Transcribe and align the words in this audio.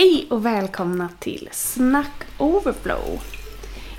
Hej 0.00 0.26
och 0.30 0.46
välkomna 0.46 1.08
till 1.18 1.48
Snack 1.52 2.24
Overflow. 2.38 3.20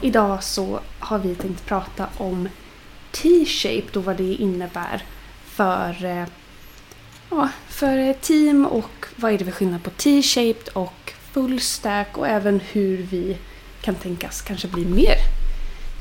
Idag 0.02 0.44
så 0.44 0.80
har 1.00 1.20
vi 1.20 1.36
tänkt 1.36 1.66
prata 1.66 2.08
om 2.18 2.50
T-shaped 3.12 3.98
och 3.98 4.06
vad 4.06 4.18
det 4.18 4.34
innebär 4.34 5.04
för, 5.46 6.06
eh, 6.06 6.26
ja, 7.30 7.50
för 7.70 8.14
team 8.14 8.66
och 8.66 9.06
vad 9.16 9.34
är 9.34 9.38
det 9.38 9.46
för 9.46 9.52
skillnad 9.52 9.84
på 9.84 9.90
T-shaped 9.90 10.74
och 10.74 11.14
full 11.34 11.60
stack 11.60 12.18
och 12.18 12.28
även 12.28 12.60
hur 12.60 12.98
vi 12.98 13.38
kan 13.82 13.96
tänkas 13.96 14.42
kanske 14.42 14.68
bli 14.68 14.86
mer 14.86 15.16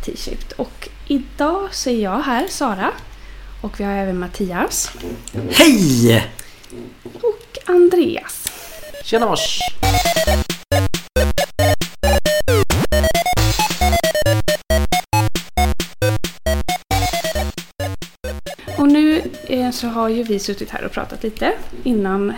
T-shaped. 0.05 0.53
Och 0.57 0.89
idag 1.07 1.75
så 1.75 1.91
är 1.91 2.03
jag 2.03 2.21
här, 2.21 2.47
Sara. 2.49 2.93
Och 3.63 3.81
vi 3.81 3.85
har 3.85 3.93
även 3.93 4.19
Mattias 4.19 4.93
Hej! 5.51 6.25
och 7.15 7.59
Andreas. 7.67 8.40
Tjena 9.05 9.27
mors! 9.27 9.61
Och 18.79 18.89
nu 18.89 19.23
eh, 19.47 19.71
så 19.71 19.87
har 19.87 20.09
ju 20.09 20.23
vi 20.23 20.39
suttit 20.39 20.71
här 20.71 20.85
och 20.85 20.93
pratat 20.93 21.23
lite 21.23 21.53
innan, 21.83 22.33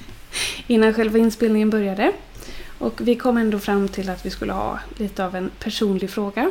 innan 0.66 0.94
själva 0.94 1.18
inspelningen 1.18 1.70
började. 1.70 2.12
Och 2.78 3.00
vi 3.00 3.16
kom 3.16 3.36
ändå 3.36 3.58
fram 3.58 3.88
till 3.88 4.10
att 4.10 4.26
vi 4.26 4.30
skulle 4.30 4.52
ha 4.52 4.78
lite 4.96 5.24
av 5.24 5.36
en 5.36 5.50
personlig 5.58 6.10
fråga. 6.10 6.50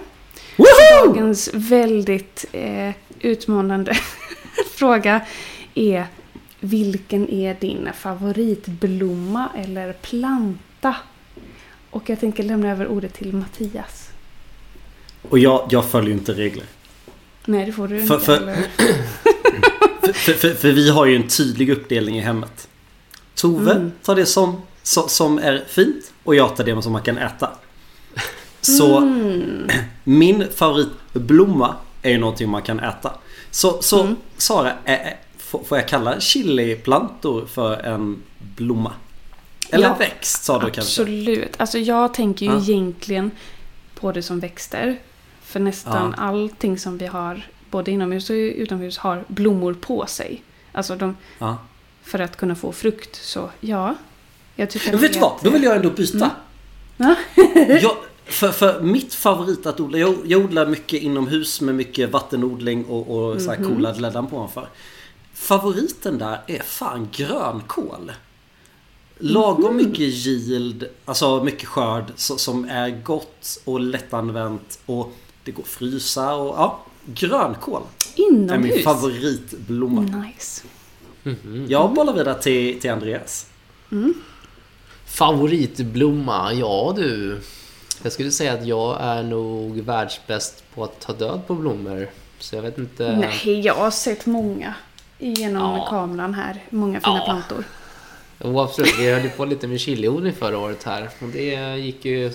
Woho! 0.57 1.05
Dagens 1.05 1.49
väldigt 1.54 2.45
eh, 2.52 2.91
utmanande 3.20 3.93
fråga 4.76 5.21
är 5.76 6.05
Vilken 6.63 7.29
är 7.29 7.53
din 7.59 7.89
favoritblomma 7.93 9.49
eller 9.57 9.93
planta? 9.93 10.95
Och 11.89 12.09
jag 12.09 12.20
tänker 12.20 12.43
lämna 12.43 12.71
över 12.71 12.87
ordet 12.87 13.13
till 13.13 13.34
Mattias. 13.34 14.09
Och 15.29 15.40
jag, 15.40 15.68
jag 15.71 15.85
följer 15.85 16.09
ju 16.09 16.18
inte 16.18 16.34
regler. 16.34 16.65
Nej, 17.45 17.65
det 17.65 17.71
får 17.71 17.87
du 17.87 18.05
För- 18.05 18.13
inte. 18.13 18.26
för-? 18.26 18.55
För, 20.13 20.34
för, 20.34 20.53
för, 20.53 20.71
vi 20.71 20.90
har 20.90 21.05
ju 21.05 21.15
en 21.15 21.27
tydlig 21.27 21.70
uppdelning 21.70 22.18
i 22.18 22.21
hemmet. 22.21 22.68
Tove 23.35 23.71
Mm. 23.71 23.91
tar 24.03 24.15
det 24.15 24.25
som, 24.25 24.62
som, 24.84 25.09
som 25.09 25.37
är 25.37 25.63
fint 25.68 26.13
och 26.23 26.35
jag 26.35 26.55
tar 26.55 26.63
det 26.63 26.81
som 26.81 26.91
man 26.91 27.01
kan 27.01 27.18
äta. 27.18 27.49
Så 28.62 28.98
Mm. 28.98 29.68
min 30.03 30.48
favoritblomma 30.55 31.75
är 32.01 32.12
ju 32.12 32.18
någonting 32.18 32.49
man 32.49 32.62
kan 32.62 32.79
äta. 32.79 33.13
Så, 33.51 33.81
så 33.81 34.01
Mm. 34.01 34.15
Sara, 34.37 34.73
ä, 34.85 35.18
får, 35.60 35.77
jag 35.77 35.88
kalla 35.88 36.20
chiliplantor 36.20 37.46
för 37.46 37.74
en 37.77 38.21
blomma? 38.55 38.91
Eller 39.70 39.88
Ja, 39.88 39.96
växt 39.99 40.43
sa 40.43 40.54
du 40.60 40.71
kanske? 40.71 40.82
Absolut. 41.02 41.54
Alltså 41.58 41.77
jag 41.77 42.13
tänker 42.13 42.46
ju 42.46 42.52
Ja. 42.52 42.58
egentligen 42.60 43.32
på 43.96 44.12
det 44.12 44.24
som 44.24 44.40
växter. 44.40 44.99
För 45.43 45.60
nästan 45.60 46.13
Ja. 46.18 46.24
allting 46.24 46.77
som 46.80 46.98
vi 46.98 47.05
har, 47.08 47.48
både 47.70 47.91
inomhus 47.91 48.30
och 48.30 48.34
utomhus, 48.34 48.98
har 48.98 49.24
blommor 49.27 49.74
på 49.74 50.05
sig. 50.05 50.43
Alltså 50.71 50.96
de, 50.96 51.18
Ja. 51.40 51.58
för 52.04 52.20
att 52.20 52.38
kunna 52.38 52.55
få 52.55 52.71
frukt. 52.71 53.15
Så 53.15 53.49
ja. 53.60 53.96
Jag 54.55 54.70
tycker 54.70 54.91
Men 54.91 54.99
vet 55.02 55.13
du 55.13 55.20
vad? 55.20 55.32
Då 55.43 55.49
vill 55.49 55.63
jag 55.63 55.76
ändå 55.76 55.90
byta. 55.90 56.32
Ja. 56.98 57.15
jag, 57.82 57.96
för, 58.26 58.52
för 58.52 58.82
mitt 58.82 59.13
favorit 59.13 59.65
att 59.65 59.80
odla, 59.80 59.98
jag, 59.98 60.15
jag 60.26 60.46
odlar 60.46 60.65
mycket 60.65 61.02
inomhus 61.02 61.62
med 61.62 61.76
mycket 61.76 62.12
vattenodling 62.12 62.86
och, 62.86 63.10
och 63.18 63.41
så 63.41 63.52
här 63.52 63.58
Mhm. 63.58 63.70
coola 63.70 63.93
gläddan 63.93 64.28
på 64.28 64.36
ovanför. 64.36 64.68
Favoriten 65.41 66.17
där 66.17 66.41
är 66.47 66.59
fan 66.59 67.09
grönkål. 67.11 68.11
Lagom 69.17 69.63
Mhm. 69.66 69.78
mycket 69.78 70.00
yield, 70.00 70.88
alltså 71.06 71.44
mycket 71.44 71.67
skörd 71.67 72.03
så, 72.16 72.38
som 72.38 72.66
är 72.66 72.89
gott 72.89 73.59
och 73.66 73.79
lättanvänt 73.79 74.79
och 74.85 75.12
det 75.44 75.51
går 75.51 75.63
att 75.63 75.69
frysa 75.69 76.34
och 76.35 76.56
ja. 76.57 76.79
Grönkål 77.06 77.81
är 78.18 78.31
min 78.31 78.44
Inomhus? 78.44 78.84
favoritblomma. 78.84 80.01
Nice. 80.01 80.63
Mhm. 81.24 81.66
Jag 81.69 81.94
bollar 81.94 82.13
vidare 82.13 82.41
till, 82.41 82.81
till 82.81 82.91
Andreas. 82.91 83.46
Favoritblomma? 85.06 86.53
Ja 86.53 86.94
du. 86.97 87.40
Jag 88.03 88.12
skulle 88.12 88.31
säga 88.31 88.53
att 88.53 88.66
jag 88.68 88.97
är 89.01 89.24
nog 89.24 89.78
världsbäst 89.81 90.63
på 90.75 90.84
att 90.84 91.00
ta 91.00 91.13
död 91.13 91.41
på 91.47 91.56
blommor. 91.56 92.09
Så 92.40 92.56
jag 92.56 92.62
vet 92.63 92.78
inte. 92.78 93.16
Nej, 93.18 93.59
jag 93.59 93.75
har 93.75 93.91
sett 93.91 94.25
många 94.25 94.74
genom 95.22 95.76
Ja. 95.78 95.88
kameran 95.90 96.34
här. 96.34 96.64
Många 96.70 97.00
fina 97.02 97.18
Ja. 97.18 97.24
plantor. 97.26 97.64
Jo, 98.44 98.59
absolut. 98.59 99.00
Vi 99.00 99.12
höll 99.12 99.24
ju 99.24 99.30
på 99.30 99.46
lite 99.46 99.68
med 99.68 99.80
chiliodling 99.80 100.34
förra 100.34 100.58
året 100.58 100.84
här. 100.84 101.09
Och 101.22 101.28
det 101.28 101.78
gick 101.78 102.06
ju 102.06 102.32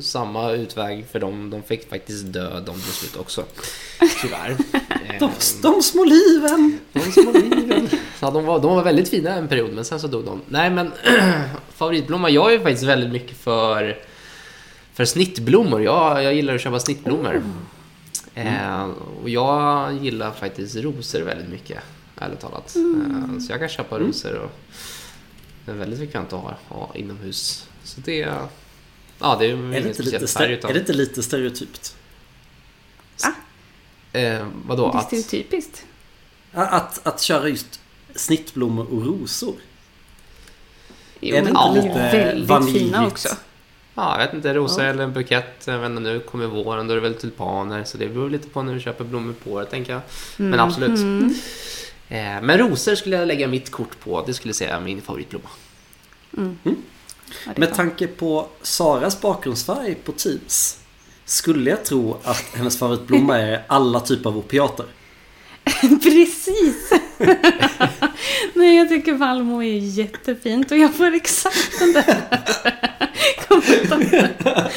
samma 0.00 0.50
utväg 0.50 1.06
för 1.12 1.18
dem. 1.20 1.50
De 1.50 1.62
fick 1.62 1.90
faktiskt 1.90 2.32
dö 2.32 2.60
de 2.60 2.74
till 2.74 2.92
slut 2.92 3.16
också. 3.16 3.44
Tyvärr. 4.22 4.56
De, 5.18 5.24
Eh, 5.24 5.30
de 5.62 5.82
små 5.82 6.04
liven! 6.04 6.78
De 6.92 7.00
små 7.00 7.32
liven. 7.32 7.88
Ja, 8.20 8.30
de, 8.30 8.44
var, 8.44 8.58
de 8.60 8.74
var 8.76 8.82
väldigt 8.82 9.08
fina 9.08 9.30
en 9.34 9.48
period, 9.48 9.72
men 9.74 9.84
sen 9.84 10.00
så 10.00 10.06
dog 10.06 10.24
de. 10.24 10.40
Nej, 10.48 10.70
men 10.70 10.92
favoritblomma. 11.74 12.30
Jag 12.30 12.48
är 12.48 12.52
ju 12.52 12.60
faktiskt 12.62 12.82
väldigt 12.84 13.12
mycket 13.12 13.36
för, 13.36 13.98
för 14.94 15.04
snittblommor. 15.04 15.82
Jag, 15.82 16.22
jag 16.24 16.34
gillar 16.34 16.54
att 16.54 16.60
köpa 16.60 16.80
snittblommor. 16.80 17.42
Eh, 18.34 18.84
och 19.22 19.28
jag 19.28 19.92
gillar 20.02 20.30
faktiskt 20.30 20.76
rosor 20.76 21.20
väldigt 21.22 21.48
mycket, 21.48 21.78
ärligt 22.20 22.40
talat. 22.40 22.76
Eh, 22.76 23.38
så 23.38 23.52
jag 23.52 23.60
kan 23.60 23.68
köpa 23.68 23.98
rosor 23.98 24.34
och 24.34 24.50
det 25.64 25.70
är 25.70 25.76
väldigt 25.76 26.00
bekvämt 26.00 26.32
att 26.32 26.40
ha, 26.40 26.56
ha 26.68 26.90
inomhus. 26.94 27.68
Så 27.84 28.00
det... 28.00 28.32
Ja, 29.18 29.36
det 29.40 29.46
är, 29.46 29.74
Är 29.74 29.80
det, 29.82 29.88
inte 29.88 30.02
lite, 30.02 30.26
färg 30.26 30.52
utan... 30.52 30.70
är 30.70 30.74
det 30.74 30.80
inte 30.80 30.92
lite 30.92 31.22
stereotypt? 31.22 31.96
Eh, 34.12 34.46
vadå? 34.66 34.90
Det 34.92 34.96
är 34.96 34.98
Att, 34.98 35.06
stereotypiskt. 35.06 35.86
Att, 36.52 37.06
att 37.06 37.20
köra 37.20 37.48
just 37.48 37.80
snittblommor 38.14 38.86
och 38.92 39.06
rosor. 39.06 39.54
Jo, 41.20 41.36
Är 41.36 41.42
det 41.42 41.48
inte 41.48 41.60
är 41.60 42.34
lite 42.34 42.46
väldigt 42.46 42.74
fina 42.74 43.06
också. 43.06 43.28
Ja, 43.94 44.18
jag 44.20 44.26
vet 44.26 44.34
inte, 44.34 44.54
rosor 44.54 44.84
Ja. 44.84 44.90
eller 44.90 45.04
en 45.04 45.12
bukett. 45.12 45.64
Jag 45.66 45.78
vet 45.78 45.90
inte, 45.90 46.00
nu 46.02 46.20
kommer 46.20 46.46
våren, 46.46 46.86
då 46.86 46.92
är 46.92 46.94
det 46.96 47.02
väl 47.02 47.14
tulpaner. 47.14 47.84
Så 47.84 47.98
det 47.98 48.08
beror 48.08 48.30
lite 48.30 48.48
på 48.48 48.62
när 48.62 48.74
du 48.74 48.80
köper 48.80 49.04
blommor 49.04 49.34
på 49.44 49.50
året, 49.50 49.70
tänker 49.70 49.92
jag. 49.92 50.00
Men 50.36 50.60
absolut. 50.60 50.98
Mhm. 50.98 51.34
Eh, 52.08 52.42
men 52.42 52.58
rosor 52.58 52.94
skulle 52.94 53.16
jag 53.16 53.28
lägga 53.28 53.48
mitt 53.48 53.70
kort 53.70 54.00
på. 54.00 54.24
Det 54.26 54.34
skulle 54.34 54.48
jag 54.48 54.56
säga 54.56 54.76
är 54.76 54.80
min 54.80 55.02
favoritblomma. 55.02 55.48
Mm. 56.36 56.58
Ja, 56.64 56.74
det 57.44 57.50
är 57.50 57.60
Med 57.60 57.74
tanke 57.74 58.06
på 58.06 58.48
Saras 58.62 59.20
bakgrundsfärg 59.20 59.94
på 59.94 60.12
Teams 60.12 60.78
skulle 61.24 61.70
jag 61.70 61.84
tro 61.84 62.16
att 62.24 62.54
hennes 62.54 62.78
favoritblomma 62.78 63.38
är 63.38 63.64
alla 63.68 64.00
typer 64.00 64.30
av 64.30 64.38
opiater. 64.38 64.86
Precis! 66.02 66.92
Nej, 68.54 68.76
jag 68.76 68.88
tycker 68.88 69.12
Valmo 69.12 69.62
är 69.62 69.78
jättefint 69.78 70.70
och 70.70 70.78
jag 70.78 70.94
får 70.94 71.14
exakt 71.14 71.78
den 71.78 71.92
där 71.92 72.24
kommentaren. 73.48 74.68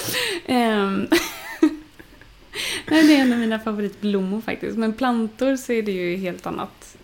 Ehm, 0.45 1.07
Nej, 2.87 3.07
det 3.07 3.15
är 3.15 3.21
en 3.21 3.33
av 3.33 3.39
mina 3.39 3.59
favoritblommor 3.59 4.41
faktiskt. 4.41 4.77
Men 4.77 4.93
plantor 4.93 5.55
så 5.55 5.73
är 5.73 5.81
det 5.81 5.91
ju 5.91 6.17
helt 6.17 6.45
annat. 6.45 6.97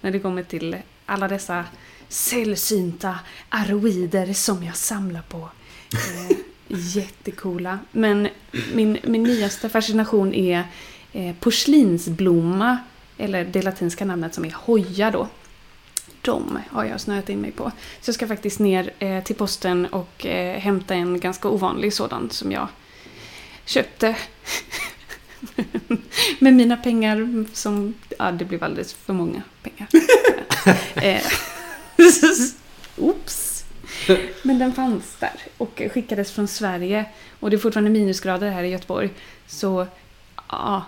När 0.00 0.10
det 0.10 0.18
kommer 0.18 0.42
till 0.42 0.76
alla 1.06 1.28
dessa 1.28 1.64
sällsynta 2.08 3.18
aroider 3.48 4.32
som 4.32 4.62
jag 4.62 4.76
samlar 4.76 5.22
på. 5.22 5.50
Eh, 5.92 6.36
jättecoola. 6.68 7.78
Men 7.92 8.28
min, 8.72 8.98
min 9.02 9.22
nyaste 9.22 9.68
fascination 9.68 10.34
är 10.34 10.64
eh, 11.12 11.34
porslinsblomma, 11.40 12.78
eller 13.18 13.44
det 13.44 13.62
latinska 13.62 14.04
namnet 14.04 14.34
som 14.34 14.44
är 14.44 14.50
hoja 14.50 15.10
då. 15.10 15.28
De 16.22 16.58
har 16.70 16.84
jag 16.84 17.00
snöat 17.00 17.28
in 17.28 17.40
mig 17.40 17.52
på. 17.52 17.72
Så 18.00 18.08
jag 18.08 18.14
ska 18.14 18.26
faktiskt 18.26 18.58
ner 18.58 18.92
eh, 18.98 19.24
till 19.24 19.36
posten 19.36 19.86
och 19.86 20.26
eh, 20.26 20.58
hämta 20.60 20.94
en 20.94 21.20
ganska 21.20 21.48
ovanlig 21.48 21.92
sådan 21.92 22.30
som 22.30 22.52
jag 22.52 22.68
köpte. 23.64 24.16
Med 26.38 26.54
mina 26.54 26.76
pengar 26.76 27.44
som... 27.52 27.94
Ja, 28.18 28.32
det 28.32 28.44
blev 28.44 28.64
alldeles 28.64 28.94
för 28.94 29.12
många 29.12 29.42
pengar. 29.62 29.88
eh, 30.94 31.22
Oops! 32.96 33.64
Men 34.42 34.58
den 34.58 34.72
fanns 34.72 35.16
där 35.20 35.40
och 35.58 35.82
skickades 35.90 36.32
från 36.32 36.48
Sverige. 36.48 37.04
Och 37.40 37.50
det 37.50 37.56
är 37.56 37.58
fortfarande 37.58 37.90
minusgrader 37.90 38.50
här 38.50 38.62
i 38.62 38.68
Göteborg. 38.68 39.10
Så, 39.46 39.86
ja. 40.48 40.84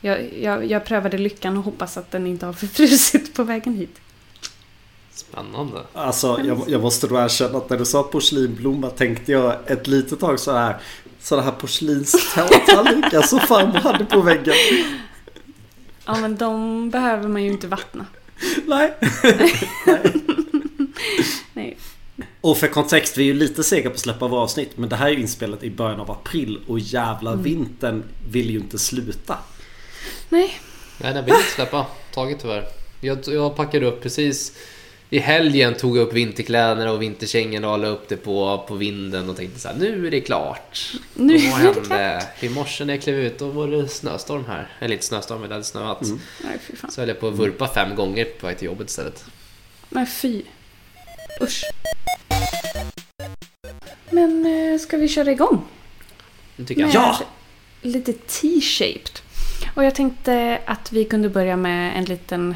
Jag, 0.00 0.38
jag, 0.40 0.70
jag 0.70 0.84
prövade 0.84 1.18
lyckan 1.18 1.56
och 1.56 1.64
hoppas 1.64 1.96
att 1.96 2.10
den 2.10 2.26
inte 2.26 2.46
har 2.46 2.52
förfrusit 2.52 3.34
på 3.34 3.44
vägen 3.44 3.74
hit. 3.74 4.00
Spännande. 5.10 5.82
Alltså 5.92 6.40
jag, 6.44 6.64
jag 6.66 6.80
måste 6.80 7.06
då 7.06 7.18
erkänna 7.18 7.58
att 7.58 7.70
när 7.70 7.78
du 7.78 7.84
sa 7.84 8.02
porslinblomma 8.02 8.90
tänkte 8.90 9.32
jag 9.32 9.56
ett 9.66 9.86
litet 9.86 10.20
tag 10.20 10.40
så 10.40 10.52
här 10.52 10.76
Sådana 11.20 11.44
här 11.44 11.52
porslinstallrikar 11.52 13.22
som 13.22 13.40
farmor 13.40 13.78
hade 13.78 14.04
på 14.04 14.20
väggen. 14.20 14.54
Ja, 16.06 16.16
men 16.20 16.36
de 16.36 16.90
behöver 16.90 17.28
man 17.28 17.44
ju 17.44 17.50
inte 17.50 17.66
vattna. 17.66 18.06
Nej. 18.66 18.94
Nej. 21.52 21.78
Och 22.40 22.58
för 22.58 22.68
kontext, 22.68 23.18
vi 23.18 23.22
är 23.22 23.26
ju 23.26 23.34
lite 23.34 23.64
sega 23.64 23.90
på 23.90 23.94
att 23.94 24.00
släppa 24.00 24.28
våra 24.28 24.40
avsnitt. 24.40 24.78
Men 24.78 24.88
det 24.88 24.96
här 24.96 25.06
är 25.06 25.10
ju 25.10 25.20
inspelat 25.20 25.62
i 25.62 25.70
början 25.70 26.00
av 26.00 26.10
april 26.10 26.60
och 26.66 26.78
jävla 26.78 27.34
vintern 27.34 28.02
vill 28.30 28.50
ju 28.50 28.58
inte 28.58 28.78
sluta. 28.78 29.38
Nej, 30.28 30.60
Nej, 30.98 31.14
den 31.14 31.24
vill 31.24 31.34
inte 31.34 31.50
släppa 31.50 31.86
taget 32.14 32.38
tyvärr. 32.40 32.64
Jag, 33.00 33.18
jag 33.26 33.56
packade 33.56 33.86
upp 33.86 34.02
precis 34.02 34.52
i 35.10 35.18
helgen 35.18 35.74
tog 35.74 35.96
jag 35.96 36.02
upp 36.02 36.12
vinterkläderna 36.12 36.92
och 36.92 37.02
vinterkängorna 37.02 37.72
och 37.72 37.78
la 37.78 37.86
upp 37.86 38.08
det 38.08 38.16
på, 38.16 38.64
på 38.68 38.74
vinden 38.74 39.30
och 39.30 39.36
tänkte 39.36 39.60
så 39.60 39.68
här, 39.68 39.76
nu 39.76 40.06
är 40.06 40.10
det 40.10 40.20
klart. 40.20 40.92
Nu 41.14 41.34
och 41.34 41.40
är 41.40 41.50
vad 41.50 41.74
hände? 41.74 42.26
I 42.40 42.48
morse 42.48 42.84
när 42.84 42.94
jag 42.94 43.02
klev 43.02 43.16
ut 43.18 43.38
då 43.38 43.48
var 43.48 43.68
det 43.68 43.88
snöstorm 43.88 44.44
här. 44.44 44.68
Eller 44.80 44.94
inte 44.94 45.06
snöstorm, 45.06 45.40
men 45.40 45.48
det 45.48 45.54
hade 45.54 45.64
snöat. 45.64 46.00
nej 46.44 46.58
fy 46.60 46.76
fan. 46.76 46.90
Så 46.90 47.00
höll 47.00 47.08
jag 47.08 47.20
på 47.20 47.28
att 47.28 47.34
vurpa 47.34 47.68
fem 47.68 47.94
gånger 47.94 48.24
på 48.24 48.46
väg 48.46 48.58
till 48.58 48.66
jobbet 48.66 48.88
istället. 48.88 49.24
Nej 49.88 50.06
fy. 50.06 50.42
Usch. 51.42 51.62
Men 54.10 54.46
eh, 54.46 54.78
ska 54.78 54.96
vi 54.96 55.08
köra 55.08 55.30
igång? 55.30 55.64
Det 56.56 56.64
tycker 56.64 56.80
jag. 56.80 56.88
Med 56.88 56.94
Ja! 56.94 57.18
Lite 57.82 58.12
T-shaped. 58.12 59.20
Och 59.74 59.84
jag 59.84 59.94
tänkte 59.94 60.60
att 60.64 60.92
vi 60.92 61.04
kunde 61.04 61.28
börja 61.28 61.56
med 61.56 61.98
en 61.98 62.04
liten 62.04 62.54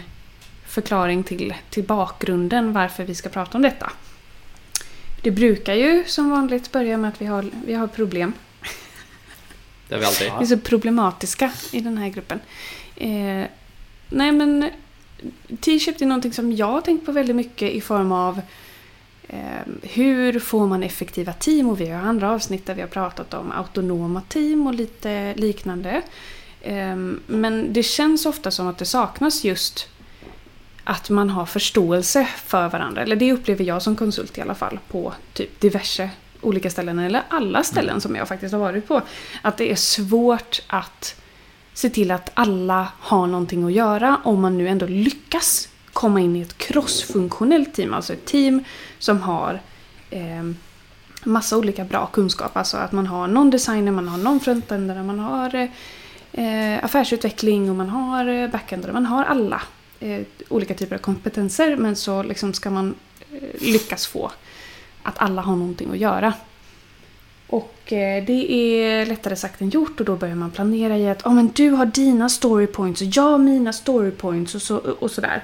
förklaring 0.72 1.22
till, 1.22 1.54
till 1.70 1.84
bakgrunden 1.84 2.72
varför 2.72 3.04
vi 3.04 3.14
ska 3.14 3.28
prata 3.28 3.58
om 3.58 3.62
detta. 3.62 3.92
Det 5.22 5.30
brukar 5.30 5.74
ju 5.74 6.04
som 6.06 6.30
vanligt 6.30 6.72
börja 6.72 6.96
med 6.96 7.08
att 7.08 7.20
vi 7.20 7.26
har, 7.26 7.50
vi 7.66 7.74
har 7.74 7.86
problem. 7.86 8.32
Det 9.88 9.94
har 9.94 10.00
vi 10.00 10.06
alltid. 10.06 10.32
Vi 10.38 10.44
är 10.44 10.46
så 10.46 10.58
problematiska 10.58 11.52
i 11.72 11.80
den 11.80 11.98
här 11.98 12.08
gruppen. 12.08 12.40
Eh, 12.96 13.46
nej 14.08 14.32
men 14.32 14.70
T-shaped 15.60 16.02
är 16.02 16.06
någonting 16.06 16.32
som 16.32 16.52
jag 16.52 16.66
har 16.66 16.80
tänkt 16.80 17.06
på 17.06 17.12
väldigt 17.12 17.36
mycket 17.36 17.72
i 17.72 17.80
form 17.80 18.12
av 18.12 18.40
eh, 19.28 19.38
hur 19.82 20.38
får 20.38 20.66
man 20.66 20.82
effektiva 20.82 21.32
team? 21.32 21.68
Och 21.68 21.80
vi 21.80 21.88
har 21.88 22.00
andra 22.00 22.30
avsnitt 22.30 22.66
där 22.66 22.74
vi 22.74 22.80
har 22.80 22.88
pratat 22.88 23.34
om 23.34 23.52
autonoma 23.52 24.22
team 24.28 24.66
och 24.66 24.74
lite 24.74 25.34
liknande. 25.34 26.02
Eh, 26.60 26.96
men 27.26 27.72
det 27.72 27.82
känns 27.82 28.26
ofta 28.26 28.50
som 28.50 28.66
att 28.66 28.78
det 28.78 28.84
saknas 28.84 29.44
just 29.44 29.88
att 30.84 31.10
man 31.10 31.30
har 31.30 31.46
förståelse 31.46 32.28
för 32.44 32.68
varandra. 32.68 33.02
Eller 33.02 33.16
det 33.16 33.32
upplever 33.32 33.64
jag 33.64 33.82
som 33.82 33.96
konsult 33.96 34.38
i 34.38 34.40
alla 34.40 34.54
fall 34.54 34.78
på 34.88 35.12
typ 35.32 35.60
diverse 35.60 36.10
olika 36.40 36.70
ställen, 36.70 36.98
eller 36.98 37.22
alla 37.28 37.62
ställen 37.62 38.00
som 38.00 38.16
jag 38.16 38.28
faktiskt 38.28 38.52
har 38.52 38.60
varit 38.60 38.88
på. 38.88 39.02
Att 39.42 39.56
det 39.56 39.70
är 39.72 39.76
svårt 39.76 40.62
att 40.66 41.22
se 41.74 41.90
till 41.90 42.10
att 42.10 42.30
alla 42.34 42.88
har 43.00 43.26
någonting 43.26 43.64
att 43.64 43.72
göra 43.72 44.20
om 44.24 44.40
man 44.40 44.58
nu 44.58 44.68
ändå 44.68 44.86
lyckas 44.86 45.68
komma 45.92 46.20
in 46.20 46.36
i 46.36 46.40
ett 46.40 46.58
crossfunktionellt 46.58 47.74
team. 47.74 47.94
Alltså 47.94 48.12
ett 48.12 48.24
team 48.24 48.64
som 48.98 49.20
har 49.20 49.60
eh, 50.10 50.42
massa 51.24 51.58
olika 51.58 51.84
bra 51.84 52.06
kunskap. 52.06 52.56
Alltså 52.56 52.76
att 52.76 52.92
man 52.92 53.06
har 53.06 53.26
någon 53.26 53.50
designer, 53.50 53.92
man 53.92 54.08
har 54.08 54.18
någon 54.18 54.40
frontendare, 54.40 55.02
man 55.02 55.18
har 55.18 55.68
eh, 56.32 56.84
affärsutveckling 56.84 57.70
och 57.70 57.76
man 57.76 57.88
har 57.88 58.26
eh, 58.26 58.48
backendare. 58.48 58.92
Man 58.92 59.06
har 59.06 59.24
alla 59.24 59.62
eh, 60.02 60.20
olika 60.48 60.74
typer 60.74 60.96
av 60.96 61.00
kompetenser 61.00 61.76
men 61.76 61.96
så 61.96 62.22
liksom 62.22 62.54
ska 62.54 62.70
man 62.70 62.94
eh, 63.32 63.38
lyckas 63.60 64.06
få 64.06 64.32
att 65.02 65.18
alla 65.18 65.42
har 65.42 65.56
någonting 65.56 65.90
att 65.90 65.98
göra. 65.98 66.34
Och 67.46 67.92
eh, 67.92 68.24
det 68.24 68.52
är 68.52 69.06
lättare 69.06 69.36
sagt 69.36 69.60
än 69.60 69.70
gjort 69.70 70.00
och 70.00 70.06
då 70.06 70.16
börjar 70.16 70.34
man 70.34 70.50
planera 70.50 70.98
i 70.98 71.08
att 71.08 71.26
oh, 71.26 71.34
men 71.34 71.48
du 71.54 71.70
har 71.70 71.86
dina 71.86 72.28
storypoints 72.28 73.00
och 73.00 73.08
jag 73.12 73.22
har 73.22 73.38
mina 73.38 73.72
storypoints 73.72 74.54
och, 74.54 74.62
så, 74.62 74.76
och 74.76 75.10
sådär. 75.10 75.42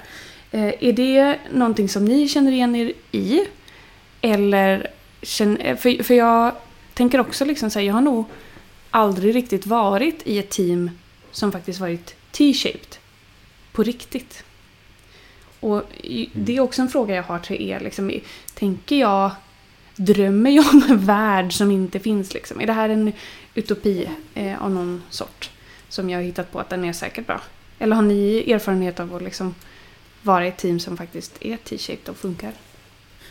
Eh, 0.51 0.73
är 0.79 0.93
det 0.93 1.39
någonting 1.53 1.89
som 1.89 2.05
ni 2.05 2.27
känner 2.27 2.51
igen 2.51 2.75
er 2.75 2.93
i? 3.11 3.45
Eller 4.21 4.87
känner, 5.21 5.65
eh, 5.65 5.75
för, 5.75 6.03
för 6.03 6.13
jag 6.13 6.51
tänker 6.93 7.19
också 7.19 7.45
liksom 7.45 7.69
säga, 7.69 7.85
jag 7.85 7.93
har 7.93 8.01
nog 8.01 8.25
aldrig 8.91 9.35
riktigt 9.35 9.65
varit 9.65 10.21
i 10.27 10.39
ett 10.39 10.49
team 10.49 10.91
som 11.31 11.51
faktiskt 11.51 11.79
varit 11.79 12.15
T-shaped. 12.31 12.95
På 13.71 13.83
riktigt. 13.83 14.43
Och 15.59 15.83
i- 16.03 16.29
det 16.33 16.55
är 16.57 16.59
också 16.61 16.81
en 16.81 16.89
fråga 16.89 17.15
jag 17.15 17.23
har 17.23 17.39
till 17.39 17.69
er. 17.69 17.79
Liksom, 17.79 18.11
tänker 18.53 18.95
jag 18.95 19.31
Drömmer 20.01 20.51
jag 20.51 20.65
om 20.73 20.83
en 20.89 21.05
värld 21.05 21.53
som 21.53 21.71
inte 21.71 21.99
finns? 21.99 22.33
Liksom? 22.33 22.61
Är 22.61 22.65
det 22.67 22.73
här 22.73 22.89
en 22.89 23.13
utopi 23.55 24.09
eh, 24.33 24.63
av 24.63 24.71
någon 24.71 25.03
sort? 25.09 25.49
Som 25.89 26.09
jag 26.09 26.17
har 26.17 26.23
hittat 26.23 26.51
på 26.51 26.59
att 26.59 26.69
den 26.69 26.85
är 26.85 26.93
säkert 26.93 27.27
bra? 27.27 27.41
Eller 27.79 27.95
har 27.95 28.03
ni 28.03 28.51
erfarenhet 28.51 28.99
av 28.99 29.15
att 29.15 29.21
liksom 29.21 29.55
vara 30.21 30.45
ett 30.45 30.57
team 30.57 30.79
som 30.79 30.97
faktiskt 30.97 31.35
är 31.39 31.57
T-shaped 31.57 32.09
och 32.09 32.17
funkar? 32.17 32.51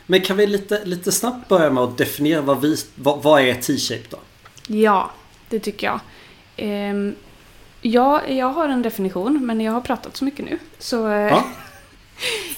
Men 0.07 0.21
kan 0.21 0.37
vi 0.37 0.47
lite, 0.47 0.85
lite 0.85 1.13
snabbt 1.13 1.49
börja 1.49 1.71
med 1.71 1.83
att 1.85 1.99
definiera 1.99 2.41
vad, 2.41 2.61
vi, 2.61 2.77
vad, 2.95 3.23
vad 3.23 3.41
är 3.43 3.55
T-shape 3.55 4.05
då? 4.11 4.19
Ja, 4.67 5.11
det 5.49 5.59
tycker 5.61 5.87
jag. 5.87 6.01
Ehm, 6.57 7.15
ja, 7.81 8.27
jag 8.27 8.49
har 8.51 8.69
en 8.69 8.83
definition, 8.83 9.47
men 9.47 9.61
jag 9.61 9.73
har 9.73 9.81
pratat 9.81 10.17
så 10.17 10.25
mycket 10.25 10.45
nu. 10.45 10.59
Så 10.79 11.09
eh, 11.09 11.15
Ja. 11.17 11.45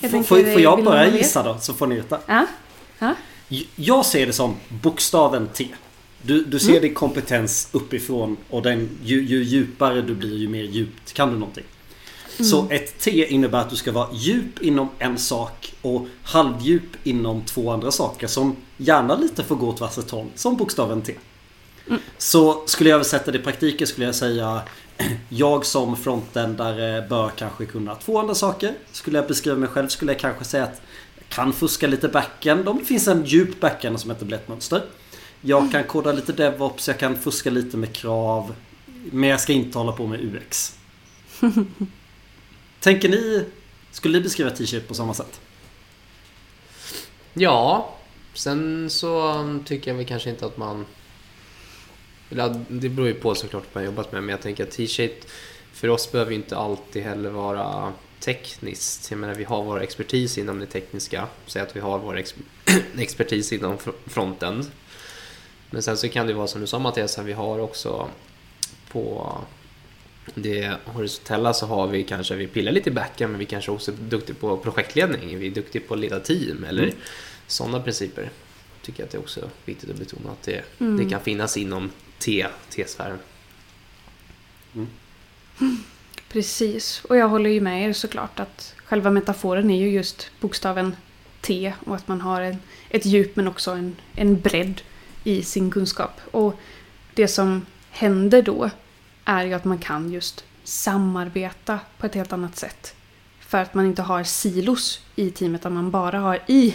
Jag 0.01 0.11
Får, 0.11 0.23
får, 0.23 0.61
jag 0.61 0.85
börja 0.85 1.17
gissa 1.17 1.43
då 1.43 1.57
så 1.61 1.75
får 1.75 1.87
ni 1.87 1.95
veta. 1.95 2.19
Ja, 2.27 2.47
ja. 2.99 3.15
Jag 3.77 4.07
ser 4.07 4.27
det 4.27 4.33
som 4.33 4.57
bokstaven 4.69 5.49
T. 5.49 5.69
Du, 6.23 6.45
du 6.45 6.59
ser 6.59 6.81
din 6.81 6.95
kompetens 6.95 7.69
uppifrån 7.73 8.37
och 8.51 8.63
den, 8.63 8.89
ju, 9.05 9.23
ju 9.23 9.43
djupare 9.43 10.03
du 10.03 10.15
blir 10.15 10.39
ju 10.39 10.49
mer 10.49 10.63
djupt 10.63 11.13
kan 11.13 11.31
du 11.31 11.39
någonting. 11.39 11.65
Så 12.45 12.67
ett 12.71 12.99
T 12.99 13.27
innebär 13.27 13.59
att 13.59 13.71
du 13.71 13.77
ska 13.77 13.93
vara 13.93 14.09
djup 14.13 14.63
inom 14.63 14.89
en 14.99 15.19
sak 15.19 15.75
och 15.83 16.07
halvdjup 16.23 17.07
inom 17.07 17.43
två 17.45 17.71
andra 17.71 17.91
saker 17.91 18.27
som 18.27 18.57
gärna 18.77 19.17
lite 19.17 19.45
får 19.45 19.57
gå 19.57 19.69
åt 19.69 19.81
varsitt 19.81 20.11
håll. 20.11 20.27
Som 20.35 20.57
bokstaven 20.57 21.03
T. 21.03 21.15
Så 22.19 22.63
skulle 22.67 22.91
jag 22.91 22.95
översätta 22.95 23.31
det 23.31 23.39
i 23.39 23.43
praktiken 23.43 23.87
skulle 23.87 24.07
jag 24.07 24.15
säga 24.15 24.63
Jag 25.29 25.67
som 25.67 25.97
frontendare 25.97 27.07
bör 27.09 27.31
kanske 27.37 27.67
kunna 27.67 27.95
två 27.95 28.19
andra 28.19 28.35
saker. 28.35 28.75
Skulle 28.93 29.19
jag 29.19 29.29
beskriva 29.29 29.57
mig 29.57 29.69
själv 29.69 29.89
skulle 29.89 30.13
jag 30.13 30.21
kanske 30.21 30.45
säga 30.45 30.65
att 30.65 30.83
jag 31.19 31.29
kan 31.29 31.53
fuska 31.53 31.87
lite 31.87 32.09
backend 32.09 32.69
om 32.69 32.79
det 32.79 32.85
finns 32.85 33.09
en 33.09 33.25
djup 33.25 33.61
backend 33.61 34.01
som 34.01 34.11
heter 34.11 34.41
mönster. 34.47 34.83
Jag 35.41 35.73
kan 35.73 35.85
koda 35.85 36.13
lite 36.13 36.33
DevOps, 36.33 36.89
jag 36.89 36.99
kan 36.99 37.17
fuska 37.17 37.51
lite 37.51 37.77
med 37.77 37.93
krav. 37.93 38.55
Men 39.13 39.29
jag 39.29 39.41
ska 39.41 39.53
inte 39.53 39.79
hålla 39.79 39.93
på 39.93 40.07
med 40.07 40.21
UX. 40.21 40.79
Tänker 42.81 43.09
ni, 43.09 43.45
skulle 43.91 44.19
ni 44.19 44.23
beskriva 44.23 44.51
t-shirt 44.51 44.89
på 44.89 44.95
samma 44.95 45.15
sätt? 45.15 45.41
Ja, 47.33 47.95
sen 48.35 48.91
så 48.91 49.45
tycker 49.65 49.91
jag 49.91 49.97
väl 49.97 50.07
kanske 50.07 50.31
inte 50.31 50.47
att 50.47 50.57
man... 50.57 50.87
Det 52.69 52.89
beror 52.89 53.09
ju 53.09 53.15
på 53.15 53.35
såklart 53.35 53.65
vad 53.73 53.83
man 53.83 53.85
jobbat 53.85 54.13
med, 54.13 54.23
men 54.23 54.29
jag 54.31 54.41
tänker 54.43 54.65
att 54.65 54.71
t-shape 54.71 55.15
för 55.73 55.89
oss 55.89 56.13
behöver 56.13 56.31
ju 56.31 56.37
inte 56.37 56.57
alltid 56.57 57.03
heller 57.03 57.31
vara 57.31 57.93
tekniskt. 58.21 59.11
Jag 59.11 59.19
menar, 59.19 59.35
vi 59.35 59.45
har 59.45 59.65
vår 59.65 59.83
expertis 59.83 60.39
inom 60.39 60.59
det 60.61 60.67
tekniska. 60.67 61.27
Säg 61.47 61.63
att 61.63 61.77
vi 61.77 61.81
har 61.81 61.99
vår 61.99 62.17
ex 62.19 62.35
expertis 62.99 63.53
inom 63.53 63.79
fr- 63.79 63.93
frontend. 64.07 64.71
Men 65.71 65.83
sen 65.83 65.97
så 65.97 66.09
kan 66.09 66.27
det 66.27 66.33
vara 66.35 66.47
som 66.47 66.61
du 66.61 66.67
sa 66.67 66.79
Mattias, 66.79 67.19
att 67.19 67.27
vi 67.27 67.33
har 67.33 67.59
också 67.59 68.09
på 68.93 69.39
det 70.35 70.73
horisontella 70.85 71.53
så 71.55 71.67
har 71.67 71.87
vi 71.87 72.03
kanske, 72.03 72.35
vi 72.35 72.47
pillar 72.47 72.73
lite 72.73 72.91
i 72.91 72.93
backen 72.93 73.31
men 73.31 73.39
vi 73.39 73.47
kanske 73.47 73.71
också 73.71 73.91
är 73.91 73.97
duktiga 73.97 74.37
på 74.41 74.57
projektledning. 74.57 75.39
Vi 75.39 75.47
är 75.47 75.51
duktiga 75.51 75.83
på 75.89 75.95
att 75.95 76.01
leda 76.01 76.21
team 76.21 76.65
eller 76.65 76.83
Mm. 76.83 76.95
sådana 77.47 77.81
principer. 77.81 78.31
Tycker 78.83 79.01
jag 79.01 79.07
att 79.07 79.13
det 79.13 79.19
är 79.19 79.23
också 79.23 79.51
viktigt 79.65 79.91
att 79.91 79.97
betona 79.97 80.31
att 80.31 80.43
det, 80.43 80.63
Mm. 80.81 80.97
det 81.05 81.11
kan 81.11 81.21
finnas 81.21 81.57
inom 81.57 81.91
T, 82.21 82.47
T-sfären. 82.69 83.19
Precis, 86.29 87.05
och 87.05 87.17
jag 87.17 87.29
håller 87.29 87.51
ju 87.51 87.61
med 87.61 87.89
er 87.89 87.93
såklart 87.93 88.41
att 88.41 88.75
själva 88.85 89.11
metaforen 89.11 89.71
är 89.71 89.79
ju 89.79 89.91
just 89.91 90.31
bokstaven 90.41 90.97
T 91.41 91.73
och 91.87 91.95
att 91.97 92.09
man 92.09 92.21
har 92.21 92.41
en, 92.41 92.57
ett 92.91 93.07
djup 93.07 93.37
men 93.37 93.49
också 93.49 93.71
en, 93.71 93.97
en 94.15 94.41
bredd 94.41 94.81
i 95.25 95.43
sin 95.43 95.71
kunskap. 95.71 96.21
Och 96.31 96.61
det 97.15 97.29
som 97.29 97.67
händer 97.91 98.43
då 98.43 98.71
är 99.25 99.45
ju 99.45 99.55
att 99.55 99.65
man 99.65 99.79
kan 99.79 100.13
just 100.13 100.45
samarbeta 100.65 101.79
på 101.99 102.07
ett 102.07 102.15
helt 102.15 102.33
annat 102.33 102.57
sätt. 102.57 102.95
För 103.41 103.59
att 103.59 103.75
man 103.75 103.87
inte 103.87 104.03
har 104.03 104.25
silos 104.25 105.01
i 105.17 105.31
teamet, 105.31 105.61
utan 105.61 105.75
man 105.75 105.91
bara 105.91 106.19
har 106.19 106.39
i 106.47 106.75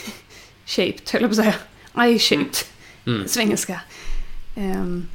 shaped, 0.64 1.10
höll 1.12 1.22
jag 1.22 1.30
på 1.30 1.40
att 1.40 1.44
säga. 1.44 1.54
I-shaped, 2.08 2.56
Mm. 3.06 3.28
svengelska. 3.28 3.80
Ehm, 4.56 5.06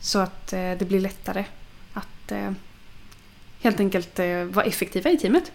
så 0.00 0.18
att 0.18 0.52
eh, 0.52 0.58
det 0.78 0.88
blir 0.88 1.00
lättare 1.00 1.44
att 1.92 2.32
eh, 2.32 2.50
helt 3.60 3.80
enkelt 3.80 4.18
eh, 4.18 4.44
vara 4.44 4.64
effektiva 4.66 5.10
i 5.10 5.16
teamet. 5.18 5.52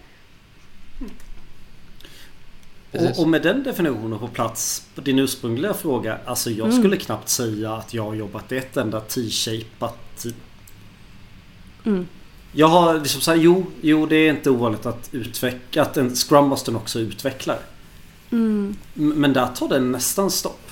Precis. 2.92 3.10
Och, 3.18 3.22
och 3.22 3.28
med 3.28 3.42
den 3.42 3.62
definitionen 3.62 4.18
på 4.18 4.28
plats 4.28 4.86
på 4.94 5.00
din 5.00 5.18
ursprungliga 5.18 5.74
fråga. 5.74 6.18
Alltså 6.24 6.50
jag 6.50 6.68
Mm. 6.68 6.78
skulle 6.82 6.96
knappt 6.96 7.28
säga 7.28 7.72
att 7.72 7.94
jag 7.94 8.04
har 8.04 8.14
jobbat 8.14 8.52
i 8.52 8.56
ett 8.56 8.76
enda 8.76 9.00
T-shapat. 9.00 10.26
Mm. 11.84 12.06
Jag 12.52 12.68
har 12.68 13.00
liksom 13.00 13.20
sagt, 13.20 13.40
jo, 13.42 13.66
jo 13.80 14.06
det 14.06 14.16
är 14.16 14.30
inte 14.30 14.50
ovanligt 14.50 14.86
att 14.86 15.08
utveckla, 15.12 15.82
att 15.82 15.96
en 15.96 16.14
Scrum 16.16 16.48
Master 16.48 16.76
också 16.76 17.00
utvecklar. 17.00 17.58
Mm. 18.30 18.76
Men 18.94 19.32
där 19.32 19.46
tar 19.46 19.68
det 19.68 19.80
nästan 19.80 20.30
stopp. 20.30 20.70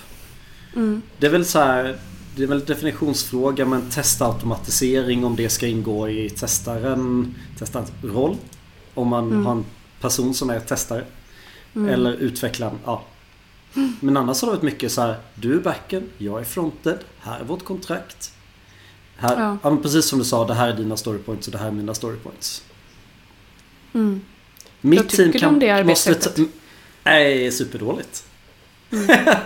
Mm. 0.77 1.03
Det 1.19 1.27
är 1.27 1.31
väl 1.31 1.45
så 1.45 1.59
här, 1.59 1.99
det 2.41 2.45
är 2.45 2.49
väl 2.49 2.65
definitionsfråga 2.65 3.65
men 3.67 3.91
testautomatisering 3.91 5.25
om 5.25 5.37
det 5.37 5.49
ska 5.49 5.67
ingå 5.67 6.09
i 6.09 6.31
testaren, 6.31 7.35
testarens 7.59 7.93
roll. 8.03 8.37
Om 8.95 9.09
man 9.09 9.27
Mm. 9.31 9.47
har 9.47 9.53
en 9.53 9.65
person 10.01 10.35
som 10.35 10.51
är 10.51 10.61
testare. 10.61 11.05
Mm. 11.77 11.89
Eller 11.89 12.13
utvecklaren, 12.13 12.79
ja. 12.85 13.05
Men 14.01 14.17
annars 14.17 14.41
har 14.43 14.47
det 14.49 14.53
varit 14.55 14.63
mycket 14.63 14.93
så 14.93 15.01
här, 15.01 15.17
du 15.35 15.55
är 15.57 15.61
backen, 15.61 16.03
jag 16.19 16.41
är 16.41 16.45
fronted, 16.45 16.99
här 17.21 17.41
är 17.41 17.45
vårt 17.45 17.65
kontrakt. 17.65 18.33
Här, 19.17 19.41
Ja. 19.41 19.59
ja. 19.63 19.71
men 19.71 19.83
precis 19.83 20.05
som 20.05 20.19
du 20.19 20.25
sa, 20.25 20.47
det 20.47 20.55
här 20.55 20.69
är 20.69 20.77
dina 20.77 20.97
storypoints 20.97 21.47
och 21.49 21.53
det 21.53 21.59
här 21.59 21.67
är 21.67 21.71
mina 21.73 21.95
storypoints. 21.95 22.63
Mm. 23.93 24.21
Mitt 24.81 25.09
tycker 25.09 25.39
du 25.41 25.47
om 25.47 25.59
det 25.59 25.85
måste 25.85 26.11
arbetssättet? 26.11 26.37
ta- 26.37 26.43
Nej, 27.05 27.53
superdåligt. 27.53 28.25
Mm. 28.93 29.07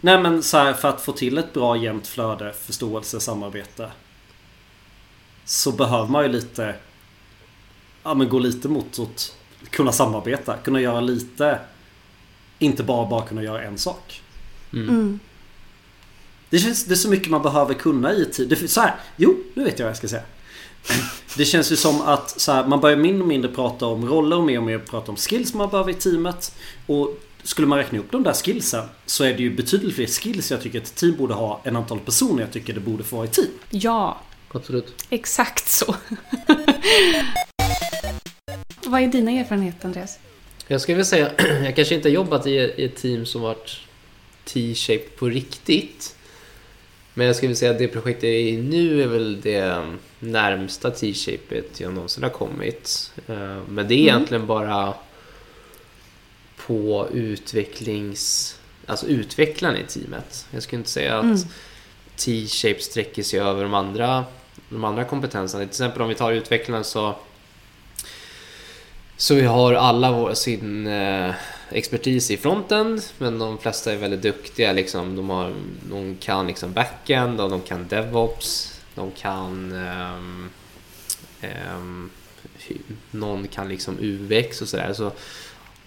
Nej 0.00 0.22
men 0.22 0.42
så 0.42 0.58
här, 0.58 0.72
för 0.72 0.88
att 0.88 1.00
få 1.00 1.12
till 1.12 1.38
ett 1.38 1.52
bra 1.52 1.76
jämnt 1.76 2.06
flöde, 2.06 2.52
förståelse, 2.52 3.20
samarbete. 3.20 3.90
Så 5.44 5.72
behöver 5.72 6.08
man 6.08 6.22
ju 6.22 6.28
lite 6.28 6.74
Ja 8.02 8.14
men 8.14 8.28
gå 8.28 8.38
lite 8.38 8.68
mot 8.68 8.98
att 8.98 9.34
kunna 9.70 9.92
samarbeta, 9.92 10.56
kunna 10.56 10.80
göra 10.80 11.00
lite 11.00 11.58
Inte 12.58 12.82
bara 12.82 13.08
bara 13.08 13.26
kunna 13.26 13.42
göra 13.42 13.62
en 13.62 13.78
sak. 13.78 14.22
Mm. 14.72 14.88
Mm. 14.88 15.20
Det, 16.50 16.58
känns, 16.58 16.84
det 16.84 16.94
är 16.94 16.96
så 16.96 17.10
mycket 17.10 17.30
man 17.30 17.42
behöver 17.42 17.74
kunna 17.74 18.12
i 18.12 18.24
tid. 18.24 18.48
Det, 18.48 18.68
så 18.68 18.80
här, 18.80 18.94
jo, 19.16 19.42
nu 19.54 19.64
vet 19.64 19.78
jag 19.78 19.86
vad 19.86 19.90
jag 19.90 19.96
ska 19.96 20.08
säga. 20.08 20.22
Det 21.36 21.44
känns 21.44 21.72
ju 21.72 21.76
som 21.76 22.00
att 22.00 22.40
så 22.40 22.52
här, 22.52 22.66
man 22.66 22.80
börjar 22.80 22.96
mindre 22.96 23.22
och 23.22 23.28
mindre 23.28 23.50
prata 23.50 23.86
om 23.86 24.08
roller 24.08 24.36
och 24.36 24.44
mer 24.44 24.58
och 24.58 24.64
mer 24.64 24.78
prata 24.78 25.10
om 25.10 25.16
skills 25.16 25.54
man 25.54 25.68
behöver 25.68 25.90
i 25.90 25.94
teamet. 25.94 26.54
Och 26.86 27.20
skulle 27.48 27.68
man 27.68 27.78
räkna 27.78 27.98
upp 27.98 28.10
de 28.12 28.22
där 28.22 28.32
skillsen 28.32 28.84
så 29.06 29.24
är 29.24 29.34
det 29.34 29.42
ju 29.42 29.50
betydligt 29.56 29.94
fler 29.94 30.06
skills 30.06 30.50
jag 30.50 30.62
tycker 30.62 30.78
ett 30.80 30.94
team 30.94 31.16
borde 31.16 31.34
ha 31.34 31.60
än 31.64 31.76
antal 31.76 32.00
personer 32.00 32.42
jag 32.42 32.52
tycker 32.52 32.72
det 32.72 32.80
borde 32.80 33.04
få 33.04 33.16
ha 33.16 33.24
i 33.24 33.28
team. 33.28 33.46
Ja, 33.70 34.20
Absolut. 34.52 35.06
exakt 35.10 35.68
så. 35.68 35.94
Vad 38.86 39.02
är 39.02 39.06
dina 39.06 39.30
erfarenheter 39.30 39.86
Andreas? 39.86 40.18
Jag 40.66 40.80
skulle 40.80 40.94
vilja 40.94 41.04
säga, 41.04 41.30
jag 41.64 41.76
kanske 41.76 41.94
inte 41.94 42.08
har 42.08 42.14
jobbat 42.14 42.46
i, 42.46 42.50
i 42.50 42.84
ett 42.84 42.96
team 42.96 43.26
som 43.26 43.40
varit 43.42 43.76
T-shaped 44.44 45.16
på 45.18 45.26
riktigt. 45.28 46.16
Men 47.14 47.26
jag 47.26 47.36
skulle 47.36 47.48
vilja 47.48 47.58
säga 47.58 47.70
att 47.70 47.78
det 47.78 47.88
projekt 47.88 48.22
jag 48.22 48.32
är 48.32 48.38
i 48.38 48.56
nu 48.56 49.02
är 49.02 49.06
väl 49.06 49.40
det 49.40 49.82
närmsta 50.20 50.90
T-shapet 50.90 51.80
jag 51.80 51.94
någonsin 51.94 52.22
har 52.22 52.30
kommit. 52.30 53.12
Eh, 53.26 53.58
Men 53.68 53.88
det 53.88 53.94
är 53.94 53.98
Mm. 53.98 54.08
egentligen 54.08 54.46
bara 54.46 54.94
på 56.68 57.08
utvecklings... 57.12 58.54
Alltså 58.86 59.06
utvecklaren 59.06 59.76
i 59.76 59.84
teamet. 59.84 60.46
Jag 60.50 60.62
skulle 60.62 60.78
inte 60.80 60.90
säga 60.90 61.18
att 61.18 61.24
Mm. 61.24 61.38
T-shape 62.16 62.80
sträcker 62.80 63.22
sig 63.22 63.40
över 63.40 63.62
de 63.62 63.74
andra, 63.74 64.24
de 64.68 64.84
andra 64.84 65.04
kompetenserna. 65.04 65.62
Till 65.64 65.70
exempel 65.70 66.02
om 66.02 66.08
vi 66.08 66.14
tar 66.14 66.32
utvecklaren 66.32 66.84
så 66.84 67.14
så 69.16 69.34
vi 69.34 69.42
har 69.42 69.74
alla 69.74 70.12
vår, 70.12 70.34
sin 70.34 70.86
eh, 70.86 71.34
expertis 71.70 72.30
i 72.30 72.36
fronten 72.36 73.00
men 73.18 73.38
de 73.38 73.58
flesta 73.58 73.92
är 73.92 73.96
väldigt 73.96 74.22
duktiga. 74.22 74.72
Liksom. 74.72 75.16
De, 75.16 75.30
har, 75.30 75.54
de 75.90 76.16
kan 76.16 76.46
liksom 76.46 76.72
backend 76.72 77.40
och 77.40 77.50
de 77.50 77.60
kan 77.60 77.88
DevOps. 77.88 78.80
De 78.94 79.10
kan... 79.10 79.72
ehm, 79.72 80.50
hy- 82.58 82.78
någon 83.10 83.48
kan 83.48 83.68
liksom 83.68 83.96
UX 84.00 84.62
och 84.62 84.68
sådär. 84.68 84.92
Så, 84.92 85.12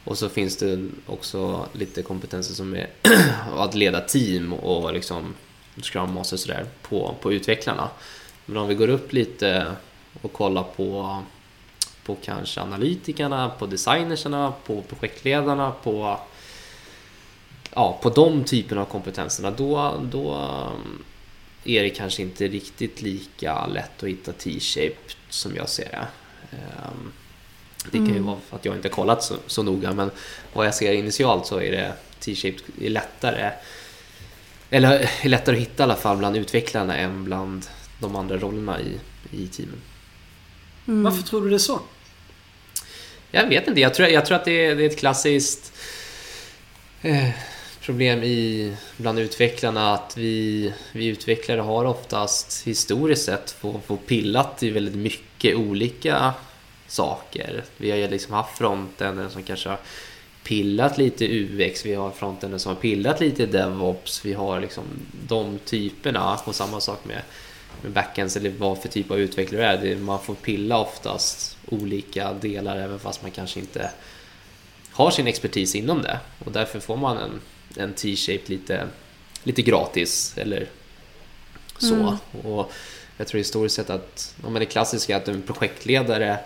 och 0.03 0.17
så 0.17 0.29
finns 0.29 0.57
det 0.57 0.89
också 1.05 1.65
lite 1.73 2.01
kompetenser 2.01 2.53
som 2.53 2.75
är 2.75 2.89
att 3.57 3.75
leda 3.75 4.01
team 4.01 4.53
och 4.53 4.93
liksom 4.93 5.33
Scrum 5.81 6.13
Master 6.13 6.35
och 6.35 6.39
sådär 6.39 6.65
på, 6.81 7.15
på 7.21 7.33
utvecklarna. 7.33 7.89
Men 8.45 8.57
om 8.57 8.67
vi 8.67 8.75
går 8.75 8.87
upp 8.87 9.13
lite 9.13 9.75
och 10.21 10.33
kollar 10.33 10.63
på 10.63 11.21
på 12.05 12.17
kanske 12.23 12.61
analytikerna, 12.61 13.49
på 13.49 13.65
designerserna, 13.65 14.53
på 14.65 14.81
projektledarna, 14.81 15.71
på 15.71 16.19
ja, 17.75 17.99
på 18.01 18.09
de 18.09 18.43
typerna 18.43 18.81
av 18.81 18.85
kompetenserna 18.85 19.51
då, 19.51 19.99
då 20.11 20.33
eh, 20.33 21.75
är 21.75 21.83
det 21.83 21.89
kanske 21.89 22.21
inte 22.21 22.47
riktigt 22.47 23.01
lika 23.01 23.67
lätt 23.67 24.03
att 24.03 24.09
hitta 24.09 24.31
T-shape 24.31 24.95
som 25.29 25.55
jag 25.55 25.69
ser 25.69 25.89
det. 25.89 26.07
Ehm, 26.57 27.11
det 27.91 27.97
kan 27.97 28.05
ju 28.05 28.11
Mm. 28.11 28.25
vara 28.25 28.37
för 28.49 28.55
att 28.55 28.65
jag 28.65 28.75
inte 28.75 28.89
kollat 28.89 29.23
så, 29.23 29.35
så 29.47 29.63
noga 29.63 29.93
men 29.93 30.11
vad 30.53 30.65
jag 30.65 30.75
ser 30.75 30.93
initialt 30.93 31.45
så 31.45 31.61
är 31.61 31.71
det 31.71 31.93
T-shape 32.19 32.57
är 32.81 32.89
lättare 32.89 33.51
eller 34.69 35.09
är 35.21 35.29
lättare 35.29 35.55
att 35.55 35.61
hitta 35.61 35.83
i 35.83 35.85
alla 35.85 35.95
fall 35.95 36.17
bland 36.17 36.37
utvecklarna 36.37 36.97
än 36.97 37.23
bland 37.23 37.65
de 37.99 38.15
andra 38.15 38.37
rollerna 38.37 38.79
i, 38.81 38.99
i 39.43 39.47
teamen. 39.47 39.81
Mm. 40.87 41.03
Varför 41.03 41.23
tror 41.23 41.41
du 41.41 41.49
det 41.49 41.55
är 41.55 41.57
så? 41.57 41.79
Jag 43.31 43.47
vet 43.47 43.67
inte, 43.67 43.81
jag 43.81 43.93
tror, 43.93 44.07
jag 44.09 44.25
tror 44.25 44.35
att 44.37 44.45
det 44.45 44.65
är, 44.65 44.75
det 44.75 44.83
är 44.83 44.89
ett 44.89 44.99
klassiskt 44.99 45.73
eh, 47.01 47.29
problem 47.81 48.23
i, 48.23 48.73
bland 48.97 49.19
utvecklarna 49.19 49.93
att 49.93 50.17
vi, 50.17 50.73
vi 50.91 51.05
utvecklare 51.05 51.61
har 51.61 51.85
oftast 51.85 52.67
historiskt 52.67 53.25
sett 53.25 53.51
få, 53.51 53.81
få 53.87 53.97
pillat 53.97 54.63
i 54.63 54.69
väldigt 54.69 54.95
mycket 54.95 55.55
olika 55.55 56.33
saker. 56.91 57.63
Vi 57.77 57.91
har 57.91 58.09
liksom 58.09 58.33
haft 58.33 58.57
frontenden 58.57 59.29
som 59.29 59.43
kanske 59.43 59.69
har 59.69 59.79
pillat 60.43 60.97
lite 60.97 61.25
UX, 61.25 61.85
vi 61.85 61.93
har 61.93 62.11
frontenden 62.11 62.59
som 62.59 62.75
har 62.75 62.81
pillat 62.81 63.19
lite 63.19 63.45
DevOps, 63.45 64.25
vi 64.25 64.33
har 64.33 64.59
liksom 64.59 64.83
de 65.27 65.59
typerna 65.65 66.39
och 66.45 66.55
samma 66.55 66.79
sak 66.79 67.05
med 67.05 67.21
med 67.81 67.91
backends 67.91 68.37
eller 68.37 68.49
vad 68.49 68.81
för 68.81 68.89
typ 68.89 69.11
av 69.11 69.19
utvecklare 69.19 69.61
det 69.61 69.67
är. 69.67 69.95
Det, 69.95 70.01
man 70.01 70.21
får 70.21 70.35
pilla 70.35 70.79
oftast 70.79 71.57
olika 71.67 72.33
delar 72.33 72.77
även 72.77 72.99
fast 72.99 73.21
man 73.21 73.31
kanske 73.31 73.59
inte 73.59 73.91
har 74.91 75.11
sin 75.11 75.27
expertis 75.27 75.75
inom 75.75 76.01
det. 76.01 76.19
Och 76.45 76.51
därför 76.51 76.79
får 76.79 76.97
man 76.97 77.17
en, 77.17 77.41
en 77.77 77.93
T-shape 77.93 78.43
lite, 78.45 78.87
lite 79.43 79.61
gratis 79.61 80.33
eller 80.37 80.67
så. 81.77 81.95
Mm. 81.95 82.15
Och 82.43 82.71
jag 83.17 83.27
tror 83.27 83.37
historiskt 83.37 83.75
sett 83.75 83.89
att 83.89 84.35
om 84.43 84.53
man 84.53 84.61
är 84.61 84.65
klassiska 84.65 85.17
att 85.17 85.27
en 85.27 85.41
projektledare 85.41 86.39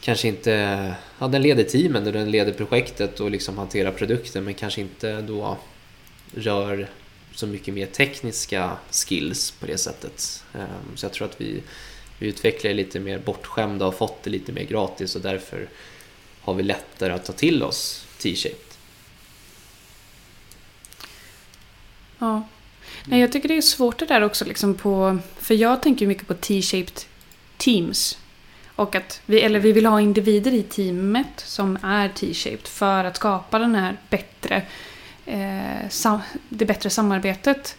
kanske 0.00 0.28
inte, 0.28 0.94
ja 1.18 1.28
den 1.28 1.42
leder 1.42 1.64
teamen 1.64 2.06
och 2.06 2.12
den 2.12 2.30
leder 2.30 2.52
projektet 2.52 3.20
och 3.20 3.30
liksom 3.30 3.58
hanterar 3.58 3.92
produkten 3.92 4.44
men 4.44 4.54
kanske 4.54 4.80
inte 4.80 5.20
då 5.20 5.58
rör 6.34 6.88
så 7.34 7.46
mycket 7.46 7.74
mer 7.74 7.86
tekniska 7.86 8.76
skills 8.90 9.50
på 9.50 9.66
det 9.66 9.78
sättet. 9.78 10.44
Ehm, 10.54 10.96
så 10.96 11.04
jag 11.04 11.12
tror 11.12 11.28
att 11.28 11.40
vi, 11.40 11.62
vi 12.18 12.26
utvecklar 12.26 12.72
lite 12.72 13.00
mer 13.00 13.18
bortskämda 13.18 13.86
och 13.86 13.94
fått 13.94 14.22
det 14.22 14.30
lite 14.30 14.52
mer 14.52 14.64
gratis 14.64 15.16
och 15.16 15.22
därför 15.22 15.68
har 16.40 16.54
vi 16.54 16.62
lättare 16.62 17.12
att 17.12 17.24
ta 17.24 17.32
till 17.32 17.62
oss 17.62 18.06
T-shaped. 18.18 18.70
Ja. 22.18 22.48
Nej, 23.04 23.20
jag 23.20 23.32
tycker 23.32 23.48
det 23.48 23.56
är 23.56 23.62
svårt 23.62 23.98
det 23.98 24.06
där 24.06 24.22
också 24.22 24.44
liksom 24.44 24.74
på... 24.74 25.18
För 25.38 25.54
jag 25.54 25.82
tänker 25.82 26.06
mycket 26.06 26.26
på 26.26 26.34
T-shaped 26.34 27.00
teams. 27.56 28.18
Och 28.80 28.94
att 28.94 29.22
vi, 29.26 29.40
eller 29.40 29.60
vi 29.60 29.72
vill 29.72 29.86
ha 29.86 30.00
individer 30.00 30.52
i 30.54 30.62
teamet 30.62 31.26
som 31.36 31.78
är 31.82 32.08
T-shaped 32.08 32.66
för 32.66 33.04
att 33.04 33.16
skapa 33.16 33.58
den 33.58 33.74
här 33.74 33.96
bättre, 34.10 34.62
eh, 35.26 35.88
sam, 35.90 36.20
det 36.48 36.64
bättre 36.64 36.90
samarbetet. 36.90 37.76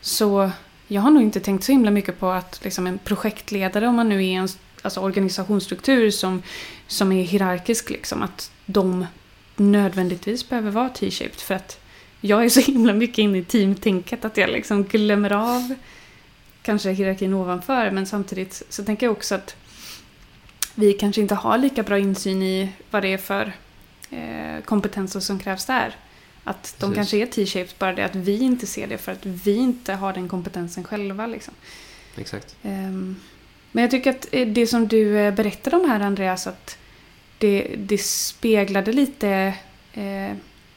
Så 0.00 0.50
jag 0.88 1.02
har 1.02 1.10
nog 1.10 1.22
inte 1.22 1.40
tänkt 1.40 1.64
så 1.64 1.72
himla 1.72 1.90
mycket 1.90 2.20
på 2.20 2.30
att 2.30 2.60
liksom 2.64 2.86
en 2.86 2.98
projektledare, 2.98 3.88
om 3.88 3.96
man 3.96 4.08
nu 4.08 4.26
är 4.26 4.32
en 4.32 4.48
alltså 4.82 5.00
organisationsstruktur 5.00 6.10
som, 6.10 6.42
som 6.86 7.12
är 7.12 7.22
hierarkisk, 7.22 7.90
liksom, 7.90 8.22
att 8.22 8.50
de 8.66 9.06
nödvändigtvis 9.56 10.48
behöver 10.48 10.70
vara 10.70 10.88
T-shaped. 10.88 11.40
För 11.40 11.54
att 11.54 11.80
jag 12.20 12.44
är 12.44 12.48
så 12.48 12.60
himla 12.60 12.92
mycket 12.92 13.18
inne 13.18 13.38
i 13.38 13.44
teamtänket 13.44 14.24
att 14.24 14.36
jag 14.36 14.50
liksom 14.50 14.84
glömmer 14.84 15.32
av 15.32 15.74
kanske 16.62 16.90
hierarkin 16.90 17.34
ovanför. 17.34 17.90
Men 17.90 18.06
samtidigt 18.06 18.62
så 18.68 18.84
tänker 18.84 19.06
jag 19.06 19.12
också 19.12 19.34
att 19.34 19.56
vi 20.78 20.92
kanske 20.92 21.20
inte 21.20 21.34
har 21.34 21.58
lika 21.58 21.82
bra 21.82 21.98
insyn 21.98 22.42
i 22.42 22.68
vad 22.90 23.02
det 23.02 23.12
är 23.12 23.18
för 23.18 23.52
eh, 24.10 24.64
kompetenser 24.64 25.20
som 25.20 25.38
krävs 25.38 25.64
där. 25.64 25.96
Att 26.44 26.74
de 26.78 26.86
Precis. 26.86 26.96
kanske 26.96 27.16
är 27.16 27.26
T-shaped, 27.26 27.74
bara 27.78 27.92
det 27.92 28.04
att 28.04 28.14
vi 28.14 28.42
inte 28.42 28.66
ser 28.66 28.86
det 28.86 28.98
för 28.98 29.12
att 29.12 29.26
vi 29.26 29.56
inte 29.56 29.92
har 29.92 30.12
den 30.12 30.28
kompetensen 30.28 30.84
själva. 30.84 31.26
Liksom. 31.26 31.54
Exakt. 32.16 32.56
Ehm, 32.62 33.16
Men 33.72 33.82
jag 33.82 33.90
tycker 33.90 34.10
att 34.10 34.28
eh, 34.32 34.48
det 34.48 34.66
som 34.66 34.88
du 34.88 35.18
eh, 35.18 35.34
berättade 35.34 35.76
om 35.76 35.90
här 35.90 36.00
Andreas, 36.00 36.46
att 36.46 36.78
det, 37.38 37.74
det 37.78 37.98
speglade 37.98 38.92
lite 38.92 39.28
eh, 39.92 40.32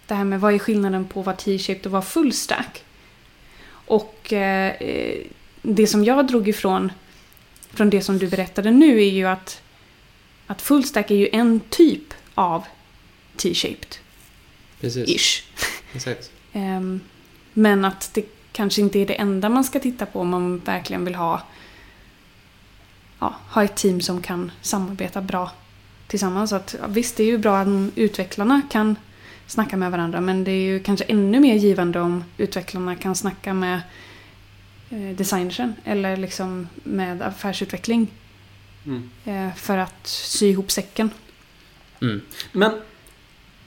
det 0.07 0.15
här 0.15 0.23
med 0.23 0.41
vad 0.41 0.53
är 0.53 0.59
skillnaden 0.59 1.05
på 1.05 1.19
att 1.19 1.25
vara 1.25 1.35
T-shaped 1.35 1.85
och 1.85 1.91
vara 1.91 2.01
full 2.01 2.33
stack. 2.33 2.83
Och 3.69 4.33
eh, 4.33 4.75
eh, 4.79 5.17
det 5.61 5.87
som 5.87 6.03
jag 6.03 6.27
drog 6.27 6.47
ifrån 6.47 6.91
från 7.73 7.89
det 7.89 8.01
som 8.01 8.17
du 8.17 8.27
berättade 8.27 8.71
nu 8.71 9.01
är 9.01 9.09
ju 9.09 9.25
att, 9.25 9.61
att 10.51 10.61
full 10.61 10.83
stack 10.83 11.11
är 11.11 11.15
ju 11.15 11.29
en 11.31 11.59
typ 11.59 12.13
av 12.35 12.63
T-shaped. 13.35 13.95
Precis. 14.79 15.09
Ish. 15.09 15.43
Exakt. 15.93 16.31
Ehm, 16.53 16.99
men 17.53 17.85
att 17.85 18.09
det 18.13 18.25
kanske 18.51 18.81
inte 18.81 18.99
är 18.99 19.05
det 19.05 19.13
enda 19.13 19.49
man 19.49 19.63
ska 19.63 19.79
titta 19.79 20.05
på 20.05 20.19
om 20.19 20.29
man 20.29 20.59
verkligen 20.59 21.05
vill 21.05 21.15
ha, 21.15 21.41
ja, 23.19 23.35
ha 23.49 23.63
ett 23.63 23.75
team 23.75 24.01
som 24.01 24.21
kan 24.21 24.51
samarbeta 24.61 25.21
bra 25.21 25.51
tillsammans. 26.07 26.49
Så 26.49 26.55
att, 26.55 26.75
ja, 26.79 26.87
visst, 26.87 27.17
det 27.17 27.23
är 27.23 27.27
ju 27.27 27.37
bra 27.37 27.57
att 27.57 27.67
utvecklarna 27.95 28.61
kan 28.71 28.95
snacka 29.47 29.77
med 29.77 29.91
varandra 29.91 30.21
men 30.21 30.43
det 30.43 30.51
är 30.51 30.63
ju 30.63 30.79
kanske 30.79 31.05
ännu 31.05 31.39
mer 31.39 31.55
givande 31.55 31.99
om 31.99 32.23
utvecklarna 32.37 32.95
kan 32.95 33.15
snacka 33.15 33.53
med 33.53 33.81
eh, 34.89 35.15
designern 35.15 35.73
eller 35.83 36.17
liksom 36.17 36.67
med 36.83 37.21
affärsutveckling 37.21 38.07
Mm. 38.85 39.09
eh, 39.25 39.55
för 39.55 39.77
att 39.77 40.07
sy 40.07 40.49
ihop 40.49 40.71
säcken. 40.71 41.09
Mm. 42.01 42.21
Men 42.51 42.71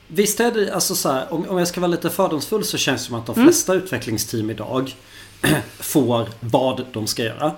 visst 0.09 0.41
är 0.41 0.53
det 0.53 0.75
alltså 0.75 0.95
så 0.95 1.13
här, 1.13 1.33
om, 1.33 1.49
om 1.49 1.59
jag 1.59 1.69
ska 1.69 1.81
vara 1.81 1.91
lite 1.91 2.11
fördomsfull 2.11 2.65
så 2.65 2.79
känns 2.79 3.03
det 3.03 3.07
som 3.07 3.15
att 3.15 3.27
de 3.27 3.35
Mm. 3.37 3.47
flesta 3.47 3.75
utvecklingsteam 3.75 4.51
idag 4.51 4.95
får 5.79 6.29
vad 6.41 6.85
de 6.93 7.07
ska 7.07 7.23
göra. 7.23 7.53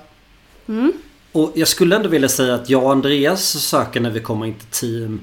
Mm. 0.69 0.93
Och 1.33 1.53
jag 1.55 1.69
skulle 1.69 1.97
ändå 1.97 2.09
vilja 2.09 2.29
säga 2.29 2.55
att 2.55 2.71
jag 2.71 2.85
och 2.85 2.93
Andreas 2.93 3.65
söker 3.65 4.01
när 4.01 4.11
vi 4.11 4.21
kommer 4.21 4.47
in 4.47 4.55
till 4.55 4.69
team 4.69 5.21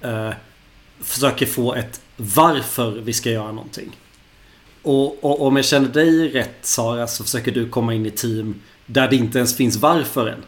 eh, 0.00 0.30
försöker 1.00 1.46
få 1.46 1.74
ett 1.74 2.00
varför 2.16 2.90
vi 2.90 3.12
ska 3.12 3.30
göra 3.30 3.52
någonting. 3.52 3.96
Och, 4.82 5.24
och 5.24 5.46
om 5.46 5.56
jag 5.56 5.64
känner 5.64 5.88
dig 5.88 6.28
rätt 6.28 6.58
Sara 6.62 7.06
så 7.06 7.24
försöker 7.24 7.52
du 7.52 7.68
komma 7.68 7.94
in 7.94 8.06
i 8.06 8.10
team 8.10 8.60
där 8.86 9.08
det 9.08 9.16
inte 9.16 9.38
ens 9.38 9.56
finns 9.56 9.76
varför 9.76 10.26
än. 10.26 10.42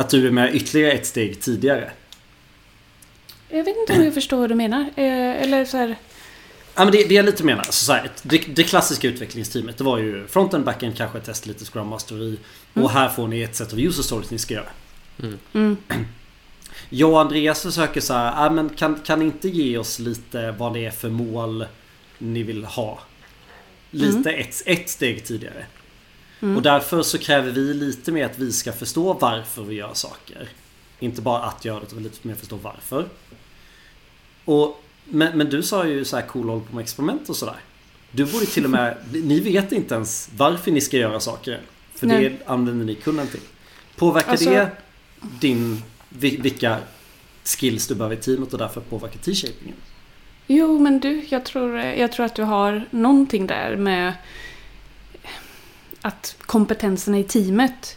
Att 0.00 0.10
du 0.10 0.26
är 0.26 0.30
med 0.30 0.54
ytterligare 0.54 0.92
ett 0.92 1.06
steg 1.06 1.40
tidigare. 1.40 1.90
Jag 3.48 3.64
vet 3.64 3.76
inte 3.76 3.92
om 3.92 4.04
jag 4.04 4.14
förstår 4.14 4.36
vad 4.36 4.48
du 4.48 4.54
menar. 4.54 4.80
Eh, 4.80 5.42
eller 5.42 5.64
så 5.64 5.76
här, 5.76 5.96
Ja 6.74 6.84
men 6.84 6.92
det, 6.92 7.08
det 7.08 7.14
jag 7.14 7.24
lite 7.24 7.44
menar. 7.44 7.58
Alltså 7.58 7.84
så 7.84 7.92
här, 7.92 8.10
det, 8.22 8.38
det 8.38 8.62
klassiska 8.62 9.08
utvecklingsteamet 9.08 9.78
det 9.78 9.84
var 9.84 9.98
ju 9.98 10.26
frontend, 10.26 10.64
backend, 10.64 10.96
kanske 10.96 11.18
ett 11.18 11.24
test, 11.24 11.46
lite 11.46 11.64
Scrum 11.64 11.86
Master 11.86 12.22
i. 12.22 12.38
Mm. 12.74 12.84
Och 12.84 12.90
här 12.90 13.08
får 13.08 13.28
ni 13.28 13.42
ett 13.42 13.56
set 13.56 13.72
of 13.72 13.78
user 13.78 14.02
stories 14.02 14.30
ni 14.30 14.38
ska 14.38 14.54
göra. 14.54 14.70
mm, 15.52 15.76
Jag 16.88 17.10
och 17.10 17.20
Andreas 17.20 17.62
försöker 17.62 18.00
så 18.00 18.14
här, 18.14 18.44
ja, 18.44 18.50
men 18.50 18.68
kan, 18.68 19.00
kan 19.04 19.18
ni 19.18 19.24
inte 19.24 19.48
ge 19.48 19.78
oss 19.78 19.98
lite 19.98 20.54
vad 20.58 20.74
det 20.74 20.86
är 20.86 20.90
för 20.90 21.08
mål 21.10 21.66
ni 22.18 22.42
vill 22.42 22.64
ha? 22.64 23.00
Lite 23.90 24.30
ett, 24.30 24.62
ett 24.66 24.88
steg 24.88 25.24
tidigare. 25.24 25.66
Mm. 26.40 26.56
Och 26.56 26.62
därför 26.62 27.02
så 27.02 27.18
kräver 27.18 27.50
vi 27.52 27.74
lite 27.74 28.12
mer 28.12 28.24
att 28.26 28.38
vi 28.38 28.52
ska 28.52 28.72
förstå 28.72 29.12
varför 29.12 29.62
vi 29.62 29.74
gör 29.74 29.94
saker. 29.94 30.48
Inte 30.98 31.22
bara 31.22 31.42
att 31.42 31.64
göra 31.64 31.80
det, 31.80 31.86
utan 31.86 32.02
lite 32.02 32.28
mer 32.28 32.34
förstå 32.34 32.56
varför. 32.56 33.06
Och, 34.44 34.84
men, 35.04 35.38
men 35.38 35.50
du 35.50 35.62
sa 35.62 35.86
ju 35.86 36.04
så 36.04 36.16
här 36.16 36.26
cool 36.26 36.48
håll 36.48 36.60
på 36.60 36.74
med 36.74 36.82
experiment 36.82 37.28
och 37.28 37.36
sådär. 37.36 37.56
Du 38.12 38.24
borde 38.24 38.46
till 38.46 38.64
och 38.64 38.70
med, 38.70 38.96
ni 39.12 39.40
vet 39.40 39.72
inte 39.72 39.94
ens 39.94 40.30
varför 40.36 40.70
ni 40.70 40.80
ska 40.80 40.96
göra 40.96 41.20
saker. 41.20 41.60
För 41.94 42.06
Nej. 42.06 42.28
det 42.28 42.50
använder 42.50 42.84
ni 42.84 42.94
kunden 42.94 43.26
till. 43.26 43.40
Påverkar 43.96 44.30
Alltså- 44.30 44.50
det 44.50 44.70
din, 45.40 45.82
vi- 46.08 46.36
vilka 46.36 46.78
skills 47.44 47.86
du 47.86 47.94
behöver 47.94 48.16
i 48.16 48.18
teamet 48.18 48.52
och 48.52 48.58
därför 48.58 48.80
påverkar 48.80 49.18
t-shapingen? 49.18 49.76
Jo, 50.46 50.78
men 50.78 51.00
du, 51.00 51.24
jag 51.28 51.44
tror, 51.44 51.78
jag 51.78 52.12
tror 52.12 52.26
att 52.26 52.34
du 52.34 52.42
har 52.42 52.84
någonting 52.90 53.46
där 53.46 53.76
med 53.76 54.12
att 56.02 56.36
kompetenserna 56.40 57.18
i 57.18 57.24
teamet 57.24 57.96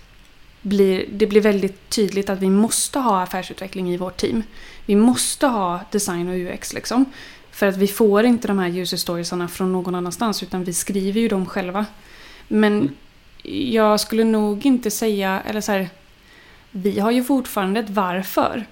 blir, 0.62 1.06
det 1.12 1.28
blir 1.28 1.42
väldigt 1.42 1.90
tydligt 1.90 2.30
att 2.30 2.40
vi 2.40 2.50
måste 2.50 3.00
ha 3.00 3.22
affärsutveckling 3.22 3.94
i 3.94 3.98
vårt 3.98 4.18
team. 4.18 4.44
Vi 4.86 4.96
måste 4.96 5.48
ha 5.48 5.80
design 5.92 6.30
och 6.30 6.36
UX 6.36 6.74
liksom. 6.74 7.06
För 7.52 7.68
att 7.68 7.78
vi 7.78 7.88
får 7.88 8.26
inte 8.26 8.48
de 8.48 8.60
här 8.60 8.78
user 8.78 8.98
storiesarna 8.98 9.48
från 9.48 9.72
någon 9.72 9.96
annanstans 9.96 10.44
utan 10.44 10.64
vi 10.64 10.74
skriver 10.74 11.22
ju 11.22 11.28
dem 11.28 11.46
själva. 11.46 11.86
Men 12.48 12.74
Mm. 12.74 12.96
jag 13.72 14.00
skulle 14.00 14.24
nog 14.24 14.66
inte 14.66 14.92
säga, 14.92 15.42
eller 15.46 15.62
så 15.62 15.72
här, 15.72 15.90
vi 16.72 17.00
har 17.00 17.12
ju 17.12 17.24
fortfarande 17.24 17.80
ett 17.80 17.90
varför 17.90 18.66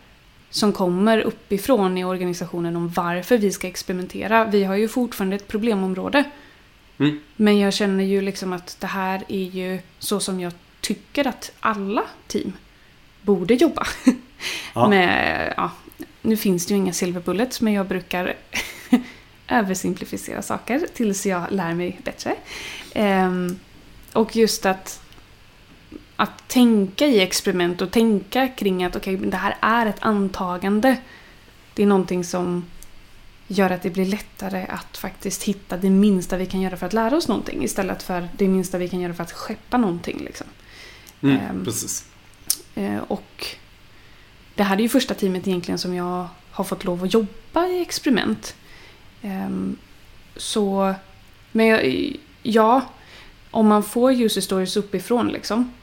som 0.49 0.73
kommer 0.73 1.19
uppifrån 1.19 1.97
i 1.97 2.05
organisationen 2.05 2.75
om 2.75 2.89
varför 2.89 3.37
vi 3.37 3.51
ska 3.51 3.67
experimentera. 3.67 4.45
Vi 4.45 4.63
har 4.63 4.75
ju 4.75 4.87
fortfarande 4.87 5.35
ett 5.35 5.47
problemområde. 5.47 6.23
Mm. 7.01 7.19
Men 7.35 7.59
jag 7.59 7.73
känner 7.73 8.03
ju 8.03 8.21
liksom 8.21 8.53
att 8.53 8.77
det 8.79 8.87
här 8.87 9.23
är 9.27 9.43
ju 9.43 9.79
så 9.99 10.19
som 10.19 10.39
jag 10.39 10.53
tycker 10.81 11.27
att 11.27 11.51
alla 11.59 12.03
team 12.27 12.53
borde 13.21 13.53
jobba. 13.53 13.87
Ja. 14.73 14.89
Med, 14.89 15.53
ja, 15.57 15.71
nu 16.21 16.37
finns 16.37 16.65
det 16.65 16.73
ju 16.73 16.77
inga 16.77 16.93
silver 16.93 17.21
bullets 17.21 17.61
men 17.61 17.73
jag 17.73 17.87
brukar 17.87 18.35
översimplificera 19.47 20.41
saker 20.41 20.87
tills 20.93 21.25
jag 21.25 21.43
lär 21.51 21.73
mig 21.73 21.99
bättre. 22.03 22.35
Ehm, 22.93 23.59
och 24.13 24.35
just 24.35 24.65
att, 24.65 25.01
att 26.15 26.47
tänka 26.47 27.07
i 27.07 27.21
experiment 27.21 27.81
och 27.81 27.91
tänka 27.91 28.47
kring 28.47 28.83
att 28.83 28.95
okej, 28.95 29.17
men 29.17 29.29
det 29.29 29.37
här 29.37 29.57
är 29.61 29.85
ett 29.85 29.99
antagande. 29.99 30.97
Det 31.73 31.83
är 31.83 31.87
någonting 31.87 32.23
som 32.23 32.65
gör 33.51 33.69
att 33.69 33.81
det 33.81 33.89
blir 33.89 34.05
lättare 34.05 34.65
att 34.69 34.97
faktiskt 34.97 35.43
hitta 35.43 35.77
det 35.77 35.89
minsta 35.89 36.37
vi 36.37 36.45
kan 36.45 36.61
göra 36.61 36.77
för 36.77 36.85
att 36.85 36.93
lära 36.93 37.17
oss 37.17 37.27
någonting 37.27 37.63
istället 37.63 38.03
för 38.03 38.29
det 38.37 38.47
minsta 38.47 38.77
vi 38.77 38.89
kan 38.89 38.99
göra 38.99 39.13
för 39.13 39.23
att 39.23 39.31
skeppa 39.31 39.77
någonting. 39.77 40.19
Liksom. 40.19 40.47
Mm, 41.21 41.37
Ehm, 41.37 41.65
precis. 41.65 42.05
Eh, 42.75 42.97
och 42.97 43.45
det 44.55 44.63
här 44.63 44.77
är 44.77 44.81
ju 44.81 44.89
första 44.89 45.13
teamet 45.13 45.47
egentligen 45.47 45.77
som 45.77 45.93
jag 45.93 46.27
har 46.51 46.63
fått 46.63 46.83
lov 46.83 47.03
att 47.03 47.13
jobba 47.13 47.67
i 47.67 47.81
experiment. 47.81 48.55
Ehm, 49.21 49.77
så, 50.35 50.93
men 51.51 51.67
jag, 51.67 52.13
ja, 52.43 52.81
om 53.51 53.67
man 53.67 53.83
får 53.83 54.13
user 54.13 54.41
stories 54.41 54.77
uppifrån 54.77 55.27
liksom, 55.27 55.73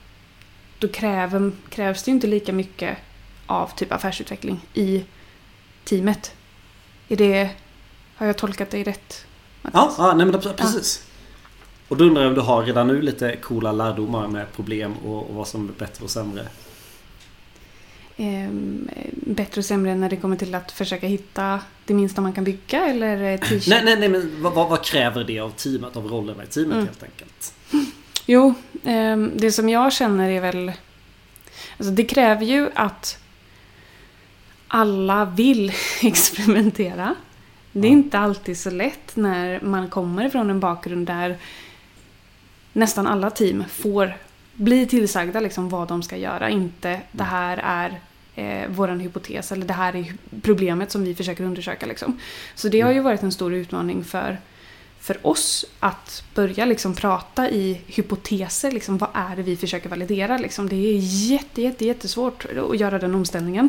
då 0.78 0.88
kräver, 0.88 1.52
krävs 1.68 2.02
det 2.02 2.10
ju 2.10 2.14
inte 2.14 2.26
lika 2.26 2.52
mycket 2.52 2.96
av 3.46 3.70
typ 3.76 3.92
affärsutveckling 3.92 4.60
i 4.74 5.04
teamet. 5.84 6.34
Är 7.08 7.16
det, 7.16 7.50
har 8.16 8.26
jag 8.26 8.36
tolkat 8.36 8.70
dig 8.70 8.84
rätt? 8.84 9.26
Ja, 9.62 9.70
Mattias? 9.72 9.94
ja 9.98 10.14
nej, 10.14 10.26
men 10.26 10.40
precis. 10.40 11.04
Och 11.88 11.96
då 11.96 12.04
undrar 12.04 12.22
jag 12.22 12.28
om 12.28 12.34
du 12.34 12.40
har 12.40 12.64
redan 12.64 12.86
nu 12.86 13.02
lite 13.02 13.36
coola 13.36 13.72
lärdomar 13.72 14.28
med 14.28 14.52
problem 14.52 14.92
och, 15.04 15.30
och 15.30 15.34
vad 15.34 15.48
som 15.48 15.68
är 15.68 15.72
bättre 15.72 16.04
och 16.04 16.10
sämre. 16.10 16.46
Ehm, 18.16 18.88
bättre 19.12 19.60
och 19.60 19.64
sämre 19.64 19.94
när 19.94 20.10
det 20.10 20.16
kommer 20.16 20.36
till 20.36 20.54
att 20.54 20.72
försöka 20.72 21.06
hitta 21.06 21.60
det 21.84 21.94
minsta 21.94 22.20
man 22.20 22.32
kan 22.32 22.44
bygga 22.44 22.86
eller 22.86 23.32
eh, 23.32 23.40
t-shirt? 23.48 23.66
Nej, 23.68 23.84
nej, 23.84 23.98
nej 23.98 24.08
men 24.08 24.42
vad, 24.42 24.54
vad, 24.54 24.84
kräver 24.84 25.24
det 25.24 25.40
av 25.40 25.50
teamet, 25.50 25.96
av 25.96 26.06
rollerna 26.06 26.44
i 26.44 26.46
teamet 26.46 26.72
Mm. 26.72 26.86
helt 26.86 27.02
enkelt? 27.02 27.54
Jo, 28.26 28.54
ehm, 28.84 29.32
det 29.34 29.52
som 29.52 29.68
jag 29.68 29.92
känner 29.92 30.30
är 30.30 30.40
väl... 30.40 30.72
Alltså 31.78 31.92
det 31.92 32.04
kräver 32.04 32.44
ju 32.44 32.70
att 32.74 33.18
alla 34.68 35.24
vill 35.24 35.72
experimentera. 36.02 37.14
Det 37.72 37.88
är 37.88 37.92
inte 37.92 38.18
alltid 38.18 38.58
så 38.58 38.70
lätt 38.70 39.16
när 39.16 39.60
man 39.60 39.88
kommer 39.88 40.28
från 40.28 40.50
en 40.50 40.60
bakgrund 40.60 41.06
där 41.06 41.36
nästan 42.72 43.06
alla 43.06 43.30
team 43.30 43.64
får 43.70 44.12
bli 44.54 44.86
tillsagda 44.86 45.40
liksom 45.40 45.68
vad 45.68 45.88
de 45.88 46.02
ska 46.02 46.16
göra. 46.16 46.50
Inte 46.50 47.00
det 47.12 47.24
här 47.24 47.60
är 47.64 48.00
eh, 48.34 48.68
våran 48.70 49.00
hypotes 49.00 49.52
eller 49.52 49.66
det 49.66 49.72
här 49.72 49.96
är 49.96 50.12
problemet 50.42 50.90
som 50.90 51.04
vi 51.04 51.14
försöker 51.14 51.44
undersöka. 51.44 51.86
Liksom. 51.86 52.18
Så 52.54 52.68
det 52.68 52.80
har 52.80 52.92
ju 52.92 53.00
varit 53.00 53.22
en 53.22 53.32
stor 53.32 53.54
utmaning 53.54 54.04
för, 54.04 54.38
för 55.00 55.26
oss 55.26 55.64
att 55.80 56.24
börja 56.34 56.64
liksom 56.64 56.94
prata 56.94 57.50
i 57.50 57.80
hypoteser. 57.86 58.70
Liksom, 58.70 58.98
vad 58.98 59.10
är 59.14 59.36
det 59.36 59.42
vi 59.42 59.56
försöker 59.56 59.88
validera? 59.88 60.38
Liksom. 60.38 60.68
Det 60.68 60.76
är 60.76 60.98
jätte, 61.30 61.62
jätte, 61.62 61.84
jättesvårt 61.84 62.46
att 62.70 62.80
göra 62.80 62.98
den 62.98 63.14
omställningen. 63.14 63.68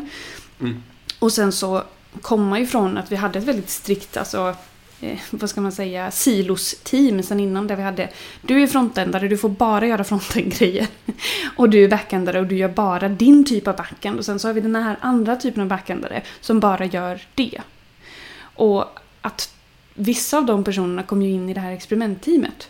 Mm. 0.60 0.82
Och 1.20 1.32
sen 1.32 1.52
så 1.52 1.82
komma 2.20 2.60
ifrån 2.60 2.98
att 2.98 3.12
vi 3.12 3.16
hade 3.16 3.38
ett 3.38 3.44
väldigt 3.44 3.70
strikt, 3.70 4.16
alltså, 4.16 4.56
eh, 5.00 5.18
vad 5.30 5.50
ska 5.50 5.60
man 5.60 5.72
säga, 5.72 6.10
silos-team 6.10 7.22
sen 7.22 7.40
innan 7.40 7.66
där 7.66 7.76
vi 7.76 7.82
hade 7.82 8.08
du 8.42 8.62
är 8.62 8.66
frontendare, 8.66 9.28
du 9.28 9.38
får 9.38 9.48
bara 9.48 9.86
göra 9.86 10.04
frontend-grejer. 10.04 10.86
Och 11.56 11.70
du 11.70 11.84
är 11.84 11.88
backendare 11.88 12.40
och 12.40 12.46
du 12.46 12.56
gör 12.56 12.68
bara 12.68 13.08
din 13.08 13.44
typ 13.44 13.68
av 13.68 13.76
backend. 13.76 14.18
Och 14.18 14.24
sen 14.24 14.38
så 14.38 14.48
har 14.48 14.52
vi 14.52 14.60
den 14.60 14.76
här 14.76 14.96
andra 15.00 15.36
typen 15.36 15.62
av 15.62 15.68
backendare 15.68 16.22
som 16.40 16.60
bara 16.60 16.84
gör 16.84 17.20
det. 17.34 17.60
Och 18.42 18.84
att 19.20 19.54
vissa 19.94 20.38
av 20.38 20.46
de 20.46 20.64
personerna 20.64 21.02
kom 21.02 21.22
ju 21.22 21.30
in 21.30 21.48
i 21.48 21.54
det 21.54 21.60
här 21.60 21.72
experimentteamet. 21.72 22.68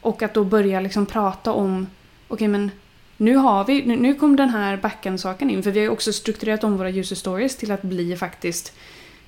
Och 0.00 0.22
att 0.22 0.34
då 0.34 0.44
börja 0.44 0.80
liksom 0.80 1.06
prata 1.06 1.52
om, 1.52 1.86
okej 2.28 2.48
men 2.48 2.70
nu 3.16 3.36
har 3.36 3.64
vi, 3.64 3.86
nu, 3.86 3.96
nu 3.96 4.14
kom 4.14 4.36
den 4.36 4.50
här 4.50 4.76
backend-saken 4.76 5.50
in, 5.50 5.62
för 5.62 5.70
vi 5.70 5.78
har 5.78 5.84
ju 5.84 5.90
också 5.90 6.12
strukturerat 6.12 6.64
om 6.64 6.76
våra 6.76 6.90
user 6.90 7.16
stories 7.16 7.56
till 7.56 7.70
att 7.70 7.82
bli 7.82 8.16
faktiskt 8.16 8.72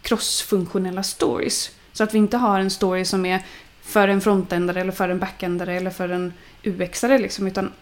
crossfunktionella 0.02 1.02
stories. 1.02 1.70
Så 1.92 2.04
att 2.04 2.14
vi 2.14 2.18
inte 2.18 2.36
har 2.36 2.60
en 2.60 2.70
story 2.70 3.04
som 3.04 3.26
är 3.26 3.42
för 3.82 4.08
en 4.08 4.20
frontendare 4.20 4.80
eller 4.80 4.92
för 4.92 5.08
en 5.08 5.18
backendare 5.18 5.74
eller 5.74 5.90
för 5.90 6.08
en 6.08 6.32
UXare 6.62 7.18
liksom, 7.18 7.46
utan 7.46 7.72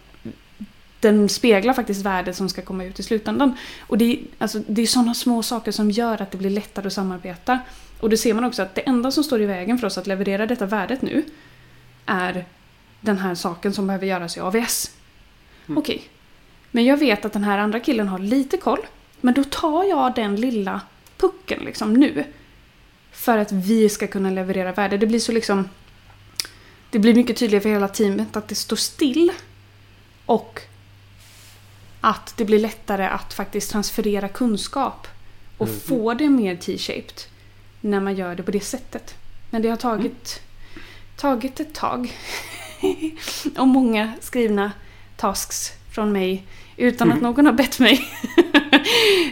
den 0.99 1.29
speglar 1.29 1.73
faktiskt 1.73 2.05
värdet 2.05 2.35
som 2.35 2.49
ska 2.49 2.61
komma 2.61 2.83
ut 2.83 2.99
i 2.99 3.03
slutändan. 3.03 3.57
Och 3.79 3.97
det 3.97 4.05
är, 4.05 4.19
alltså, 4.37 4.59
det 4.67 4.81
är 4.81 4.87
sådana 4.87 5.13
små 5.13 5.43
saker 5.43 5.71
som 5.71 5.91
gör 5.91 6.21
att 6.21 6.31
det 6.31 6.37
blir 6.37 6.49
lättare 6.49 6.87
att 6.87 6.93
samarbeta. 6.93 7.59
Och 7.99 8.09
det 8.09 8.17
ser 8.17 8.33
man 8.33 8.43
också 8.43 8.61
att 8.61 8.75
det 8.75 8.81
enda 8.81 9.11
som 9.11 9.23
står 9.23 9.41
i 9.41 9.45
vägen 9.45 9.77
för 9.77 9.87
oss 9.87 9.97
att 9.97 10.07
leverera 10.07 10.45
detta 10.45 10.65
värdet 10.65 11.01
nu 11.01 11.23
är 12.05 12.45
den 13.01 13.17
här 13.17 13.35
saken 13.35 13.73
som 13.73 13.87
behöver 13.87 14.07
göras 14.07 14.37
i 14.37 14.39
AVS. 14.39 14.91
Mm. 15.67 15.77
Okej. 15.77 16.03
Men 16.71 16.85
jag 16.85 16.97
vet 16.97 17.25
att 17.25 17.33
den 17.33 17.43
här 17.43 17.57
andra 17.57 17.79
killen 17.79 18.07
har 18.07 18.19
lite 18.19 18.57
koll. 18.57 18.79
Men 19.21 19.33
då 19.33 19.43
tar 19.43 19.83
jag 19.83 20.15
den 20.15 20.35
lilla 20.35 20.81
pucken 21.17 21.59
liksom 21.63 21.93
nu. 21.93 22.23
För 23.11 23.37
att 23.37 23.51
vi 23.51 23.89
ska 23.89 24.07
kunna 24.07 24.29
leverera 24.29 24.71
värde. 24.71 24.97
Det 24.97 25.07
blir 25.07 25.19
så 25.19 25.31
liksom... 25.31 25.69
Det 26.91 26.99
blir 26.99 27.15
mycket 27.15 27.37
tydligare 27.37 27.61
för 27.61 27.69
hela 27.69 27.87
teamet 27.87 28.35
att 28.35 28.47
det 28.47 28.55
står 28.55 28.75
still. 28.75 29.31
Och 30.25 30.61
att 32.01 32.33
det 32.37 32.45
blir 32.45 32.59
lättare 32.59 33.05
att 33.05 33.33
faktiskt 33.33 33.71
transferera 33.71 34.27
kunskap. 34.27 35.07
Och 35.57 35.67
Mm. 35.67 35.79
få 35.79 36.13
det 36.13 36.29
mer 36.29 36.55
T-shaped. 36.55 37.21
När 37.81 37.99
man 37.99 38.15
gör 38.15 38.35
det 38.35 38.43
på 38.43 38.51
det 38.51 38.59
sättet. 38.59 39.15
Men 39.49 39.61
det 39.61 39.69
har 39.69 39.77
tagit, 39.77 40.41
tagit 41.17 41.59
ett 41.59 41.73
tag. 41.73 42.13
och 43.57 43.67
många 43.67 44.13
skrivna 44.21 44.71
tasks 45.17 45.71
från 45.91 46.11
mig. 46.11 46.45
Utan 46.77 47.07
att 47.11 47.17
Mm. 47.17 47.23
någon 47.23 47.45
har 47.45 47.53
bett 47.53 47.79
mig. 47.79 48.07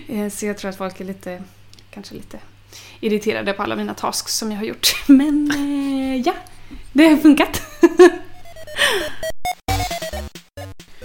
Eh, 0.08 0.30
Så 0.30 0.46
jag 0.46 0.58
tror 0.58 0.69
att 0.69 0.78
folk 0.78 1.00
är 1.02 1.06
lite, 1.06 1.43
kanske 1.91 2.15
lite 2.15 2.39
irriterade 3.00 3.54
på 3.54 3.63
alla 3.63 3.76
mina 3.76 3.93
tasks 3.93 4.38
som 4.38 4.52
jag 4.52 4.58
har 4.60 4.65
gjort. 4.65 4.96
Men 5.08 5.52
eh, 5.52 6.22
ja, 6.26 6.34
det 6.93 7.08
har 7.08 7.17
funkat. 7.17 7.62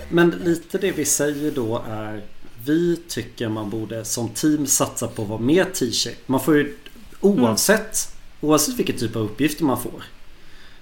Men 0.08 0.30
lite 0.30 0.78
det 0.78 0.92
vi 0.92 1.04
säger 1.04 1.50
då 1.50 1.84
är 1.88 2.22
Vi 2.64 2.96
tycker 3.08 3.48
man 3.48 3.70
borde 3.70 4.04
som 4.04 4.28
team 4.28 4.66
satsa 4.66 5.08
på 5.08 5.22
att 5.22 5.28
vara 5.28 5.40
mer 5.40 5.64
t-shape. 5.64 6.16
Man 6.26 6.40
får 6.40 6.56
ju 6.56 6.76
oavsett 7.20 8.14
Oavsett 8.40 8.76
vilken 8.76 8.96
typ 8.96 9.16
av 9.16 9.22
uppgifter 9.22 9.64
man 9.64 9.82
får 9.82 10.04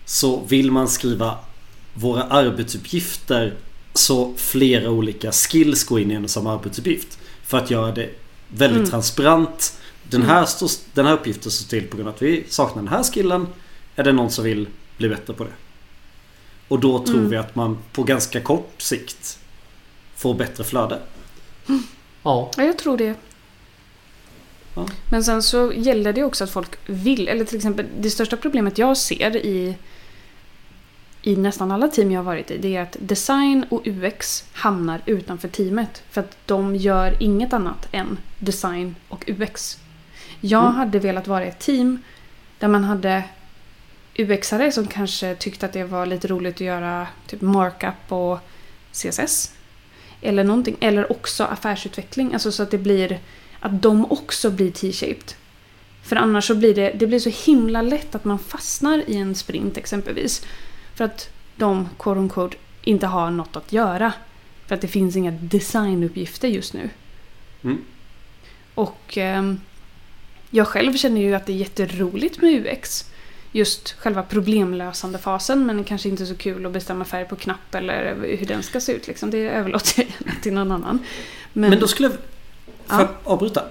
Så 0.05 0.41
vill 0.45 0.71
man 0.71 0.89
skriva 0.89 1.39
Våra 1.95 2.23
arbetsuppgifter 2.23 3.55
Så 3.97 4.33
flera 4.37 4.91
olika 4.91 5.33
skills 5.33 5.85
går 5.85 6.01
in 6.01 6.11
i 6.11 6.15
en 6.15 6.29
samma 6.29 6.53
arbetsuppgift. 6.53 7.19
För 7.45 7.59
att 7.59 7.71
göra 7.71 7.93
det 7.93 8.11
väldigt 8.49 8.79
Mm. 8.79 8.91
transparent. 8.91 9.79
Den 10.11 10.23
här, 10.23 10.45
står, 10.47 10.71
den 10.95 11.07
här 11.07 11.13
uppgiften 11.13 11.51
står 11.53 11.69
till 11.69 11.89
på 11.89 11.97
grund 11.97 12.09
av 12.09 12.15
att 12.15 12.23
vi 12.23 12.45
saknar 12.49 12.83
den 12.83 12.93
här 12.93 13.03
skillen. 13.03 13.47
Är 13.97 14.05
det 14.05 14.13
någon 14.13 14.31
som 14.31 14.45
vill 14.45 14.69
bli 14.97 15.09
bättre 15.09 15.33
på 15.35 15.45
det? 15.45 15.51
Och 16.69 16.81
då 16.81 17.05
tror 17.05 17.17
Mm. 17.19 17.31
vi 17.31 17.37
att 17.37 17.55
man 17.55 17.79
på 17.93 18.03
ganska 18.03 18.41
kort 18.41 18.75
sikt 18.83 19.39
får 20.17 20.35
bättre 20.35 20.65
flöde. 20.65 20.99
Ja. 21.67 22.51
Ja, 22.57 22.63
jag 22.65 22.79
tror 22.79 22.97
det. 22.99 23.15
Ja. 24.75 24.89
Men 25.11 25.25
sen 25.25 25.43
så 25.43 25.73
gäller 25.77 26.13
det 26.13 26.23
också 26.25 26.45
att 26.45 26.51
folk 26.51 26.71
vill. 26.87 27.29
Eller 27.29 27.45
till 27.45 27.57
exempel, 27.57 27.87
det 28.01 28.11
största 28.11 28.37
problemet 28.37 28.79
jag 28.79 28.97
ser 28.97 29.37
i, 29.37 29.75
i 31.27 31.37
nästan 31.37 31.71
alla 31.71 31.89
team 31.89 32.11
jag 32.11 32.19
har 32.19 32.25
varit 32.25 32.51
i, 32.51 32.59
det 32.59 32.77
är 32.77 32.83
att 32.83 32.97
design 33.01 33.67
och 33.69 33.87
UX 33.87 34.45
hamnar 34.53 35.01
utanför 35.07 35.49
teamet. 35.49 36.03
För 36.11 36.21
att 36.21 36.37
de 36.47 36.77
gör 36.77 37.17
inget 37.23 37.53
annat 37.53 37.89
än 37.93 38.19
design 38.39 38.97
och 39.09 39.25
UX. 39.27 39.79
Jag 40.41 40.63
Mm. 40.63 40.75
hade 40.75 40.99
velat 40.99 41.27
vara 41.27 41.45
i 41.45 41.49
ett 41.49 41.59
team 41.59 42.03
där 42.59 42.69
man 42.69 42.85
hade 42.85 43.25
UXare 44.19 44.73
som 44.73 44.87
kanske 44.87 45.35
tyckte 45.35 45.67
att 45.67 45.73
det 45.73 45.85
var 45.85 46.07
lite 46.07 46.29
roligt 46.29 46.55
att 46.55 46.61
göra 46.61 47.07
typ 47.27 47.41
markup 47.41 48.13
och 48.13 48.39
CSS. 48.93 49.53
Eller 50.21 50.45
någonting. 50.45 50.77
Eller 50.81 51.13
också 51.13 51.45
affärsutveckling. 51.45 52.35
Alltså 52.35 52.53
så 52.53 52.63
att 52.63 52.71
det 52.71 52.79
blir 52.79 53.19
att 53.61 53.83
de 53.83 54.13
också 54.13 54.51
blir 54.51 54.71
T-shaped. 54.71 55.33
För 56.03 56.17
annars 56.17 56.47
så 56.47 56.55
blir 56.55 56.75
det, 56.75 56.91
det 56.91 57.07
blir 57.07 57.19
så 57.19 57.51
himla 57.51 57.83
lätt 57.83 58.15
att 58.15 58.25
man 58.25 58.39
fastnar 58.39 59.03
i 59.07 59.17
en 59.17 59.35
sprint 59.35 59.77
exempelvis. 59.77 60.43
För 60.97 61.05
att 61.05 61.31
de, 61.57 61.89
quote 61.99 62.21
unquote, 62.21 62.57
inte 62.83 63.07
har 63.07 63.31
något 63.31 63.57
att 63.57 63.73
göra. 63.73 64.13
För 64.67 64.75
att 64.75 64.81
det 64.81 64.89
finns 64.89 65.17
inga 65.17 65.31
designuppgifter 65.31 66.49
just 66.49 66.75
nu. 66.75 66.91
Mm. 67.65 67.85
Och 68.75 69.19
ehm, 69.19 69.61
jag 70.51 70.69
själv 70.69 70.97
känner 70.97 71.21
ju 71.21 71.35
att 71.35 71.47
det 71.47 71.53
är 71.53 71.57
jätteroligt 71.57 72.43
med 72.43 72.67
UX. 72.67 73.11
Just 73.53 73.93
själva 73.93 74.23
problemlösande 74.23 75.19
fasen 75.19 75.67
men 75.67 75.85
kanske 75.85 76.09
inte 76.09 76.27
så 76.27 76.37
kul 76.37 76.67
att 76.67 76.73
bestämma 76.73 77.05
färg 77.05 77.25
på 77.25 77.37
knapp 77.37 77.75
eller 77.75 78.17
hur 78.39 78.47
den 78.47 78.63
ska 78.63 78.81
se 78.81 78.93
ut. 78.93 79.07
Liksom. 79.07 79.31
Det 79.31 79.39
överlåter 79.49 80.03
jag 80.03 80.07
gärna 80.09 80.41
till 80.43 80.53
någon 80.53 80.73
annan. 80.73 80.99
Men, 81.53 81.71
Men 81.71 81.81
då 81.81 81.87
skulle 81.89 82.09
jag... 82.09 82.17
Får 82.87 83.01
Ja. 83.01 83.09
avbryta? 83.25 83.65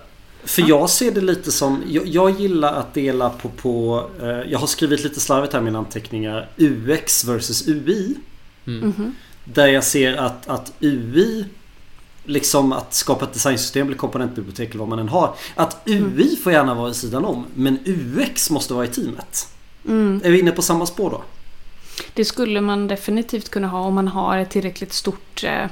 För 0.45 0.61
Ja. 0.61 0.67
jag 0.67 0.89
ser 0.89 1.11
det 1.11 1.21
lite 1.21 1.51
som... 1.51 1.83
Jag, 1.87 2.07
jag 2.07 2.41
gillar 2.41 2.73
att 2.73 2.93
dela 2.93 3.29
på... 3.29 3.49
på 3.49 4.05
eh, 4.21 4.27
jag 4.27 4.59
har 4.59 4.67
skrivit 4.67 5.03
lite 5.03 5.19
slarvigt 5.19 5.53
här 5.53 5.59
i 5.59 5.63
mina 5.63 5.79
anteckningar. 5.79 6.49
UX 6.57 7.23
versus 7.25 7.67
UI. 7.67 8.15
Mm. 8.67 8.79
Mhm. 8.79 9.15
Där 9.43 9.67
jag 9.67 9.83
ser 9.83 10.17
att, 10.17 10.47
att 10.47 10.73
UI 10.79 11.45
Liksom 12.27 12.71
att 12.71 12.93
skapa 12.93 13.25
ett 13.25 13.33
designsystem 13.33 13.87
eller 13.87 13.97
komponentbibliotek 13.97 14.69
eller 14.69 14.79
vad 14.79 14.87
man 14.87 14.99
än 14.99 15.09
har. 15.09 15.35
Att 15.55 15.81
UI 15.85 16.35
får 16.35 16.51
gärna 16.51 16.73
vara 16.73 16.89
i 16.89 16.93
sidan 16.93 17.25
om. 17.25 17.45
Men 17.53 17.79
UX 17.85 18.49
måste 18.49 18.73
vara 18.73 18.85
i 18.85 18.87
teamet. 18.87 19.47
Mm. 19.87 20.21
Är 20.23 20.31
vi 20.31 20.39
inne 20.39 20.51
på 20.51 20.61
samma 20.61 20.85
spår 20.85 21.09
då? 21.09 21.23
Det 22.13 22.25
skulle 22.25 22.61
man 22.61 22.87
definitivt 22.87 23.49
kunna 23.49 23.67
ha 23.67 23.79
om 23.79 23.93
man 23.93 24.07
har 24.07 24.37
ett 24.37 24.49
tillräckligt 24.49 24.93
stort 24.93 25.43
eh, 25.43 25.67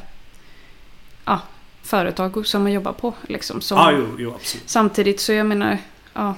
ja, 1.26 1.42
företag 1.84 2.48
som 2.48 2.64
man 2.64 2.72
jobbar 2.72 2.94
på. 2.94 3.14
Liksom, 3.28 3.62
som, 3.62 3.78
Ja, 3.78 3.92
jo, 3.92 4.08
jo 4.20 4.34
absolut. 4.36 4.70
Samtidigt 4.70 5.20
så 5.20 5.34
jag 5.34 5.46
menar, 5.46 5.78
ja. 6.14 6.36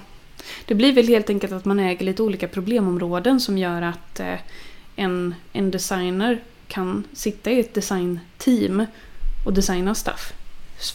Det 0.65 0.75
blir 0.75 0.93
väl 0.93 1.08
helt 1.08 1.29
enkelt 1.29 1.53
att 1.53 1.65
man 1.65 1.79
äger 1.79 2.05
lite 2.05 2.23
olika 2.23 2.47
problemområden 2.47 3.39
som 3.39 3.58
gör 3.58 3.81
att 3.81 4.19
eh, 4.19 4.39
en, 4.95 5.36
en 5.53 5.71
designer 5.71 6.39
kan 6.67 7.03
sitta 7.13 7.51
i 7.51 7.60
ett 7.60 7.73
designteam 7.73 8.86
och 9.45 9.53
designa 9.53 9.95
stuff. 9.95 10.34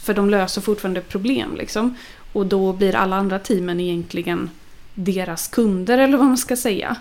För 0.03 0.13
de 0.13 0.29
löser 0.29 0.61
fortfarande 0.61 1.01
problem 1.01 1.55
liksom. 1.55 1.95
Och 2.33 2.45
då 2.45 2.73
blir 2.73 2.95
alla 2.95 3.15
andra 3.15 3.39
teamen 3.39 3.79
egentligen 3.79 4.49
deras 4.93 5.47
kunder 5.47 5.97
eller 5.97 6.17
vad 6.17 6.27
man 6.27 6.37
ska 6.37 6.55
säga. 6.55 6.95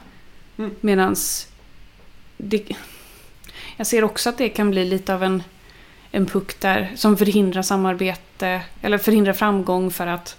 Mm. 0.58 0.70
Medans 0.80 1.46
det, 2.36 2.76
jag 3.76 3.86
ser 3.86 4.04
också 4.04 4.28
att 4.28 4.38
det 4.38 4.48
kan 4.48 4.70
bli 4.70 4.84
lite 4.84 5.14
av 5.14 5.22
en, 5.22 5.42
en 6.12 6.26
puck 6.26 6.60
där 6.60 6.92
som 6.96 7.16
förhindrar 7.16 7.62
samarbete 7.62 8.62
eller 8.82 8.98
förhindrar 8.98 9.32
framgång 9.32 9.90
för 9.90 10.06
att 10.06 10.36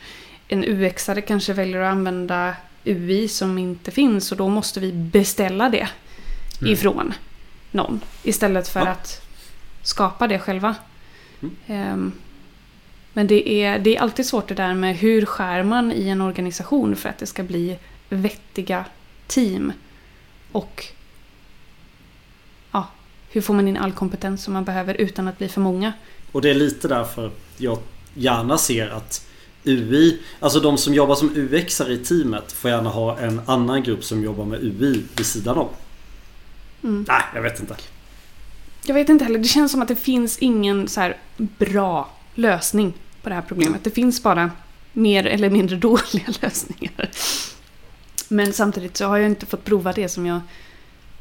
en 0.47 0.65
UX-are 0.65 1.21
kanske 1.21 1.53
väljer 1.53 1.81
att 1.81 1.91
använda 1.91 2.55
UI 2.85 3.27
som 3.27 3.57
inte 3.57 3.91
finns 3.91 4.31
och 4.31 4.37
då 4.37 4.47
måste 4.49 4.79
vi 4.79 4.91
beställa 4.91 5.69
det 5.69 5.87
Mm. 6.61 6.73
ifrån 6.73 7.13
någon 7.71 7.99
istället 8.23 8.67
för 8.67 8.79
Ja. 8.79 8.87
att 8.87 9.21
skapa 9.83 10.27
det 10.27 10.39
själva. 10.39 10.75
Mm. 11.41 11.55
Ehm, 11.67 12.11
men 13.13 13.27
det 13.27 13.49
är, 13.49 13.79
det 13.79 13.95
är 13.95 14.01
alltid 14.01 14.25
svårt 14.25 14.47
det 14.47 14.53
där 14.55 14.73
med 14.73 14.95
hur 14.97 15.25
skär 15.25 15.63
man 15.63 15.91
i 15.91 16.07
en 16.07 16.21
organisation 16.21 16.95
för 16.95 17.09
att 17.09 17.17
det 17.17 17.25
ska 17.25 17.43
bli 17.43 17.77
vettiga 18.09 18.85
team. 19.27 19.73
Och 20.51 20.85
hur 23.31 23.41
får 23.41 23.53
man 23.53 23.67
in 23.67 23.77
all 23.77 23.91
kompetens 23.91 24.43
som 24.43 24.53
man 24.53 24.65
behöver 24.65 24.93
utan 24.93 25.27
att 25.27 25.37
bli 25.37 25.47
för 25.47 25.61
många. 25.61 25.93
Och 26.31 26.41
det 26.41 26.49
är 26.49 26.53
lite 26.53 26.87
därför 26.87 27.31
jag 27.57 27.77
gärna 28.13 28.57
ser 28.57 28.89
att 28.89 29.27
UI, 29.63 30.19
alltså 30.39 30.59
de 30.59 30.77
som 30.77 30.93
jobbar 30.93 31.15
som 31.15 31.35
UXare 31.35 31.93
i 31.93 31.97
teamet 31.97 32.51
får 32.51 32.71
gärna 32.71 32.89
ha 32.89 33.17
en 33.17 33.41
annan 33.45 33.83
grupp 33.83 34.03
som 34.03 34.23
jobbar 34.23 34.45
med 34.45 34.63
UI 34.63 35.03
vid 35.15 35.25
sidan 35.25 35.57
om. 35.57 35.69
Mm. 36.83 37.05
Nej, 37.07 37.21
jag 37.35 37.41
vet 37.41 37.59
inte. 37.59 37.75
Jag 38.83 38.93
vet 38.93 39.09
inte 39.09 39.23
heller, 39.23 39.39
det 39.39 39.47
känns 39.47 39.71
som 39.71 39.81
att 39.81 39.87
det 39.87 39.95
finns 39.95 40.37
ingen 40.37 40.87
så 40.87 41.01
här 41.01 41.17
bra 41.37 42.09
lösning 42.35 42.93
på 43.21 43.29
det 43.29 43.35
här 43.35 43.41
problemet. 43.41 43.83
Det 43.83 43.91
finns 43.91 44.23
bara 44.23 44.51
mer 44.93 45.25
eller 45.25 45.49
mindre 45.49 45.75
dåliga 45.77 46.33
lösningar. 46.41 47.09
Men 48.27 48.53
samtidigt 48.53 48.97
så 48.97 49.05
har 49.05 49.17
jag 49.17 49.29
inte 49.29 49.45
fått 49.45 49.63
prova 49.63 49.93
det 49.93 50.09
som 50.09 50.25
jag... 50.25 50.41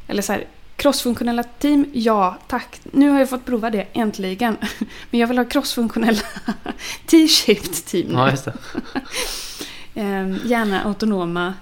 Eller 0.07 0.23
så 0.23 0.33
här, 0.33 0.47
crossfunktionella 0.81 1.43
team, 1.59 1.87
ja 1.93 2.39
tack. 2.49 2.81
Nu 2.85 3.11
har 3.11 3.19
jag 3.19 3.31
fått 3.31 3.45
prova 3.45 3.71
det, 3.71 3.87
äntligen. 3.93 4.57
Men 5.11 5.21
jag 5.21 5.27
vill 5.29 5.39
ha 5.39 5.45
crossfunktionella 5.45 6.21
T-shaped 7.07 7.85
team. 7.87 8.13
Ja, 8.13 8.31
just 8.31 8.45
det. 8.45 8.53
Ehm, 9.95 10.39
gärna 10.45 10.83
autonoma, 10.85 11.55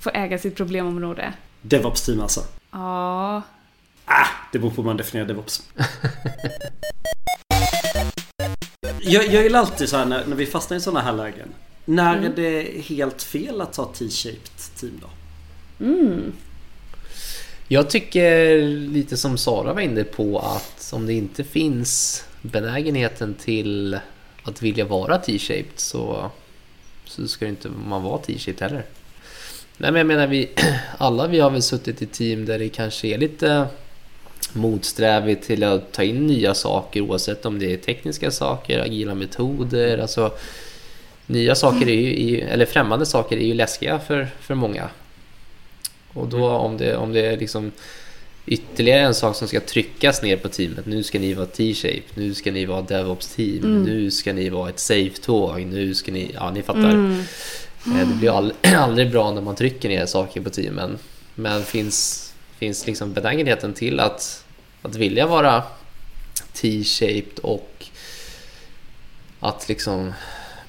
få 0.00 0.10
äga 0.14 0.38
sitt 0.38 0.56
problemområde. 0.56 1.32
DevOps-team 1.62 2.20
alltså. 2.20 2.40
Ja, 2.70 3.42
Ah, 4.04 4.26
det 4.52 4.58
beror 4.58 4.70
på 4.70 4.76
hur 4.76 4.86
man 4.86 4.96
definierar 4.96 5.28
DevOps. 5.28 5.62
jag, 9.00 9.26
jag 9.26 9.42
gillar 9.42 9.60
alltid 9.60 9.88
så 9.88 9.96
här 9.96 10.04
när, 10.06 10.26
när 10.26 10.36
vi 10.36 10.46
fastnar 10.46 10.76
i 10.76 10.80
sådana 10.80 11.00
här 11.00 11.12
lägen. 11.12 11.48
När 11.84 12.16
Mm. 12.18 12.32
är 12.32 12.36
det 12.36 12.82
helt 12.82 13.22
fel 13.22 13.60
att 13.60 13.72
ta 13.72 13.84
T-shaped 13.84 14.76
team 14.80 15.00
då? 15.00 15.08
mm. 15.84 16.32
Jag 17.72 17.90
tycker 17.90 18.58
lite 18.68 19.16
som 19.16 19.38
Sara 19.38 19.72
var 19.72 19.80
inne 19.80 20.04
på 20.04 20.38
att 20.38 20.92
om 20.92 21.06
det 21.06 21.12
inte 21.12 21.44
finns 21.44 22.24
benägenheten 22.42 23.34
till 23.34 23.98
att 24.42 24.62
vilja 24.62 24.84
vara 24.84 25.18
T-shaped 25.18 25.72
så, 25.76 26.30
så 27.04 27.28
ska 27.28 27.46
inte 27.46 27.68
man 27.68 28.02
vara 28.02 28.18
T-shaped 28.18 28.62
heller. 28.62 28.84
Nej 29.76 29.92
men 29.92 29.96
jag 29.96 30.06
menar 30.06 30.26
vi 30.26 30.50
alla 30.98 31.26
vi 31.26 31.40
har 31.40 31.50
väl 31.50 31.62
suttit 31.62 32.02
i 32.02 32.06
team 32.06 32.44
där 32.44 32.58
det 32.58 32.68
kanske 32.68 33.08
är 33.08 33.18
lite 33.18 33.66
motsträvigt 34.52 35.46
till 35.46 35.64
att 35.64 35.92
ta 35.92 36.02
in 36.02 36.26
nya 36.26 36.54
saker 36.54 37.00
oavsett 37.00 37.46
om 37.46 37.58
det 37.58 37.72
är 37.72 37.76
tekniska 37.76 38.30
saker, 38.30 38.80
agila 38.80 39.14
metoder, 39.14 39.98
alltså 39.98 40.32
nya 41.26 41.54
saker 41.54 41.88
är 41.88 42.18
ju, 42.18 42.40
eller 42.40 42.66
främmande 42.66 43.06
saker 43.06 43.36
är 43.36 43.46
ju 43.46 43.54
läskiga 43.54 43.98
för, 43.98 44.28
för 44.40 44.54
många. 44.54 44.88
Och 46.12 46.28
då 46.28 46.48
om 46.50 46.76
det, 46.76 46.96
om 46.96 47.12
det 47.12 47.26
är 47.26 47.36
liksom 47.36 47.72
ytterligare 48.46 49.00
en 49.00 49.14
sak 49.14 49.36
som 49.36 49.48
ska 49.48 49.60
tryckas 49.60 50.22
ner 50.22 50.36
på 50.36 50.48
teamet. 50.48 50.86
Nu 50.86 51.02
ska 51.02 51.18
ni 51.18 51.34
vara 51.34 51.46
T-shape, 51.46 52.02
nu 52.14 52.34
ska 52.34 52.52
ni 52.52 52.64
vara 52.64 52.82
DevOps 52.82 53.34
team, 53.34 53.58
Mm. 53.64 53.82
nu 53.82 54.10
ska 54.10 54.32
ni 54.32 54.48
vara 54.48 54.68
ett 54.68 54.78
safe-tåg, 54.78 55.60
nu 55.66 55.94
ska 55.94 56.12
ni, 56.12 56.30
ja 56.34 56.50
ni 56.50 56.62
fattar. 56.62 56.90
Mm. 56.90 57.20
Eh, 57.86 58.08
Det 58.08 58.14
blir 58.14 58.36
all, 58.38 58.52
aldrig 58.76 59.10
bra 59.10 59.30
när 59.30 59.42
man 59.42 59.56
trycker 59.56 59.88
ner 59.88 60.06
saker 60.06 60.40
på 60.40 60.50
teamen. 60.50 60.98
Men 61.34 61.64
finns, 61.64 62.32
finns 62.58 62.86
liksom 62.86 63.12
benägenheten 63.12 63.72
till 63.74 64.00
att, 64.00 64.44
att 64.82 64.94
vilja 64.96 65.26
vara 65.26 65.62
T-shaped 66.52 67.38
och 67.42 67.86
att 69.40 69.68
liksom 69.68 70.12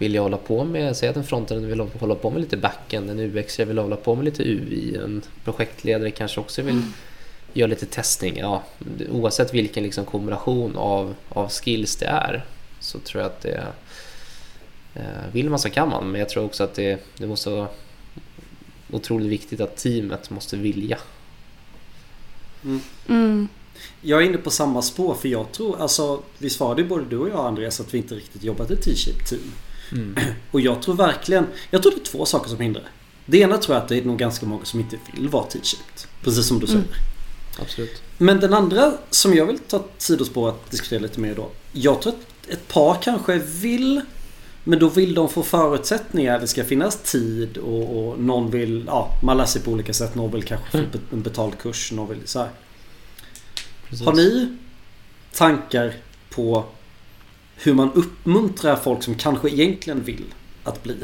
vilja 0.02 0.22
hålla 0.22 0.38
på 0.38 0.64
med, 0.64 0.98
säg 0.98 1.10
att 1.10 1.18
en 1.18 1.24
frontend 1.24 1.66
vill 1.66 1.80
hålla 1.80 2.16
på 2.16 2.30
med 2.30 2.42
lite 2.42 2.58
backend, 2.58 3.10
en 3.10 3.20
UX 3.20 3.60
vill 3.60 3.78
hålla 3.78 3.96
på 3.96 4.16
med 4.16 4.26
lite 4.26 4.44
UI, 4.44 4.96
en 4.96 5.22
projektledare 5.44 6.12
kanske 6.12 6.40
också 6.40 6.62
vill 6.62 6.82
göra 7.54 7.68
lite 7.68 7.86
testning. 7.86 8.38
Ja, 8.38 8.64
oavsett 9.12 9.54
vilken 9.54 9.84
liksom 9.84 10.06
kombination 10.06 10.76
av, 10.76 11.16
av 11.30 11.50
skills 11.50 11.96
det 11.96 12.06
är 12.06 12.46
så 12.80 13.00
tror 13.00 13.22
jag 13.24 13.32
att 13.32 13.42
det 13.42 13.64
Eh, 14.94 15.32
Vill 15.32 15.50
man 15.50 15.60
så 15.60 15.70
kan 15.70 15.90
man, 15.90 16.12
men 16.12 16.20
jag 16.20 16.30
tror 16.30 16.46
också 16.46 16.64
att 16.64 16.74
det, 16.74 17.00
det 17.18 17.28
måste 17.28 17.50
vara 17.50 17.68
otroligt 18.92 19.28
viktigt 19.28 19.62
att 19.62 19.78
teamet 19.78 20.30
måste 20.30 20.58
vilja. 20.58 20.98
Mm. 23.08 23.48
Jag 24.02 24.22
är 24.22 24.26
inne 24.26 24.38
på 24.38 24.50
samma 24.50 24.82
spår 24.82 25.14
för 25.14 25.30
jag 25.30 25.52
tror, 25.52 25.82
alltså 25.82 26.22
vi 26.38 26.50
svarade 26.50 26.82
ju 26.82 26.88
både 26.88 27.06
du 27.06 27.18
och 27.18 27.30
jag 27.30 27.46
Andreas 27.46 27.80
att 27.80 27.94
vi 27.94 27.98
inte 27.98 28.16
riktigt 28.16 28.44
jobbat 28.44 28.72
i 28.72 28.76
T-shape 28.76 29.26
team. 29.26 29.52
Och 30.52 30.62
jag 30.62 30.82
tror 30.82 30.96
verkligen, 30.96 31.46
jag 31.70 31.82
tror 31.82 31.92
det 31.92 32.02
är 32.02 32.06
två 32.06 32.26
saker 32.26 32.50
som 32.50 32.60
hindrar. 32.60 32.84
Det 33.26 33.38
ena 33.38 33.58
tror 33.58 33.76
jag 33.76 33.84
att 33.84 33.90
det 33.90 33.98
är 33.98 34.04
nog 34.04 34.20
ganska 34.20 34.46
många 34.46 34.66
som 34.66 34.80
inte 34.80 34.98
vill 35.14 35.30
vara 35.30 35.44
T-shaped. 35.44 36.08
Precis 36.24 36.46
som 36.48 36.60
du 36.60 36.68
säger. 36.68 36.84
Absolut. 37.60 38.02
Men 38.18 38.40
den 38.40 38.54
andra 38.54 38.94
som 39.10 39.34
jag 39.34 39.46
vill 39.46 39.60
ta 39.60 39.84
sidospår 39.98 40.50
att 40.50 40.72
diskutera 40.72 41.00
lite 41.00 41.20
mer 41.20 41.36
då. 41.36 41.50
Jag 41.72 42.02
tror 42.02 42.14
att 42.14 42.50
ett 42.54 42.68
par 42.68 42.98
kanske 43.02 43.38
vill 43.38 44.02
men 44.64 44.80
då 44.80 44.90
vill 44.90 45.14
de 45.14 45.30
få 45.30 45.44
förutsättningar. 45.44 46.40
Det 46.40 46.48
ska 46.48 46.64
finnas 46.64 46.98
tid 47.12 47.58
och, 47.58 47.98
och 47.98 48.20
någon 48.20 48.52
vill, 48.52 48.84
ja 48.88 49.20
man 49.24 49.38
lär 49.38 49.46
sig 49.46 49.62
på 49.62 49.72
olika 49.72 49.94
sätt. 49.94 50.16
Någon 50.16 50.32
vill 50.32 50.44
kanske 50.44 50.72
få 50.72 50.78
Mm. 50.78 50.90
en 51.12 51.22
betald 51.22 51.58
kurs. 51.58 51.92
Någon 51.92 52.10
vill 52.10 52.20
så. 52.26 52.48
Har 54.06 54.14
ni 54.14 54.58
tankar 55.34 55.94
på 56.30 56.66
hur 57.64 57.74
man 57.74 57.92
uppmuntrar 57.94 58.76
folk 58.76 59.04
som 59.04 59.16
kanske 59.16 59.50
egentligen 59.50 60.04
vill 60.04 60.26
att 60.64 60.84
bli? 60.84 60.98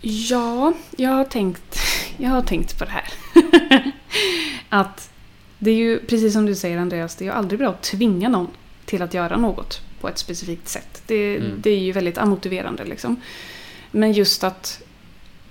Ja, 0.00 0.72
jag 0.96 1.10
har 1.10 1.24
tänkt, 1.24 1.78
jag 2.16 2.30
har 2.30 2.42
tänkt 2.42 2.78
på 2.78 2.84
det 2.84 2.90
här. 2.90 3.04
att 4.68 5.10
det 5.58 5.70
är 5.70 5.74
ju, 5.74 5.98
precis 6.06 6.32
som 6.32 6.46
du 6.46 6.54
säger 6.54 6.78
Andreas, 6.78 7.16
det 7.16 7.24
är 7.24 7.26
ju 7.26 7.32
aldrig 7.32 7.58
bra 7.58 7.68
att 7.68 7.82
tvinga 7.82 8.28
någon 8.28 8.48
till 8.84 9.02
att 9.02 9.14
göra 9.14 9.36
något 9.36 9.80
på 10.00 10.08
ett 10.08 10.18
specifikt 10.18 10.68
sätt. 10.68 11.02
Det, 11.06 11.36
Mm. 11.36 11.50
det 11.62 11.70
är 11.70 11.78
ju 11.78 11.92
väldigt 11.92 12.18
amotiverande 12.18 12.84
liksom. 12.84 13.20
Men 13.90 14.12
just 14.12 14.44
att 14.44 14.82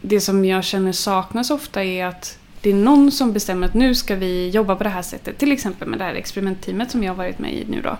det 0.01 0.21
som 0.21 0.45
jag 0.45 0.63
känner 0.63 0.91
saknas 0.91 1.51
ofta 1.51 1.83
är 1.83 2.05
att 2.05 2.37
det 2.61 2.69
är 2.69 2.73
någon 2.73 3.11
som 3.11 3.33
bestämmer 3.33 3.67
att 3.67 3.73
nu 3.73 3.95
ska 3.95 4.15
vi 4.15 4.49
jobba 4.49 4.75
på 4.75 4.83
det 4.83 4.89
här 4.89 5.01
sättet. 5.01 5.37
Till 5.37 5.51
exempel 5.51 5.87
med 5.87 5.99
det 5.99 6.05
här 6.05 6.13
experimentteamet 6.15 6.91
som 6.91 7.03
jag 7.03 7.11
har 7.11 7.17
varit 7.17 7.39
med 7.39 7.53
i 7.53 7.65
nu 7.69 7.81
då. 7.81 7.97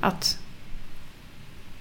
Att 0.00 0.38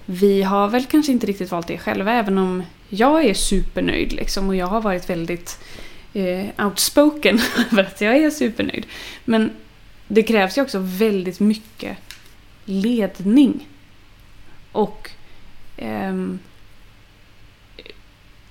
vi 0.05 0.43
har 0.43 0.67
väl 0.67 0.85
kanske 0.85 1.11
inte 1.11 1.27
riktigt 1.27 1.51
valt 1.51 1.67
det 1.67 1.77
själva 1.77 2.13
även 2.13 2.37
om 2.37 2.63
jag 2.89 3.25
är 3.25 3.33
supernöjd 3.33 4.13
liksom 4.13 4.47
och 4.47 4.55
jag 4.55 4.67
har 4.67 4.81
varit 4.81 5.09
väldigt 5.09 5.59
eh, 6.13 6.65
outspoken 6.65 7.39
över 7.71 7.83
att 7.83 8.01
jag 8.01 8.17
är 8.17 8.29
supernöjd. 8.29 8.85
Men 9.25 9.51
det 10.07 10.23
krävs 10.23 10.57
ju 10.57 10.61
också 10.61 10.79
väldigt 10.79 11.39
mycket 11.39 11.97
ledning. 12.65 13.67
Och 14.71 15.09
ehm, 15.77 16.39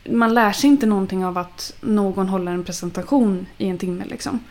man 0.05 0.35
lär 0.35 0.53
sig 0.53 0.71
inte 0.71 0.87
någonting 0.87 1.25
av 1.25 1.39
att 1.39 1.75
någon 1.81 2.29
håller 2.29 2.53
en 2.53 2.65
presentation 2.65 3.47
i 3.59 3.69
en 3.69 3.79
timme 3.79 4.05
liksom. 4.05 4.45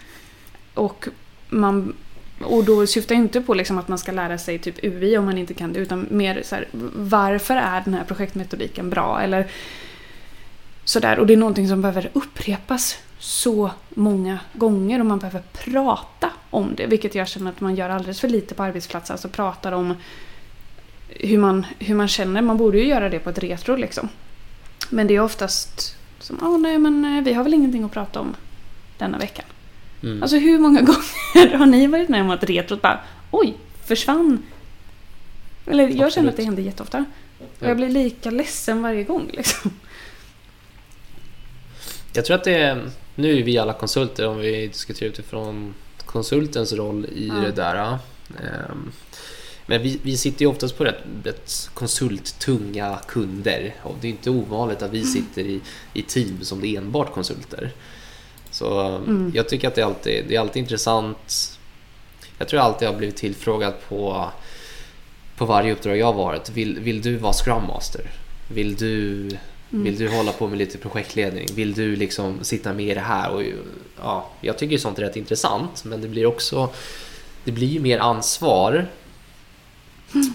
Och, 0.73 1.07
man, 1.49 1.95
och 2.43 2.63
då 2.63 2.88
syftar 2.88 3.15
jag 3.15 3.23
inte 3.23 3.41
på 3.41 3.54
liksom 3.54 3.78
att 3.78 3.88
man 3.88 3.97
ska 3.97 4.12
lära 4.12 4.38
sig 4.38 4.60
typ 4.60 4.84
UI 4.84 5.17
om 5.17 5.25
man 5.25 5.38
inte 5.38 5.54
kan 5.54 5.73
det 5.73 5.80
utan 5.80 6.08
mer 6.10 6.41
så 6.45 6.56
här, 6.56 6.67
varför 6.95 7.56
är 7.56 7.82
den 7.82 7.93
här 7.93 8.04
projektmetodiken 8.04 8.89
bra? 8.89 9.21
Eller 9.21 9.47
sådär. 10.84 11.19
Och 11.19 11.28
det 11.28 11.34
är 11.34 11.38
någonting 11.38 11.67
som 11.67 11.82
behöver 11.82 12.10
upprepas 12.13 12.97
så 13.19 13.71
många 13.89 14.39
gånger 14.54 14.99
och 14.99 15.06
man 15.06 15.19
behöver 15.19 15.41
prata 15.54 16.32
om 16.49 16.75
det. 16.75 16.88
Vilket 16.88 17.15
jag 17.15 17.28
känner 17.28 17.52
att 17.52 17.62
man 17.62 17.75
gör 17.75 17.89
alldeles 17.89 18.19
för 18.19 18.28
lite 18.28 18.56
på 18.56 18.63
arbetsplatser. 18.63 19.13
Alltså 19.13 19.30
pratar 19.30 19.71
om 19.71 19.95
hur 21.10 21.38
man, 21.38 21.65
hur 21.80 21.95
man 21.95 22.08
känner. 22.08 22.41
Man 22.41 22.58
borde 22.58 22.78
ju 22.78 22.88
göra 22.88 23.10
det 23.10 23.19
på 23.19 23.30
ett 23.30 23.39
retro 23.39 23.75
liksom. 23.75 24.10
Men 24.89 25.08
det 25.08 25.15
är 25.15 25.19
oftast 25.19 25.95
som, 26.19 26.43
ah, 26.43 26.58
nej 26.58 26.78
men 26.78 27.17
eh, 27.17 27.23
vi 27.23 27.34
har 27.34 27.43
väl 27.43 27.54
ingenting 27.54 27.84
att 27.84 27.91
prata 27.91 28.19
om 28.19 28.36
denna 28.97 29.17
veckan. 29.17 29.45
Mm. 30.03 30.23
Alltså 30.23 30.38
hur 30.38 30.59
många 30.59 30.81
gånger 31.33 31.57
har 31.57 31.65
ni 31.65 31.88
varit 31.88 32.09
med 32.09 32.21
om 32.21 32.29
att 32.29 32.43
retrot 32.43 32.81
bara, 32.81 32.99
oj, 33.31 33.53
försvann? 33.85 34.43
Eller 35.65 35.83
jag 35.83 35.91
känner 35.97 36.05
Absolut. 36.05 36.29
att 36.29 36.38
det 36.38 36.43
händer 36.43 36.63
jätteofta. 36.63 37.05
Och 37.39 37.45
Ja. 37.59 37.67
jag 37.67 37.77
blir 37.77 37.89
lika 37.89 38.31
ledsen 38.31 38.81
varje 38.81 39.03
gång 39.03 39.29
liksom. 39.33 39.71
Jag 42.13 42.25
tror 42.25 42.35
att 42.38 42.43
det 42.43 42.53
är, 42.55 42.89
nu 43.15 43.39
är 43.39 43.43
vi 43.43 43.57
alla 43.57 43.73
konsulter 43.73 44.27
om 44.27 44.38
vi 44.38 44.67
diskuterar 44.67 45.09
utifrån 45.09 45.73
konsultens 46.05 46.73
roll 46.73 47.05
i 47.05 47.27
Ja. 47.27 47.33
det 47.33 47.51
där. 47.51 47.75
Ehm, 48.39 48.91
Men 49.65 49.81
vi, 49.81 49.99
vi 50.03 50.17
sitter 50.17 50.41
ju 50.41 50.47
oftast 50.47 50.77
på 50.77 50.83
rätt, 50.83 51.03
rätt 51.23 51.69
konsulttunga 51.73 52.99
kunder 53.07 53.75
och 53.83 53.95
det 54.01 54.07
är 54.07 54.12
inte 54.12 54.29
ovanligt 54.29 54.81
att 54.81 54.91
vi 54.91 55.03
sitter 55.03 55.41
i, 55.41 55.62
i 55.93 56.01
team 56.01 56.38
som 56.41 56.62
det 56.62 56.67
är 56.67 56.77
enbart 56.77 57.13
konsulter. 57.13 57.71
Så 58.60 58.80
Mm. 58.82 59.32
jag 59.36 59.50
tycker 59.50 59.67
att 59.67 59.76
det 59.76 59.82
är, 59.82 59.86
alltid, 59.86 60.26
det 60.28 60.36
är 60.36 60.39
alltid 60.39 60.60
intressant. 60.60 61.60
Jag 62.38 62.48
tror 62.48 62.58
jag 62.58 62.65
alltid 62.65 62.88
har 62.88 62.95
blivit 62.95 63.15
tillfrågad 63.15 63.74
på, 63.89 64.30
på 65.38 65.45
varje 65.45 65.74
uppdrag 65.74 65.98
jag 65.98 66.06
har 66.06 66.13
varit. 66.13 66.50
Vill, 66.50 66.80
vill 66.80 67.02
du 67.02 67.15
vara 67.17 67.34
Scrum 67.34 67.63
Master? 67.67 68.12
Vill 68.48 68.76
du 68.76 69.30
Mm. 69.72 69.84
vill 69.84 69.98
du 69.98 70.10
hålla 70.10 70.32
på 70.32 70.48
med 70.48 70.58
lite 70.58 70.78
projektledning? 70.78 71.48
Vill 71.56 71.74
du 71.74 71.95
liksom 71.95 72.43
sitta 72.43 72.74
med 72.74 72.86
i 72.86 72.93
det 72.93 73.00
här? 73.00 73.30
Och, 73.30 73.43
ja, 74.02 74.30
jag 74.41 74.58
tycker 74.58 74.78
sånt 74.78 74.98
är 75.00 75.02
rätt 75.04 75.15
intressant 75.15 75.84
men 75.86 76.02
det 76.02 76.08
blir 76.08 76.26
också 76.26 76.69
det 77.43 77.52
blir 77.52 77.67
ju 77.67 77.80
mer 77.80 78.00
ansvar 78.00 78.88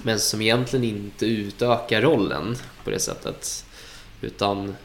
men 0.03 0.21
som 0.21 0.41
egentligen 0.43 0.85
inte 0.85 1.27
utökar 1.27 2.03
rollen 2.03 2.57
på 2.85 2.91
det 2.91 2.99
sättet. 2.99 3.65
Utan 4.21 4.77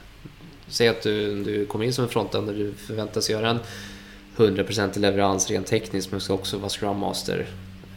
säg 0.69 0.87
att 0.87 1.01
du, 1.01 1.43
du 1.43 1.65
kommer 1.65 1.85
in 1.85 1.93
som 1.93 2.03
en 2.03 2.09
frontend 2.09 2.47
där 2.47 2.53
du 2.53 2.73
förväntas 2.73 3.29
göra 3.29 3.49
en 3.49 3.59
100% 4.37 4.99
leverans 4.99 5.49
rent 5.49 5.67
tekniskt 5.67 6.11
men 6.11 6.19
du 6.19 6.23
ska 6.23 6.33
också 6.33 6.57
vara 6.57 6.69
Scrum 6.69 6.97
Master. 6.97 7.47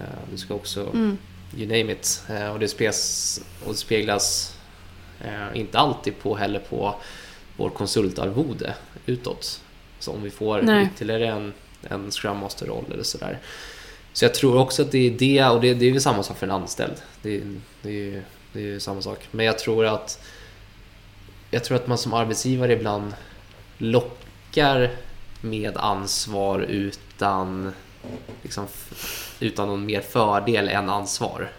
Eh, 0.00 0.06
Du 0.30 0.36
ska 0.38 0.54
också 0.54 0.80
Mm. 0.80 1.18
you 1.56 1.66
name 1.66 1.92
it. 1.92 2.22
Eh, 2.30 2.52
Och 2.52 2.58
det 2.58 2.68
speglas, 2.68 3.40
och 3.64 3.72
det 3.72 3.78
speglas 3.78 4.56
eh, 5.20 5.60
inte 5.60 5.78
alltid 5.78 6.18
på 6.18 6.36
heller 6.36 6.58
på 6.58 6.94
vår 7.56 7.70
konsultarvode 7.70 8.74
utåt. 9.06 9.60
Så 9.98 10.12
om 10.12 10.22
vi 10.22 10.30
får 10.30 10.62
Nej. 10.62 10.88
ytterligare 10.94 11.26
en, 11.28 11.52
en 11.82 12.10
Scrum 12.10 12.36
Master-roll 12.36 12.84
eller 12.92 13.02
sådär. 13.02 13.38
Så 14.12 14.24
jag 14.24 14.34
tror 14.34 14.56
också 14.58 14.82
att 14.82 14.90
det 14.92 14.98
är 15.06 15.10
det, 15.10 15.44
och 15.46 15.60
det, 15.60 15.74
det 15.74 15.86
är 15.86 15.92
väl 15.92 16.00
samma 16.00 16.22
sak 16.22 16.38
för 16.38 16.46
en 16.46 16.50
anställd. 16.52 16.94
Det, 17.22 17.42
det, 17.82 17.88
är 17.88 17.92
ju- 17.92 18.22
det 18.52 18.58
är 18.60 18.64
ju 18.64 18.80
samma 18.80 19.02
sak. 19.02 19.28
Men 19.30 19.46
jag 19.46 19.58
tror 19.58 19.86
att 19.86 20.24
jag 21.54 21.64
tror 21.64 21.76
att 21.76 21.86
man 21.86 21.98
som 21.98 22.14
arbetsgivare 22.14 22.72
ibland 22.72 23.14
lockar 23.78 24.90
med 25.40 25.76
ansvar 25.76 26.60
utan 26.60 27.72
liksom, 28.42 28.66
utan 29.40 29.68
någon 29.68 29.86
mer 29.86 30.00
fördel 30.00 30.68
än 30.68 30.90
ansvar. 30.90 31.50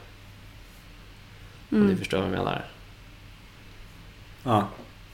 Om 1.72 1.78
ni 1.80 1.86
Mm. 1.86 1.98
förstår 1.98 2.18
vad 2.18 2.26
jag 2.28 2.32
menar. 2.32 2.66
Ja. 4.44 4.68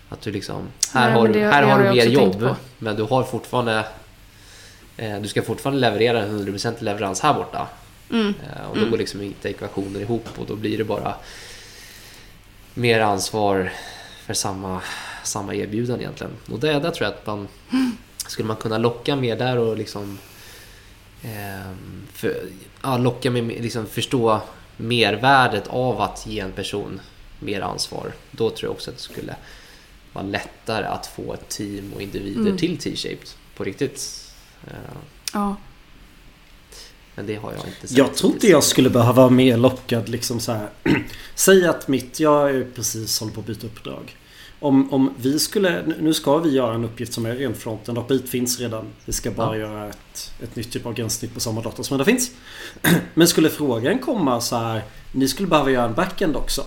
Att 0.10 0.22
du 0.22 0.32
liksom, 0.32 0.68
här 0.94 1.10
Nej, 1.10 1.20
har, 1.20 1.28
det- 1.28 1.48
här 1.52 1.62
det 1.62 1.72
har 1.72 1.84
du 1.84 1.90
mer 1.90 2.06
jobb 2.06 2.56
men 2.78 2.96
du 2.96 3.04
har 3.04 3.24
fortfarande 3.24 3.86
Eh, 4.98 5.22
du 5.22 5.28
ska 5.28 5.42
fortfarande 5.42 5.82
leverera 5.82 6.24
en 6.24 6.30
100% 6.30 6.82
leverans 6.84 7.22
här 7.22 7.34
borta. 7.34 7.68
Mm. 8.12 8.28
Eh, 8.44 8.70
och 8.72 8.78
då 8.80 8.90
går 8.90 8.98
liksom 8.98 9.22
inte 9.22 9.50
ekvationer 9.50 10.00
ihop 10.00 10.28
och 10.38 10.46
då 10.46 10.56
blir 10.56 10.78
det 10.78 10.84
bara 10.84 11.14
mer 12.74 13.00
ansvar 13.00 13.72
för 14.30 14.34
samma, 14.34 14.82
samma 15.24 15.56
erbjudande 15.56 16.04
egentligen. 16.04 16.34
Och 16.52 16.60
det, 16.60 16.68
där 16.80 16.92
tror 16.92 17.04
jag 17.08 17.14
att 17.14 17.26
man 17.28 17.48
skulle 18.28 18.48
man 18.48 18.58
kunna 18.58 18.78
locka 18.78 19.16
mer 19.16 19.36
där 19.38 19.58
och 19.58 19.78
liksom 19.78 20.18
eh, 21.24 21.72
för, 22.14 22.42
ja, 22.84 22.98
locka 22.98 23.32
med 23.32 23.44
liksom 23.48 23.86
förstå 23.86 24.42
mervärdet 24.78 25.68
av 25.68 26.02
att 26.02 26.28
ge 26.28 26.40
en 26.40 26.52
person 26.52 27.02
mer 27.40 27.62
ansvar. 27.62 28.12
Då 28.32 28.50
tror 28.50 28.68
jag 28.68 28.72
också 28.72 28.92
att 28.92 28.98
det 28.98 29.04
skulle 29.04 29.36
vara 30.14 30.26
lättare 30.26 30.86
att 30.86 31.08
få 31.08 31.34
ett 31.34 31.50
team 31.50 31.94
och 31.96 32.02
individer 32.02 32.42
Mm. 32.42 32.58
till 32.58 32.78
T-shaped 32.78 33.28
på 33.56 33.64
riktigt. 33.64 34.26
Eh, 34.68 34.74
Ja. 35.34 35.56
men 37.16 37.26
det 37.28 37.36
har 37.36 37.52
jag 37.54 37.68
inte 37.68 37.88
sett. 37.88 37.98
Jag 37.98 38.16
tror 38.16 38.34
inte 38.34 38.48
jag 38.48 38.64
skulle 38.64 38.90
behöva 38.90 39.14
vara 39.14 39.30
mer 39.30 39.58
lockad 39.58 40.10
liksom 40.10 40.40
så 40.40 40.52
här. 40.52 40.70
Säg 41.36 41.66
att 41.68 41.88
mitt, 41.88 42.20
jag 42.20 42.50
är 42.50 42.68
precis 42.76 43.20
håller 43.20 43.34
på 43.34 43.40
att 43.40 43.46
byta 43.48 43.68
uppdrag. 43.68 44.16
Om, 44.62 44.94
om 44.94 45.14
vi 45.18 45.40
skulle, 45.40 45.84
nu 46.00 46.14
ska 46.14 46.38
vi 46.38 46.50
göra 46.50 46.74
en 46.74 46.86
uppgift 46.86 47.14
som 47.14 47.26
är 47.26 47.36
ren 47.36 47.54
fronten 47.56 47.98
och 47.98 48.06
bit 48.08 48.30
finns 48.30 48.60
redan. 48.60 48.86
Vi 49.06 49.14
ska 49.14 49.32
bara 49.32 49.58
Ja. 49.58 49.62
göra 49.62 49.90
ett, 49.90 50.32
ett 50.44 50.56
nytt 50.56 50.72
typ 50.72 50.86
av 50.86 50.94
gränssnitt 50.94 51.34
på 51.34 51.40
samma 51.40 51.62
dator 51.62 51.84
som 51.84 51.98
redan 51.98 52.06
finns. 52.06 52.32
Men 53.14 53.28
skulle 53.28 53.50
frågan 53.50 54.00
komma 54.00 54.42
så 54.42 54.56
här, 54.56 54.84
ni 55.12 55.28
skulle 55.28 55.48
behöva 55.48 55.72
göra 55.72 55.86
en 55.86 55.94
backend 55.94 56.36
också. 56.36 56.64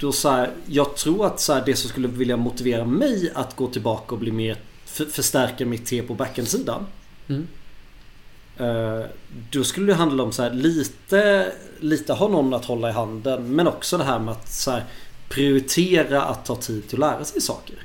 Då, 0.00 0.12
så 0.12 0.28
här, 0.28 0.50
jag 0.66 0.96
tror 0.96 1.26
att 1.26 1.40
så 1.40 1.52
här, 1.52 1.62
det 1.66 1.74
som 1.76 1.90
skulle 1.90 2.08
vilja 2.08 2.36
motivera 2.36 2.84
mig 2.84 3.30
att 3.34 3.56
gå 3.56 3.66
tillbaka 3.66 4.14
och 4.14 4.18
bli 4.20 4.32
mer, 4.32 4.56
för, 4.86 5.04
förstärka 5.04 5.66
mitt 5.66 5.86
T 5.86 6.02
på 6.02 6.14
backend-sidan. 6.14 6.86
Mm. 7.28 7.46
Eh, 8.56 9.06
Då 9.50 9.64
skulle 9.64 9.86
det 9.86 9.94
handla 9.94 10.22
om 10.22 10.32
så 10.32 10.42
här, 10.42 10.50
lite, 10.50 11.52
lite 11.80 12.12
ha 12.12 12.28
någon 12.28 12.54
att 12.54 12.64
hålla 12.64 12.88
i 12.88 12.92
handen 12.92 13.54
men 13.56 13.66
också 13.66 13.98
det 13.98 14.04
här 14.04 14.18
med 14.18 14.32
att 14.32 14.52
så 14.52 14.70
här, 14.70 14.84
prioritera 15.34 16.22
att 16.22 16.44
ta 16.46 16.56
tid 16.56 16.88
till 16.88 17.02
att 17.02 17.10
lära 17.12 17.24
sig 17.24 17.40
saker. 17.40 17.76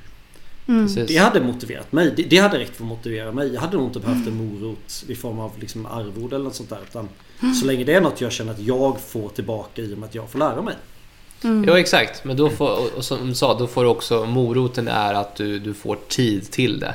Mm. 0.67 1.05
Det 1.07 1.17
hade 1.17 1.41
motiverat 1.41 1.91
mig. 1.91 2.13
Det, 2.17 2.23
det 2.23 2.37
hade 2.37 2.59
räckt 2.59 2.75
för 2.75 2.83
att 2.83 2.89
motivera 2.89 3.31
mig. 3.31 3.53
Jag 3.53 3.61
hade 3.61 3.77
nog 3.77 3.85
inte 3.87 3.99
behövt 3.99 4.27
en 4.27 4.35
morot 4.35 5.03
i 5.07 5.15
form 5.15 5.39
av 5.39 5.51
liksom 5.59 5.85
arvode 5.85 6.35
eller 6.35 6.45
något 6.45 6.55
sånt 6.55 6.69
där. 6.69 6.79
Utan 6.89 7.09
så 7.61 7.65
länge 7.65 7.83
det 7.83 7.93
är 7.93 8.01
något 8.01 8.21
jag 8.21 8.31
känner 8.31 8.51
att 8.51 8.59
jag 8.59 8.99
får 8.99 9.29
tillbaka 9.29 9.81
i 9.81 9.93
och 9.93 9.97
med 9.97 10.07
att 10.09 10.15
jag 10.15 10.29
får 10.29 10.39
lära 10.39 10.61
mig. 10.61 10.73
Mm. 11.43 11.63
Ja 11.67 11.79
exakt, 11.79 12.23
men 12.23 12.37
då 12.37 12.49
får, 12.49 12.69
och- 12.71 12.97
och 12.97 13.05
som 13.05 13.27
du 13.27 13.35
sa, 13.35 13.59
då 13.59 13.67
får 13.67 13.83
du 13.83 13.89
också 13.89 14.25
moroten 14.25 14.87
är 14.87 15.13
att 15.13 15.35
du, 15.35 15.59
du 15.59 15.73
får 15.73 15.97
tid 16.07 16.51
till 16.51 16.79
det. 16.79 16.93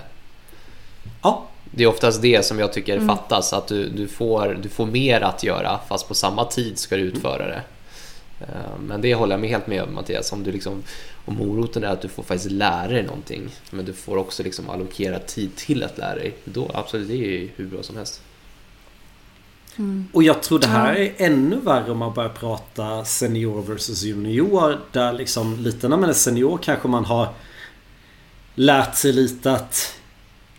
Ja, 1.22 1.46
Det 1.70 1.82
är 1.82 1.86
oftast 1.88 2.22
det 2.22 2.46
som 2.46 2.58
jag 2.58 2.72
tycker 2.72 2.94
Mm. 2.96 3.08
fattas, 3.08 3.52
att 3.52 3.66
du, 3.66 3.88
du, 3.88 4.08
får, 4.08 4.58
du 4.62 4.68
får 4.68 4.86
mer 4.86 5.20
att 5.20 5.42
göra 5.44 5.80
fast 5.88 6.08
på 6.08 6.14
samma 6.14 6.44
tid 6.44 6.78
ska 6.78 6.96
du 6.96 7.02
utföra 7.02 7.46
det. 7.46 7.62
Eh, 8.48 8.78
Men 8.80 9.00
det 9.00 9.14
håller 9.14 9.32
jag 9.32 9.40
med 9.40 9.50
helt 9.50 9.66
med 9.66 9.82
om 9.82 9.94
Mattias, 9.94 10.32
om, 10.32 10.42
du 10.44 10.52
liksom, 10.52 10.82
om 11.24 11.34
moroten 11.34 11.84
är 11.84 11.88
att 11.88 12.02
du 12.02 12.08
får 12.08 12.22
faktiskt 12.22 12.50
lära 12.50 12.88
dig 12.88 13.02
någonting 13.02 13.48
men 13.70 13.84
du 13.84 13.92
får 13.92 14.16
också 14.16 14.42
liksom 14.42 14.70
allokera 14.70 15.18
tid 15.18 15.56
till 15.56 15.82
att 15.82 15.98
lära 15.98 16.14
dig. 16.14 16.34
Då 16.44 16.70
absolut, 16.74 17.08
det 17.08 17.14
är 17.14 17.40
ju 17.40 17.48
hur 17.56 17.66
bra 17.66 17.82
som 17.82 17.96
helst. 17.96 18.22
Mm. 19.76 20.08
Och 20.12 20.22
jag 20.22 20.42
tror 20.42 20.58
det 20.58 20.66
här 20.66 20.94
är 20.94 21.12
ännu 21.16 21.56
värre 21.56 21.90
om 21.92 21.98
man 21.98 22.14
börjar 22.14 22.30
prata 22.30 23.04
senior 23.04 23.62
versus 23.62 24.02
junior. 24.02 24.80
Där 24.92 25.12
liksom 25.12 25.56
lite 25.56 25.88
när 25.88 25.96
man 25.96 26.08
är 26.08 26.12
senior 26.12 26.58
kanske 26.62 26.88
man 26.88 27.04
har 27.04 27.28
lärt 28.54 28.96
sig 28.96 29.12
lite 29.12 29.52
att 29.52 29.94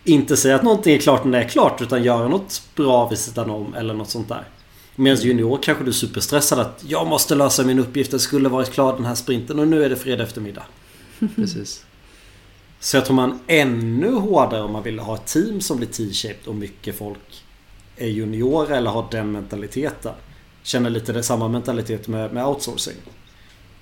inte 0.04 0.36
säga 0.36 0.56
att 0.56 0.62
någonting 0.62 0.94
är 0.94 0.98
klart 0.98 1.24
när 1.24 1.38
det 1.38 1.44
är 1.44 1.48
klart 1.48 1.82
utan 1.82 2.02
göra 2.02 2.28
något 2.28 2.62
bra 2.76 3.08
vid 3.08 3.18
sidan 3.18 3.50
om 3.50 3.74
eller 3.74 3.94
något 3.94 4.10
sånt 4.10 4.28
där. 4.28 4.44
Medan 4.96 5.18
junior 5.18 5.58
kanske 5.62 5.84
du 5.84 5.90
är 5.90 5.92
superstressad 5.92 6.58
att 6.58 6.84
jag 6.86 7.06
måste 7.06 7.34
lösa 7.34 7.64
min 7.64 7.78
uppgift. 7.78 8.12
Jag 8.12 8.20
skulle 8.20 8.48
varit 8.48 8.72
klar 8.72 8.96
den 8.96 9.04
här 9.04 9.14
sprinten 9.14 9.58
och 9.58 9.68
nu 9.68 9.84
är 9.84 9.90
det 9.90 9.96
fredag 9.96 10.24
eftermiddag. 10.24 10.64
Precis. 11.36 11.84
Så 12.80 12.96
jag 12.96 13.04
tror 13.04 13.16
man 13.16 13.40
ännu 13.46 14.12
hårdare 14.12 14.62
om 14.62 14.72
man 14.72 14.82
vill 14.82 14.98
ha 14.98 15.14
ett 15.14 15.26
team 15.26 15.60
som 15.60 15.76
blir 15.76 15.88
T-shaped 15.88 16.46
och 16.46 16.54
mycket 16.54 16.98
folk 16.98 17.44
är 17.96 18.08
juniorer 18.08 18.76
eller 18.76 18.90
har 18.90 19.06
den 19.10 19.32
mentaliteten. 19.32 20.14
Känner 20.62 20.90
lite 20.90 21.12
det 21.12 21.22
samma 21.22 21.48
mentalitet 21.48 22.08
med, 22.08 22.32
med 22.32 22.46
outsourcing. 22.46 22.96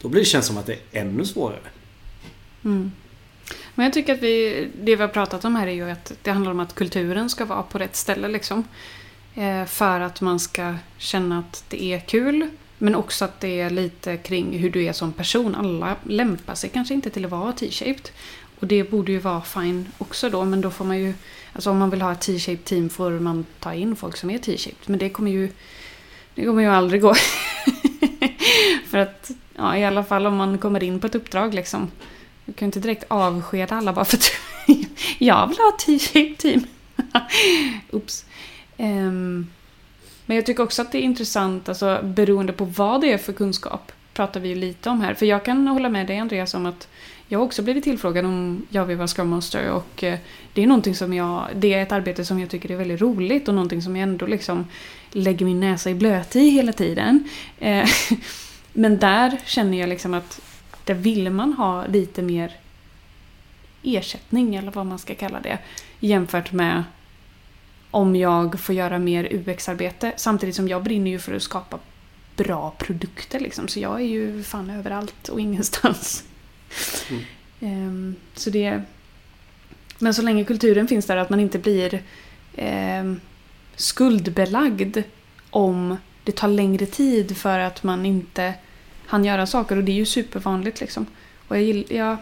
Då 0.00 0.08
blir 0.08 0.20
det 0.20 0.26
känns 0.26 0.46
som 0.46 0.58
att 0.58 0.66
det 0.66 0.72
är 0.72 1.00
ännu 1.00 1.24
svårare. 1.24 1.60
Mm. 2.64 2.92
Men 3.74 3.84
jag 3.84 3.92
tycker 3.92 4.14
att 4.14 4.22
vi, 4.22 4.68
det 4.82 4.96
vi 4.96 5.02
har 5.02 5.08
pratat 5.08 5.44
om 5.44 5.56
här 5.56 5.66
är 5.66 5.72
ju 5.72 5.90
att 5.90 6.12
det 6.22 6.30
handlar 6.30 6.50
om 6.50 6.60
att 6.60 6.74
kulturen 6.74 7.30
ska 7.30 7.44
vara 7.44 7.62
på 7.62 7.78
rätt 7.78 7.96
ställe 7.96 8.28
liksom. 8.28 8.64
Eh, 9.34 9.64
för 9.64 10.00
att 10.00 10.20
man 10.20 10.40
ska 10.40 10.74
känna 10.98 11.38
att 11.38 11.64
det 11.68 11.82
är 11.82 12.00
kul. 12.00 12.48
Men 12.78 12.94
också 12.94 13.24
att 13.24 13.40
det 13.40 13.60
är 13.60 13.70
lite 13.70 14.16
kring 14.16 14.58
hur 14.58 14.70
du 14.70 14.84
är 14.84 14.92
som 14.92 15.12
person. 15.12 15.54
Alla 15.54 15.96
lämpar 16.02 16.54
sig 16.54 16.70
kanske 16.70 16.94
inte 16.94 17.10
till 17.10 17.24
att 17.24 17.30
vara 17.30 17.52
T-shaped. 17.52 18.08
Och 18.60 18.66
det 18.66 18.90
borde 18.90 19.12
ju 19.12 19.18
vara 19.18 19.42
fine 19.42 19.88
också 19.98 20.30
då. 20.30 20.44
Men 20.44 20.60
då 20.60 20.70
får 20.70 20.84
man 20.84 20.98
ju... 20.98 21.14
Alltså 21.52 21.70
om 21.70 21.78
man 21.78 21.90
vill 21.90 22.02
ha 22.02 22.12
ett 22.12 22.20
T-shaped 22.20 22.64
team 22.64 22.88
får 22.88 23.10
man 23.10 23.46
ta 23.60 23.74
in 23.74 23.96
folk 23.96 24.16
som 24.16 24.30
är 24.30 24.38
T-shaped. 24.38 24.90
Men 24.90 24.98
det 24.98 25.08
kommer 25.08 25.30
ju... 25.30 25.52
Det 26.34 26.44
kommer 26.44 26.62
ju 26.62 26.68
aldrig 26.68 27.02
gå. 27.02 27.14
för 28.90 28.98
att, 28.98 29.30
ja 29.56 29.76
i 29.76 29.84
alla 29.84 30.04
fall 30.04 30.26
om 30.26 30.36
man 30.36 30.58
kommer 30.58 30.82
in 30.82 31.00
på 31.00 31.06
ett 31.06 31.14
uppdrag 31.14 31.54
liksom. 31.54 31.90
Du 32.44 32.52
kan 32.52 32.66
ju 32.66 32.68
inte 32.68 32.80
direkt 32.80 33.04
avskeda 33.08 33.76
alla 33.76 33.92
bara 33.92 34.04
för 34.04 34.16
att 34.16 34.30
jag 35.18 35.46
vill 35.46 35.58
ha 35.58 35.68
ett 35.68 35.86
T-shaped 35.86 36.38
team. 36.38 36.66
Oops. 37.90 38.24
Um, 38.82 39.50
men 40.26 40.36
jag 40.36 40.46
tycker 40.46 40.62
också 40.62 40.82
att 40.82 40.92
det 40.92 40.98
är 40.98 41.02
intressant, 41.02 41.68
alltså 41.68 42.00
beroende 42.02 42.52
på 42.52 42.64
vad 42.64 43.00
det 43.00 43.12
är 43.12 43.18
för 43.18 43.32
kunskap, 43.32 43.92
pratar 44.12 44.40
vi 44.40 44.48
ju 44.48 44.54
lite 44.54 44.90
om 44.90 45.00
här. 45.00 45.14
För 45.14 45.26
jag 45.26 45.44
kan 45.44 45.68
hålla 45.68 45.88
med 45.88 46.06
dig 46.06 46.18
Andreas 46.18 46.54
om 46.54 46.66
att 46.66 46.88
jag 47.28 47.38
har 47.38 47.46
också 47.46 47.62
blivit 47.62 47.84
tillfrågad 47.84 48.24
om 48.24 48.66
jag 48.68 48.84
vill 48.84 48.96
vara 48.96 49.08
Scrum 49.08 49.28
Master 49.28 49.70
och 49.70 50.04
eh, 50.04 50.18
det 50.52 50.62
är 50.62 50.66
någonting 50.66 50.94
som 50.94 51.14
jag, 51.14 51.46
det 51.54 51.74
är 51.74 51.82
ett 51.82 51.92
arbete 51.92 52.24
som 52.24 52.40
jag 52.40 52.50
tycker 52.50 52.70
är 52.70 52.76
väldigt 52.76 53.00
roligt 53.00 53.48
och 53.48 53.54
någonting 53.54 53.82
som 53.82 53.96
jag 53.96 54.02
ändå 54.02 54.26
liksom 54.26 54.66
lägger 55.10 55.46
min 55.46 55.60
näsa 55.60 55.90
i 55.90 55.94
blöt 55.94 56.36
i 56.36 56.48
hela 56.48 56.72
tiden. 56.72 57.28
Eh, 57.58 57.88
Men 58.72 58.98
där 58.98 59.40
känner 59.44 59.78
jag 59.78 59.88
liksom 59.88 60.14
att 60.14 60.40
där 60.84 60.94
vill 60.94 61.30
man 61.30 61.52
ha 61.52 61.86
lite 61.86 62.22
mer 62.22 62.52
ersättning 63.82 64.54
eller 64.54 64.70
vad 64.70 64.86
man 64.86 64.98
ska 64.98 65.14
kalla 65.14 65.40
det 65.40 65.58
jämfört 66.00 66.52
med 66.52 66.84
om 67.92 68.16
jag 68.16 68.60
får 68.60 68.74
göra 68.74 68.98
mer 68.98 69.28
UX-arbete 69.32 70.12
samtidigt 70.16 70.54
som 70.56 70.68
jag 70.68 70.82
brinner 70.82 71.10
ju 71.10 71.18
för 71.18 71.34
att 71.34 71.42
skapa 71.42 71.78
bra 72.36 72.74
produkter 72.78 73.40
liksom 73.40 73.68
så 73.68 73.80
jag 73.80 74.00
är 74.00 74.04
ju 74.04 74.42
fan 74.42 74.70
överallt 74.70 75.28
och 75.28 75.40
ingenstans. 75.40 76.24
Mm. 77.10 77.22
Ehm, 77.60 78.16
så 78.34 78.50
det 78.50 78.82
men 79.98 80.14
så 80.14 80.22
länge 80.22 80.44
kulturen 80.44 80.88
finns 80.88 81.06
där 81.06 81.16
att 81.16 81.30
man 81.30 81.40
inte 81.40 81.58
blir 81.58 82.02
ehm, 82.56 83.20
skuldbelagd 83.76 84.98
om 85.50 85.96
det 86.24 86.32
tar 86.32 86.48
längre 86.48 86.86
tid 86.86 87.36
för 87.36 87.58
att 87.58 87.82
man 87.82 88.06
inte 88.06 88.54
han 89.06 89.24
göra 89.24 89.46
saker 89.46 89.76
och 89.76 89.84
det 89.84 89.92
är 89.92 89.96
ju 89.96 90.06
supervanligt 90.06 90.80
liksom. 90.80 91.06
Och 91.48 91.58
jag, 91.58 91.84
jag, 91.88 92.16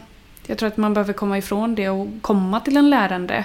jag 0.46 0.58
tror 0.58 0.66
att 0.66 0.76
man 0.76 0.94
behöver 0.94 1.12
komma 1.12 1.38
ifrån 1.38 1.74
det 1.74 1.88
och 1.88 2.08
komma 2.20 2.60
till 2.60 2.76
en 2.76 2.90
lärande 2.90 3.44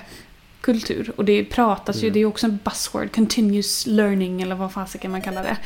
kultur. 0.65 1.11
Och 1.15 1.25
det 1.25 1.43
pratas 1.43 1.95
ju, 1.97 2.07
Mm. 2.07 2.13
det 2.13 2.19
är 2.19 2.25
också 2.25 2.45
en 2.47 2.59
buzzword, 2.63 3.11
continuous 3.15 3.87
learning 3.87 4.41
eller 4.41 4.55
vad 4.55 4.71
fasiken 4.73 5.11
man 5.11 5.21
kallar 5.21 5.43
det. 5.43 5.57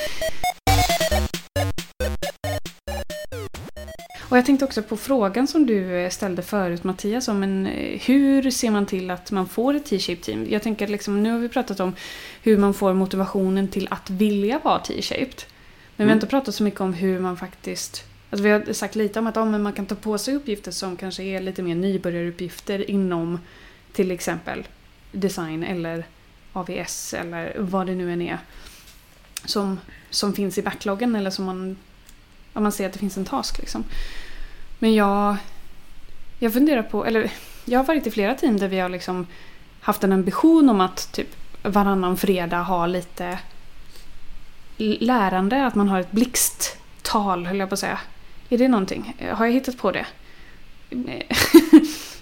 Och 4.29 4.37
jag 4.37 4.45
tänkte 4.45 4.65
också 4.65 4.83
på 4.83 4.97
frågan 4.97 5.47
som 5.47 5.65
du 5.65 5.95
eh, 5.95 6.09
ställde 6.09 6.41
förut 6.41 6.83
Mattias 6.83 7.27
om 7.27 7.43
en, 7.43 7.67
eh, 7.67 7.99
hur 8.01 8.51
ser 8.51 8.71
man 8.71 8.85
till 8.85 9.11
att 9.11 9.31
man 9.31 9.47
får 9.47 9.73
ett 9.73 9.85
T-shaped 9.85 10.21
team? 10.21 10.47
Jag 10.49 10.61
tänker 10.63 10.87
liksom, 10.87 11.23
nu 11.23 11.31
har 11.31 11.39
vi 11.39 11.49
pratat 11.49 11.79
om 11.79 11.95
hur 12.43 12.57
man 12.57 12.73
får 12.73 12.93
motivationen 12.93 13.67
till 13.67 13.87
att 13.91 14.09
vilja 14.09 14.59
vara 14.63 14.79
T-shaped. 14.79 15.43
Men 15.95 15.97
vi 15.97 16.03
har 16.03 16.05
Mm. 16.05 16.17
inte 16.17 16.27
pratat 16.27 16.55
så 16.55 16.63
mycket 16.63 16.81
om 16.81 16.93
hur 16.93 17.19
man 17.19 17.37
faktiskt... 17.37 18.03
Alltså 18.31 18.43
vi 18.43 18.49
har 18.49 18.73
sagt 18.73 18.95
lite 18.95 19.19
om 19.19 19.27
att 19.27 19.35
ja, 19.35 19.45
man 19.45 19.73
kan 19.73 19.85
ta 19.85 19.95
på 19.95 20.17
sig 20.17 20.35
uppgifter 20.35 20.71
som 20.71 20.95
kanske 20.97 21.23
är 21.23 21.41
lite 21.41 21.61
mer 21.61 21.75
nybörjaruppgifter 21.75 22.91
inom 22.91 23.39
till 23.93 24.11
exempel 24.11 24.67
design 25.11 25.63
eller 25.63 26.05
AVS 26.53 27.13
eller 27.13 27.55
vad 27.59 27.87
det 27.87 27.95
nu 27.95 28.13
än 28.13 28.21
är. 28.21 28.37
Som, 29.45 29.79
som 30.09 30.33
finns 30.33 30.57
i 30.57 30.61
backloggen 30.61 31.15
eller 31.15 31.29
som 31.29 31.45
man, 31.45 31.77
om 32.53 32.63
man 32.63 32.71
ser 32.71 32.85
att 32.85 32.93
det 32.93 32.99
finns 32.99 33.17
en 33.17 33.25
task. 33.25 33.59
Liksom. 33.59 33.83
Men 34.79 34.93
jag, 34.93 35.35
jag 36.39 36.53
funderar 36.53 36.83
på, 36.83 37.05
eller 37.05 37.31
jag 37.65 37.79
har 37.79 37.85
varit 37.85 38.07
i 38.07 38.11
flera 38.11 38.35
team 38.35 38.57
där 38.57 38.67
vi 38.67 38.79
har 38.79 38.89
liksom 38.89 39.27
haft 39.79 40.03
en 40.03 40.11
ambition 40.11 40.69
om 40.69 40.81
att 40.81 41.11
typ 41.11 41.35
varannan 41.63 42.17
fredag 42.17 42.61
ha 42.61 42.85
lite 42.85 43.39
lärande, 44.77 45.65
att 45.65 45.75
man 45.75 45.89
har 45.89 45.99
ett 45.99 46.11
blixttal 46.11 47.45
höll 47.45 47.59
jag 47.59 47.69
på 47.69 47.73
att 47.73 47.79
säga. 47.79 47.99
Är 48.49 48.57
det 48.57 48.67
någonting? 48.67 49.15
Har 49.31 49.45
jag 49.45 49.53
hittat 49.53 49.77
på 49.77 49.91
det? 49.91 50.05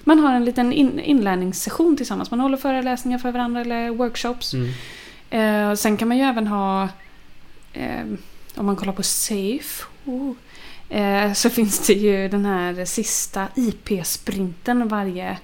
Man 0.07 0.19
har 0.19 0.33
en 0.33 0.45
liten 0.45 0.73
in, 0.73 0.99
inlärningssession 0.99 1.97
tillsammans. 1.97 2.31
Man 2.31 2.39
håller 2.39 2.57
föreläsningar 2.57 3.17
för 3.17 3.31
varandra 3.31 3.61
eller 3.61 3.89
workshops. 3.89 4.53
Mm. 4.53 4.69
Eh, 5.29 5.75
sen 5.75 5.97
kan 5.97 6.07
man 6.07 6.17
ju 6.17 6.23
även 6.23 6.47
ha, 6.47 6.89
eh, 7.73 8.05
om 8.55 8.65
man 8.65 8.75
kollar 8.75 8.93
på 8.93 9.03
SAFE, 9.03 9.85
oh, 10.05 10.33
eh, 10.89 11.33
så 11.33 11.49
finns 11.59 11.87
det 11.87 11.93
ju 11.93 12.29
den 12.29 12.45
här 12.45 12.85
sista 12.85 13.47
IP-sprinten 13.55 14.87
varje 14.87 15.37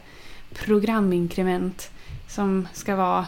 programinkrement 0.54 1.92
som 2.30 2.68
ska 2.74 2.96
vara, 2.96 3.28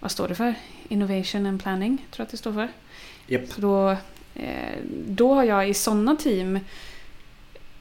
vad 0.00 0.10
står 0.10 0.28
det 0.28 0.34
för? 0.34 0.54
Innovation 0.88 1.46
and 1.46 1.62
planning, 1.62 1.96
tror 1.96 2.06
jag 2.16 2.24
att 2.24 2.30
det 2.30 2.36
står 2.36 2.52
för. 2.52 2.68
Japp. 3.26 3.48
Så 3.48 3.60
då, 3.60 3.90
eh, 4.34 4.78
då 5.06 5.34
har 5.34 5.44
jag 5.44 5.68
i 5.68 5.74
sådana 5.74 6.16
team 6.16 6.58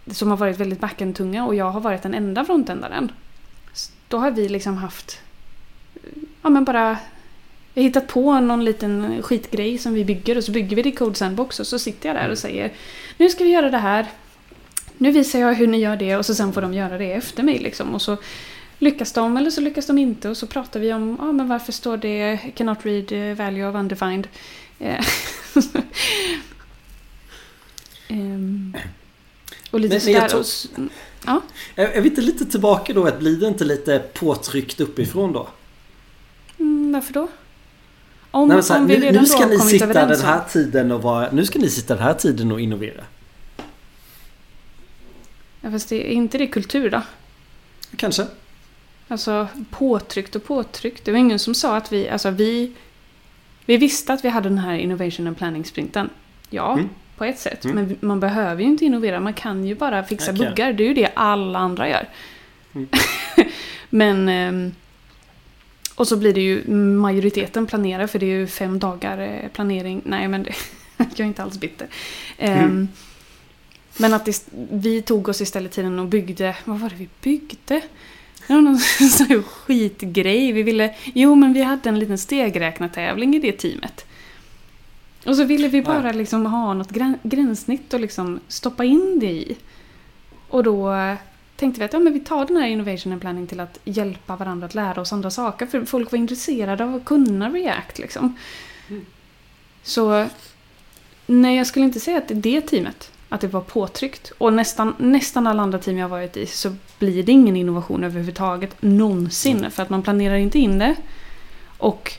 som 0.08 0.30
har 0.30 0.38
varit 0.38 0.60
väldigt 0.60 0.80
backend-tunga 0.80 1.46
och 1.46 1.56
jag 1.56 1.72
har 1.72 1.82
varit 1.82 2.02
den 2.02 2.14
enda 2.14 2.46
frontändaren. 2.46 3.12
Då 4.08 4.18
har 4.18 4.32
vi 4.32 4.50
liksom 4.50 4.78
haft, 4.78 5.20
ja 6.42 6.50
men 6.50 6.66
bara 6.66 6.98
vi 7.74 7.82
har 7.82 7.88
hittat 7.88 8.08
på 8.08 8.40
någon 8.40 8.66
liten 8.66 9.24
skitgrej 9.24 9.78
som 9.78 9.94
vi 9.94 10.06
bygger 10.06 10.38
och 10.38 10.44
så 10.44 10.52
bygger 10.52 10.76
vi 10.76 10.82
det 10.82 10.90
i 10.90 10.92
Code 10.92 11.16
Sandbox 11.16 11.60
och 11.60 11.68
så 11.68 11.80
sitter 11.80 12.10
jag 12.10 12.16
där 12.16 12.30
och 12.30 12.38
säger 12.38 12.72
Nu 13.18 13.30
ska 13.30 13.44
vi 13.44 13.50
göra 13.50 13.70
det 13.70 13.78
här. 13.78 14.06
Nu 14.98 15.12
visar 15.12 15.40
jag 15.40 15.54
hur 15.54 15.68
ni 15.68 15.78
gör 15.78 15.96
det 15.96 16.18
och 16.18 16.26
så 16.26 16.36
sen 16.36 16.54
får 16.54 16.62
de 16.62 16.74
göra 16.74 16.98
det 16.98 17.14
efter 17.14 17.44
mig 17.44 17.60
liksom. 17.60 17.96
Och 17.96 18.02
så 18.02 18.18
lyckas 18.80 19.14
de 19.14 19.38
eller 19.38 19.50
så 19.50 19.62
lyckas 19.62 19.88
de 19.88 19.98
inte 19.98 20.30
och 20.30 20.38
så 20.38 20.48
pratar 20.48 20.80
vi 20.80 20.94
om 20.94 21.20
ah, 21.20 21.32
men 21.32 21.48
varför 21.48 21.72
står 21.72 21.98
det 21.98 22.38
cannot 22.56 22.86
read 22.86 23.38
value 23.38 23.70
of 23.70 23.76
undefined. 23.76 24.28
Ehm, 28.08 28.78
och 29.72 29.80
lite 29.80 29.96
Men- 29.96 30.02
men 30.06 30.14
jag 30.14 30.22
sådär. 30.22 30.30
tror- 30.30 30.42
s- 30.42 30.68
Ja, 31.26 31.42
Är, 31.76 32.02
vi 32.02 32.10
inte 32.10 32.22
lite 32.22 32.46
tillbaka 32.46 32.94
då? 32.94 33.06
Att 33.06 33.20
blir 33.20 33.38
det 33.38 33.48
inte 33.48 33.66
lite 33.66 34.00
påtryckt 34.14 34.80
uppifrån 34.80 35.34
då? 35.34 35.48
mm, 36.60 36.92
varför 36.94 37.14
då? 37.14 37.28
Om, 38.32 38.48
Nej, 38.48 38.62
här, 38.70 38.80
om 38.80 38.88
vi 38.88 38.94
nu, 38.98 39.00
redan 39.06 39.14
nu 39.14 39.20
då 39.20 39.26
ska 39.26 39.38
har 39.44 39.50
ni 39.50 39.60
sitta 39.60 39.86
den 39.88 40.22
här 40.22 40.44
tiden 40.50 40.92
och 40.92 41.02
vara... 41.02 41.32
Nu 41.32 41.46
ska 41.46 41.60
ni 41.60 41.70
sitta 41.70 41.96
den 41.96 42.04
här 42.04 42.14
tiden 42.14 42.52
och 42.52 42.62
innovera. 42.62 43.04
Ja, 45.62 45.72
fast 45.72 45.90
det, 45.90 45.96
är 46.12 46.14
inte 46.14 46.38
det 46.38 46.48
kultur 46.48 46.90
då? 46.90 47.02
Kanske. 47.96 48.28
Alltså 49.08 49.48
påtryckt 49.70 50.36
och 50.36 50.44
påtryckt. 50.44 51.06
Det 51.06 51.12
var 51.12 51.20
ingen 51.20 51.40
som 51.40 51.56
sa 51.56 51.76
att 51.78 51.92
vi, 51.94 52.10
alltså 52.10 52.30
vi, 52.30 52.72
vi 53.66 53.78
visste 53.78 54.14
att 54.14 54.26
vi 54.26 54.30
hade 54.30 54.50
den 54.50 54.58
här 54.58 54.76
innovation 54.78 55.28
and 55.28 55.38
planning 55.38 55.66
sprinten. 55.66 56.10
Ja, 56.50 56.74
Mm. 56.74 56.90
På 57.22 57.26
ett 57.26 57.40
sätt. 57.40 57.66
Mm. 57.66 57.76
Men 57.76 57.98
man 58.00 58.20
behöver 58.20 58.62
ju 58.62 58.68
inte 58.68 58.86
innovera, 58.86 59.20
man 59.20 59.34
kan 59.34 59.66
ju 59.66 59.76
bara 59.76 60.04
fixa 60.04 60.32
Okej. 60.32 60.48
buggar. 60.48 60.74
Det 60.74 60.84
är 60.84 60.88
ju 60.88 60.94
det 60.94 61.10
alla 61.14 61.60
andra 61.60 61.90
gör. 61.90 62.10
Mm. 62.74 62.88
men... 63.90 64.30
ehm, 64.30 64.72
och 65.96 66.08
så 66.08 66.18
blir 66.18 66.34
det 66.34 66.42
ju 66.42 66.72
majoriteten 66.74 67.68
planera 67.68 68.08
för 68.08 68.20
det 68.20 68.26
är 68.26 68.38
ju 68.40 68.48
fem 68.48 68.80
dagar 68.80 69.18
eh, 69.18 69.50
planering. 69.54 70.02
Nej 70.06 70.28
men 70.28 70.44
det, 70.44 70.54
jag 70.98 71.20
är 71.20 71.24
inte 71.24 71.44
alls 71.44 71.60
bitter. 71.60 71.88
Ehm, 72.38 72.60
Mm. 72.60 72.88
Men 73.98 74.14
att 74.14 74.26
det, 74.26 74.46
vi 74.72 75.02
tog 75.02 75.30
oss 75.30 75.42
istället 75.42 75.72
tiden 75.72 76.00
och 76.00 76.08
byggde, 76.08 76.56
vad 76.66 76.80
var 76.80 76.90
det 76.90 76.96
vi 76.96 77.10
byggde? 77.22 77.82
Det 78.48 78.54
var 78.54 78.62
någon 78.62 78.80
sån 79.10 79.28
här 79.28 79.42
skitgrej. 79.42 80.52
Vi 80.52 80.64
ville, 80.64 80.96
jo 81.14 81.36
men 81.36 81.54
vi 81.54 81.62
hade 81.62 81.90
en 81.90 82.00
liten 82.00 82.18
stegräknartävling 82.18 83.36
i 83.36 83.40
det 83.40 83.52
teamet. 83.52 84.06
Och 85.26 85.36
så 85.36 85.44
ville 85.44 85.68
vi 85.68 85.82
bara 85.82 86.12
liksom 86.12 86.46
ha 86.46 86.74
något 86.74 86.92
grän, 86.92 87.18
gränssnitt 87.24 87.94
och 87.94 88.00
liksom 88.00 88.40
stoppa 88.48 88.84
in 88.84 89.20
det 89.20 89.32
i. 89.32 89.58
Och 90.50 90.64
då 90.64 90.96
tänkte 91.56 91.80
vi 91.80 91.86
att 91.86 91.94
ja, 91.94 92.00
men 92.00 92.14
vi 92.14 92.20
tar 92.20 92.46
den 92.46 92.58
här 92.58 92.68
innovation 92.68 93.12
and 93.12 93.22
planning 93.22 93.48
till 93.48 93.60
att 93.60 93.80
hjälpa 93.84 94.36
varandra 94.36 94.66
att 94.66 94.76
lära 94.76 95.02
oss 95.02 95.14
andra 95.14 95.30
saker. 95.30 95.66
För 95.66 95.86
folk 95.86 96.12
var 96.12 96.20
intresserade 96.20 96.84
av 96.84 96.96
att 96.96 97.06
kunna 97.06 97.50
React 97.50 98.00
liksom. 98.00 98.38
Mm. 98.90 99.06
Så 99.84 100.28
nej, 101.26 101.58
jag 101.58 101.68
skulle 101.68 101.86
inte 101.86 102.00
säga 102.00 102.18
att 102.18 102.28
det 102.28 102.34
är 102.34 102.42
det 102.42 102.62
teamet. 102.62 103.12
Att 103.30 103.42
det 103.42 103.48
var 103.48 103.62
påtryckt. 103.62 104.32
Och 104.38 104.54
nästan, 104.54 104.96
nästan 104.98 105.48
alla 105.48 105.62
andra 105.62 105.80
team 105.80 105.98
jag 105.98 106.04
har 106.04 106.10
varit 106.10 106.38
i 106.38 106.46
så 106.46 106.76
blir 107.00 107.24
det 107.24 107.32
ingen 107.32 107.56
innovation 107.56 108.04
överhuvudtaget 108.04 108.82
någonsin. 108.82 109.58
Mm. 109.58 109.72
För 109.72 109.84
att 109.84 109.90
man 109.90 110.04
planerar 110.04 110.36
inte 110.36 110.60
in 110.60 110.80
det. 110.80 110.96
Och 111.78 112.14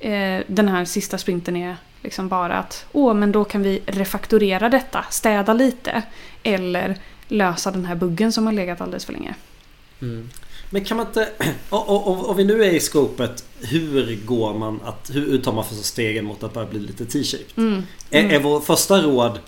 eh, 0.00 0.42
den 0.46 0.68
här 0.68 0.84
sista 0.84 1.18
sprinten 1.18 1.56
är 1.56 1.76
liksom 2.02 2.28
bara 2.28 2.56
att 2.58 2.86
åh, 2.92 3.14
men 3.14 3.32
då 3.32 3.44
kan 3.44 3.62
vi 3.62 3.82
refaktorera 3.86 4.68
detta, 4.68 5.04
städa 5.10 5.52
lite. 5.54 6.02
Eller 6.42 6.96
lösa 7.28 7.70
den 7.70 7.84
här 7.84 7.94
buggen 7.94 8.32
som 8.32 8.46
har 8.46 8.52
legat 8.52 8.80
alldeles 8.80 9.04
för 9.04 9.12
länge. 9.12 9.34
Mm. 10.02 10.30
Men 10.70 10.84
kan 10.84 10.96
man 10.96 11.06
inte... 11.06 11.28
Och 11.70 12.38
vi 12.38 12.44
nu 12.44 12.64
är 12.64 12.70
i 12.70 12.80
skopet. 12.80 13.44
Hur 13.60 14.16
går 14.26 14.54
man 14.54 14.80
att... 14.84 15.10
Hur, 15.14 15.38
tar 15.38 15.52
man 15.52 15.64
första 15.64 15.82
stegen 15.82 16.24
mot 16.24 16.42
att 16.42 16.54
börja 16.54 16.66
bli 16.68 16.78
lite 16.80 17.06
T-shaped? 17.06 17.46
Mm. 17.56 17.82
Är, 18.10 18.20
Mm. 18.20 18.34
är 18.34 18.38
vår 18.40 18.60
första 18.60 19.02
råd... 19.02 19.38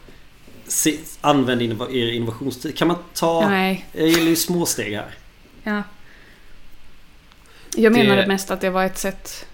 Se, 0.66 0.98
använd 1.20 1.62
er 1.62 2.12
innovationstid. 2.12 2.76
Kan 2.76 2.88
man 2.88 2.96
ta... 3.14 3.48
Nej, 3.48 3.86
Jag 3.92 4.08
gillar 4.08 4.28
ju 4.30 4.36
små 4.36 4.66
steg 4.66 4.94
här. 4.94 5.14
ja. 5.62 5.82
Jag 7.76 7.92
Det- 7.92 7.98
menade 7.98 8.26
mest 8.26 8.50
att 8.50 8.60
det 8.60 8.70
var 8.70 8.84
ett 8.84 8.98
sätt 8.98 9.46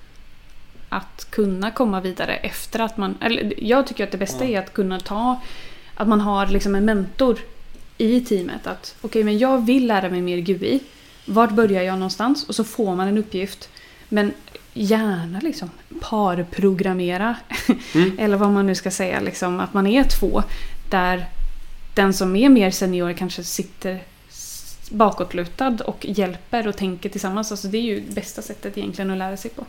att 0.89 1.27
kunna 1.31 1.71
komma 1.71 2.01
vidare 2.01 2.37
efter 2.37 2.81
att 2.81 2.97
man... 2.97 3.15
Eller 3.21 3.65
jag 3.65 3.87
tycker 3.87 4.05
att 4.05 4.11
det 4.11 4.19
bästa 4.19 4.45
är 4.45 4.59
att 4.59 4.73
kunna 4.73 5.01
ta... 5.01 5.41
Att 5.95 6.09
man 6.09 6.21
har 6.21 6.47
liksom 6.47 6.75
en 6.75 6.85
mentor 6.85 7.39
i 7.99 8.21
teamet. 8.21 8.67
Att 8.67 8.95
okej, 9.01 9.25
men 9.25 9.39
jag 9.39 9.67
vill 9.67 9.87
lära 9.87 10.11
mig 10.11 10.23
mer 10.23 10.39
GUI. 10.39 10.81
Vart 11.25 11.51
börjar 11.51 11.83
jag 11.83 11.95
någonstans? 11.95 12.49
Och 12.49 12.55
så 12.55 12.65
får 12.65 12.97
man 12.97 13.09
en 13.09 13.19
uppgift. 13.19 13.69
Men 14.09 14.33
gärna 14.73 15.41
liksom 15.41 15.71
parprogrammera. 16.01 17.37
Mm. 17.95 18.13
Eller 18.19 18.37
vad 18.37 18.51
man 18.51 18.67
nu 18.67 18.75
ska 18.75 18.91
säga. 18.91 19.21
Liksom, 19.21 19.61
att 19.61 19.75
man 19.75 19.87
är 19.87 20.05
två. 20.05 20.43
Där 20.91 21.27
den 21.95 22.15
som 22.15 22.37
är 22.37 22.49
mer 22.49 22.71
senior 22.71 23.13
kanske 23.13 23.45
sitter 23.45 24.03
bakåtlutad 24.91 25.77
och 25.85 26.07
hjälper 26.09 26.69
och 26.69 26.77
tänker 26.77 27.09
tillsammans. 27.09 27.51
Alltså 27.51 27.69
det 27.69 27.79
är 27.79 27.83
ju 27.83 28.01
bästa 28.01 28.43
sättet 28.43 28.79
egentligen 28.79 29.11
att 29.11 29.19
lära 29.19 29.37
sig 29.37 29.51
på. 29.51 29.67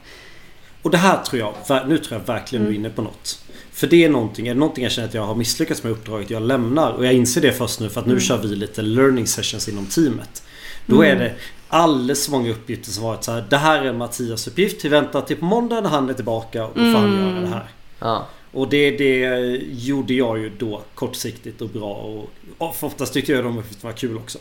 Och 0.81 0.91
det 0.91 0.97
här 0.97 1.23
tror 1.23 1.39
jag, 1.67 1.87
nu 1.87 1.97
tror 1.97 2.19
jag 2.19 2.27
verkligen 2.33 2.63
du 2.65 2.69
är 2.69 2.75
Mm. 2.75 2.85
inne 2.85 2.95
på 2.95 3.01
något. 3.01 3.43
För 3.71 3.87
det 3.87 4.05
är 4.05 4.09
någonting, 4.09 4.47
är 4.47 4.53
det 4.53 4.59
någonting 4.59 4.83
jag 4.83 4.91
känner 4.93 5.07
att 5.07 5.13
jag 5.13 5.25
har 5.25 5.35
misslyckats 5.35 5.83
med 5.83 5.91
uppdraget 5.91 6.29
jag 6.29 6.41
lämnar. 6.41 6.91
Och 6.93 7.05
jag 7.05 7.13
inser 7.13 7.41
det 7.41 7.51
först 7.51 7.79
nu 7.79 7.89
för 7.89 7.99
att 8.01 8.05
nu 8.07 8.11
Mm. 8.13 8.21
kör 8.21 8.37
vi 8.37 8.47
lite 8.55 8.81
learning 8.81 9.27
sessions 9.27 9.69
inom 9.69 9.85
teamet. 9.85 10.43
Då 10.85 11.01
är 11.01 11.11
Mm. 11.15 11.19
det 11.23 11.33
alldeles 11.67 12.25
för 12.25 12.31
många 12.31 12.51
uppgifter 12.51 12.91
som 12.91 13.03
varit 13.03 13.23
så 13.23 13.31
här. 13.31 13.45
Det 13.49 13.57
här 13.57 13.81
är 13.85 13.93
Mattias 13.93 14.47
uppgift. 14.47 14.85
Vi 14.85 14.89
väntar 14.89 15.21
till 15.21 15.37
på 15.37 15.45
måndag 15.45 15.81
när 15.81 15.89
han 15.89 16.09
är 16.09 16.13
tillbaka 16.13 16.65
och 16.65 16.71
då 16.75 16.79
får 16.81 16.99
han 16.99 17.13
Mm. 17.17 17.27
göra 17.35 17.41
det 17.41 17.47
här. 17.47 17.69
Ja. 17.99 18.27
Och 18.51 18.69
det, 18.69 18.91
det 18.97 19.45
gjorde 19.71 20.13
jag 20.13 20.39
ju 20.39 20.49
då 20.57 20.81
kortsiktigt 20.95 21.61
och 21.61 21.69
bra. 21.69 21.93
Och, 21.93 22.29
och 22.57 22.83
oftast 22.83 23.13
tyckte 23.13 23.31
jag 23.31 23.43
de 23.43 23.57
uppgifterna 23.57 23.91
var 23.91 23.97
kul 23.97 24.17
också. 24.17 24.37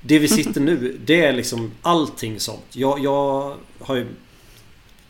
Det 0.00 0.18
vi 0.18 0.28
sitter 0.28 0.60
nu, 0.70 0.98
det 1.04 1.24
är 1.24 1.32
liksom 1.32 1.70
allting 1.82 2.40
sånt. 2.40 2.64
Jag, 2.72 2.98
jag 3.04 3.54
har 3.80 3.94
ju... 3.96 4.06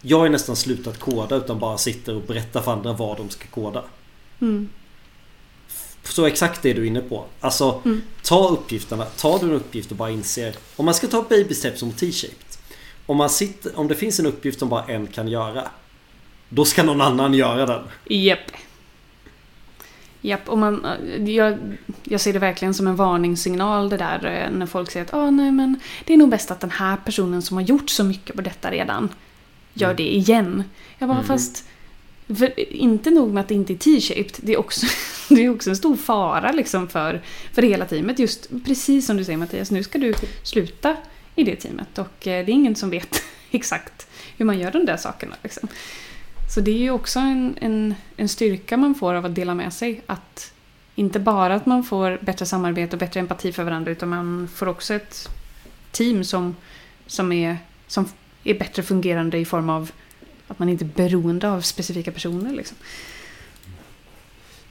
Jag 0.02 0.18
har 0.18 0.28
nästan 0.28 0.56
slutat 0.56 0.98
koda 0.98 1.36
utan 1.36 1.58
bara 1.58 1.78
sitter 1.78 2.14
och 2.14 2.22
berättar 2.22 2.60
för 2.62 2.72
andra 2.72 2.92
vad 2.92 3.16
de 3.16 3.30
ska 3.30 3.46
koda. 3.46 3.84
Mm. 4.40 4.68
Så 6.02 6.26
exakt 6.26 6.62
det 6.62 6.72
du 6.72 6.82
är 6.82 6.86
inne 6.86 7.00
på. 7.00 7.24
Alltså, 7.40 7.82
Mm. 7.84 8.02
ta 8.22 8.48
uppgifterna. 8.48 9.04
Ta 9.04 9.38
du 9.38 9.46
en 9.46 9.52
uppgift 9.52 9.90
och 9.90 9.96
bara 9.96 10.10
inser. 10.10 10.54
Om 10.76 10.84
man 10.84 10.94
ska 10.94 11.06
ta 11.06 11.22
baby 11.28 11.54
steps 11.54 11.80
som 11.80 11.92
T-shaped. 11.92 12.56
Om, 13.06 13.16
man 13.16 13.30
sitter, 13.30 13.78
om 13.78 13.88
det 13.88 13.94
finns 13.94 14.20
en 14.20 14.26
uppgift 14.26 14.58
som 14.58 14.68
bara 14.68 14.84
en 14.84 15.06
kan 15.06 15.28
göra. 15.28 15.68
Då 16.48 16.64
ska 16.64 16.82
någon 16.82 17.00
annan 17.00 17.34
göra 17.34 17.66
den. 17.66 17.82
Japp. 18.04 18.38
Japp, 20.20 20.48
och 20.48 20.58
man, 20.58 20.86
jag, 21.26 21.58
jag 22.04 22.20
ser 22.20 22.32
det 22.32 22.38
verkligen 22.38 22.74
som 22.74 22.86
en 22.86 22.96
varningssignal 22.96 23.88
det 23.88 23.96
där 23.96 24.44
eh, 24.46 24.58
när 24.58 24.66
folk 24.66 24.90
säger 24.90 25.06
att 25.06 25.14
ah, 25.14 25.30
nej, 25.30 25.50
men 25.52 25.80
det 26.04 26.12
är 26.12 26.16
nog 26.16 26.28
bäst 26.28 26.50
att 26.50 26.60
den 26.60 26.70
här 26.70 26.96
personen 26.96 27.42
som 27.42 27.56
har 27.56 27.64
gjort 27.64 27.90
så 27.90 28.04
mycket 28.04 28.36
på 28.36 28.42
detta 28.42 28.70
redan 28.70 29.08
gör 29.74 29.86
Mm. 29.90 29.96
det 29.96 30.14
igen. 30.16 30.64
Jag 30.98 31.08
bara 31.08 31.18
Mm. 31.18 31.28
fast 31.28 31.64
för, 32.38 32.60
inte 32.74 33.10
nog 33.10 33.32
med 33.32 33.40
att 33.40 33.48
det 33.48 33.54
inte 33.54 33.72
är 33.72 33.76
T-shaped, 33.76 34.32
det 34.36 34.52
är 34.52 34.58
också, 34.58 34.86
det 35.28 35.44
är 35.44 35.50
också 35.54 35.70
en 35.70 35.76
stor 35.76 35.96
fara 35.96 36.52
liksom 36.52 36.88
för, 36.88 37.22
för 37.52 37.62
hela 37.62 37.84
teamet. 37.84 38.18
Just 38.18 38.48
precis 38.66 39.06
som 39.06 39.16
du 39.16 39.24
säger 39.24 39.38
Mattias, 39.38 39.70
nu 39.70 39.82
ska 39.82 39.98
du 39.98 40.14
sluta 40.42 40.96
i 41.36 41.44
det 41.44 41.56
teamet 41.56 41.98
och 41.98 42.26
eh, 42.26 42.44
det 42.46 42.52
är 42.52 42.54
ingen 42.54 42.76
som 42.76 42.90
vet 42.90 43.22
exakt 43.50 44.06
hur 44.36 44.44
man 44.44 44.58
gör 44.58 44.70
de 44.70 44.86
där 44.86 44.96
sakerna. 44.96 45.36
Liksom. 45.42 45.68
Så 46.54 46.60
det 46.60 46.70
är 46.70 46.78
ju 46.78 46.90
också 46.90 47.18
en, 47.18 47.56
en, 47.60 47.94
en 48.16 48.28
styrka 48.28 48.76
man 48.76 48.94
får 48.94 49.14
av 49.14 49.24
att 49.26 49.34
dela 49.34 49.54
med 49.54 49.72
sig. 49.72 50.02
Att 50.06 50.52
inte 50.94 51.18
bara 51.20 51.54
att 51.54 51.66
man 51.66 51.84
får 51.84 52.18
bättre 52.22 52.46
samarbete 52.46 52.96
och 52.96 53.00
bättre 53.00 53.20
empati 53.20 53.52
för 53.52 53.64
varandra 53.64 53.90
utan 53.92 54.08
man 54.08 54.48
får 54.54 54.66
också 54.68 54.94
ett 54.94 55.28
team 55.92 56.24
som, 56.24 56.56
som, 57.06 57.32
är, 57.32 57.58
som 57.86 58.08
är 58.44 58.58
bättre 58.58 58.82
fungerande 58.82 59.38
i 59.38 59.44
form 59.44 59.70
av 59.70 59.90
att 60.48 60.58
man 60.58 60.68
inte 60.68 60.84
är 60.84 61.08
beroende 61.08 61.50
av 61.50 61.60
specifika 61.60 62.12
personer. 62.12 62.52
Liksom. 62.52 62.76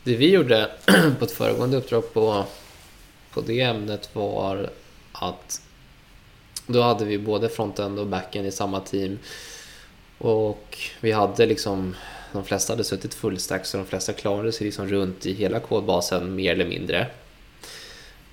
Det 0.04 0.16
vi 0.16 0.32
gjorde 0.32 0.72
på 1.20 1.26
ett 1.26 1.32
föregående 1.32 1.78
uppdrag 1.78 2.14
på, 2.14 2.46
på 3.32 3.42
det 3.42 3.62
ämnet 3.62 4.10
var 4.16 4.70
att 5.12 5.62
Då 6.68 6.82
hade 6.82 7.06
vi 7.06 7.18
både 7.18 7.50
frontend 7.50 8.00
och 8.00 8.08
backend 8.08 8.48
i 8.48 8.52
samma 8.52 8.80
team. 8.80 9.20
Och 10.18 10.78
vi 11.00 11.12
hade 11.12 11.46
liksom, 11.46 11.96
de 12.32 12.44
flesta 12.44 12.74
hade 12.74 12.84
suttit 12.84 13.14
fullstack 13.14 13.66
så 13.66 13.78
de 13.78 13.86
flesta 13.86 14.14
klarade 14.14 14.52
sig 14.52 14.66
liksom 14.66 14.88
runt 14.88 15.26
i 15.26 15.34
hela 15.34 15.60
kodbasen 15.60 16.36
mer 16.36 16.54
eller 16.54 16.66
mindre. 16.66 17.08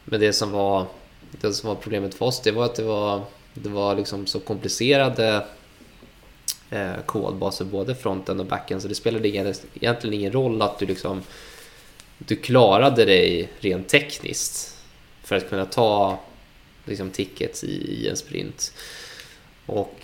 Men 0.05 0.21
det 0.21 0.33
som 0.33 0.51
var, 0.51 0.87
det 1.31 1.53
som 1.53 1.69
var 1.69 1.75
problemet 1.75 2.15
för 2.15 2.27
oss 2.27 2.41
det 2.41 2.53
var 2.53 2.65
att 2.65 2.75
det 2.75 2.83
var, 2.83 3.23
det 3.61 3.69
var 3.69 3.97
liksom 3.97 4.27
så 4.27 4.41
komplicerade 4.41 5.47
eh, 6.71 6.97
kodbaser, 7.07 7.65
både 7.65 7.95
fronten 7.95 8.41
och 8.41 8.47
backen, 8.47 8.81
så 8.81 8.89
det 8.89 8.95
spelade 8.95 9.29
egentligen 9.29 10.15
ingen 10.15 10.33
roll 10.33 10.63
att 10.63 10.79
du 10.79 10.87
liksom 10.87 11.23
du 12.19 12.37
klarade 12.37 13.05
dig 13.05 13.49
rent 13.61 13.89
tekniskt 13.89 14.77
för 15.23 15.37
att 15.37 15.49
kunna 15.49 15.65
ta 15.67 16.21
liksom, 16.85 17.11
tickets 17.11 17.65
i, 17.65 18.03
i 18.03 18.09
en 18.09 18.17
sprint. 18.17 18.73
Och 19.67 19.95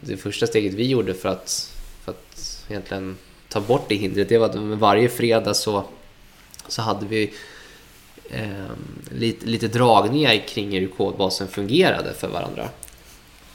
det 0.00 0.16
första 0.16 0.46
steget 0.46 0.74
vi 0.74 0.86
gjorde 0.86 1.14
för 1.14 1.28
att, 1.28 1.72
för 2.04 2.12
att 2.12 2.64
egentligen 2.68 3.16
ta 3.48 3.60
bort 3.60 3.88
det 3.88 3.94
hindret, 3.94 4.28
det 4.28 4.38
var 4.38 4.48
att 4.48 4.56
varje 4.56 5.08
fredag 5.08 5.54
så, 5.54 5.84
så 6.68 6.82
hade 6.82 7.06
vi 7.06 7.32
lite, 9.10 9.46
lite 9.46 9.68
dragningar 9.68 10.48
kring 10.48 10.70
hur 10.70 10.88
kodbasen 10.88 11.48
fungerade 11.48 12.14
för 12.14 12.28
varandra. 12.28 12.68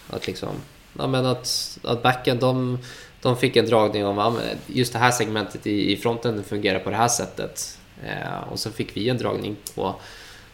Att 0.09 0.27
liksom, 0.27 0.49
ja 0.97 1.07
men 1.07 1.25
att, 1.25 1.77
att 1.83 2.03
backen 2.03 2.39
de, 2.39 2.79
de 3.21 3.37
fick 3.37 3.55
en 3.55 3.65
dragning 3.65 4.05
om 4.05 4.17
ja, 4.17 4.35
just 4.67 4.93
det 4.93 4.99
här 4.99 5.11
segmentet 5.11 5.67
i, 5.67 5.91
i 5.91 5.97
fronten 5.97 6.43
fungerar 6.43 6.79
på 6.79 6.89
det 6.89 6.95
här 6.95 7.07
sättet. 7.07 7.79
Eh, 8.03 8.51
och 8.51 8.59
så 8.59 8.71
fick 8.71 8.97
vi 8.97 9.09
en 9.09 9.17
dragning 9.17 9.55
på, 9.75 9.95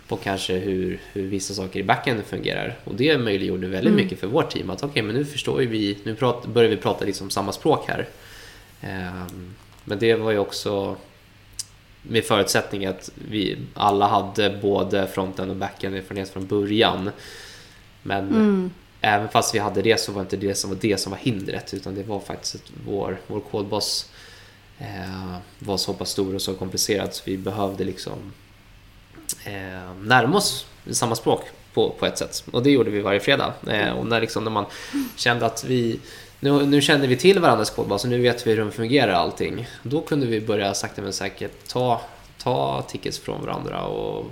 på 0.08 0.18
kanske 0.18 0.54
hur, 0.54 1.00
hur 1.14 1.28
vissa 1.28 1.54
saker 1.54 1.80
i 1.80 1.84
backen 1.84 2.24
fungerar. 2.24 2.80
Och 2.84 2.96
det 2.96 3.18
möjliggjorde 3.18 3.68
väldigt 3.68 3.94
mm. 3.94 4.04
mycket 4.04 4.20
för 4.20 4.28
vårt 4.28 4.52
team. 4.52 4.70
Att 4.70 4.78
okej, 4.78 4.90
okay, 4.90 5.04
men 5.04 5.16
nu 5.16 5.26
förstår 5.26 5.58
vi, 5.58 5.98
nu 6.04 6.16
prat, 6.16 6.46
börjar 6.46 6.70
vi 6.70 6.78
prata 6.78 7.06
liksom 7.06 7.30
samma 7.30 7.52
språk 7.52 7.86
här. 7.88 8.08
Eh, 8.82 9.26
men 9.84 10.00
det 10.00 10.16
var 10.16 10.32
ju 10.32 10.38
också 10.38 10.96
med 12.02 12.24
förutsättning 12.24 12.86
att 12.86 13.12
vi 13.30 13.58
alla 13.74 14.08
hade 14.08 14.60
både 14.62 15.08
fronten 15.08 15.50
och 15.50 15.56
backen 15.56 15.94
erfarenhet 15.94 16.30
från 16.30 16.48
början. 16.48 17.12
Men 18.04 18.28
mm. 18.28 18.72
även 19.02 19.30
fast 19.30 19.56
vi 19.56 19.60
hade 19.60 19.82
det 19.82 20.00
så 20.00 20.12
var 20.12 20.22
inte 20.22 20.38
det 20.38 20.56
som 20.56 20.70
var 20.70 20.78
det 20.82 20.98
som 20.98 21.12
var 21.12 21.20
hindret 21.20 21.74
utan 21.74 21.96
det 21.96 22.04
var 22.04 22.20
faktiskt 22.20 22.56
att 22.56 22.72
vår, 22.86 23.18
vår 23.28 23.40
kodbas 23.40 24.12
eh, 24.80 25.36
var 25.60 25.78
så 25.78 25.94
pass 25.94 26.10
stor 26.10 26.36
och 26.36 26.42
så 26.42 26.54
komplicerad 26.54 27.14
så 27.14 27.24
vi 27.26 27.38
behövde 27.38 27.84
liksom 27.84 28.34
eh, 29.46 29.94
närma 30.02 30.38
oss 30.38 30.66
samma 30.92 31.16
språk 31.16 31.42
på, 31.74 31.90
på 31.90 32.06
ett 32.06 32.18
sätt. 32.18 32.44
Och 32.52 32.64
det 32.64 32.72
gjorde 32.72 32.90
vi 32.90 33.02
varje 33.02 33.20
fredag. 33.20 33.54
Eh, 33.68 33.92
och 33.92 34.06
när, 34.06 34.22
liksom, 34.22 34.44
när 34.44 34.52
man 34.52 34.66
kände 35.16 35.46
att 35.46 35.64
vi 35.64 36.00
nu, 36.44 36.66
nu 36.66 36.82
känner 36.82 37.08
vi 37.08 37.16
till 37.16 37.40
varandras 37.40 37.70
kodbas 37.70 38.04
och 38.04 38.10
nu 38.10 38.22
vet 38.22 38.48
vi 38.48 38.52
hur 38.52 38.58
de 38.58 38.72
fungerar 38.72 39.12
allting. 39.14 39.68
Då 39.84 40.02
kunde 40.02 40.26
vi 40.26 40.42
börja 40.42 40.74
sakta 40.74 41.02
men 41.02 41.14
säkert 41.14 41.68
ta, 41.68 42.02
ta 42.38 42.82
tickets 42.82 43.20
från 43.20 43.46
varandra 43.46 43.86
och, 43.86 44.26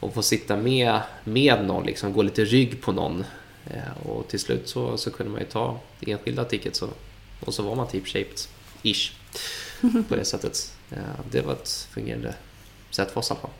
och 0.00 0.14
få 0.14 0.22
sitta 0.22 0.56
med, 0.56 1.00
med 1.24 1.64
någon, 1.64 1.86
liksom, 1.86 2.12
gå 2.12 2.22
lite 2.22 2.44
rygg 2.44 2.82
på 2.82 2.92
någon. 2.92 3.24
Eh, 3.66 4.08
och 4.08 4.28
till 4.28 4.40
slut 4.40 4.68
så, 4.68 4.96
så 4.96 5.10
kunde 5.10 5.32
man 5.32 5.40
ju 5.40 5.46
ta 5.46 5.80
enskilda 6.00 6.44
tickets 6.44 6.82
och, 6.82 6.98
och 7.40 7.54
så 7.54 7.62
var 7.62 7.74
man 7.74 7.88
typ 7.88 8.06
shaped, 8.06 8.38
ish, 8.82 9.12
på 10.08 10.16
det 10.16 10.24
sättet. 10.24 10.76
Eh, 10.90 10.98
det 11.30 11.40
var 11.40 11.52
ett 11.52 11.88
fungerande 11.90 12.34
sätt 12.90 13.10
för 13.10 13.20
oss 13.20 13.30
i 13.30 13.32
alla 13.32 13.40
fall. 13.40 13.50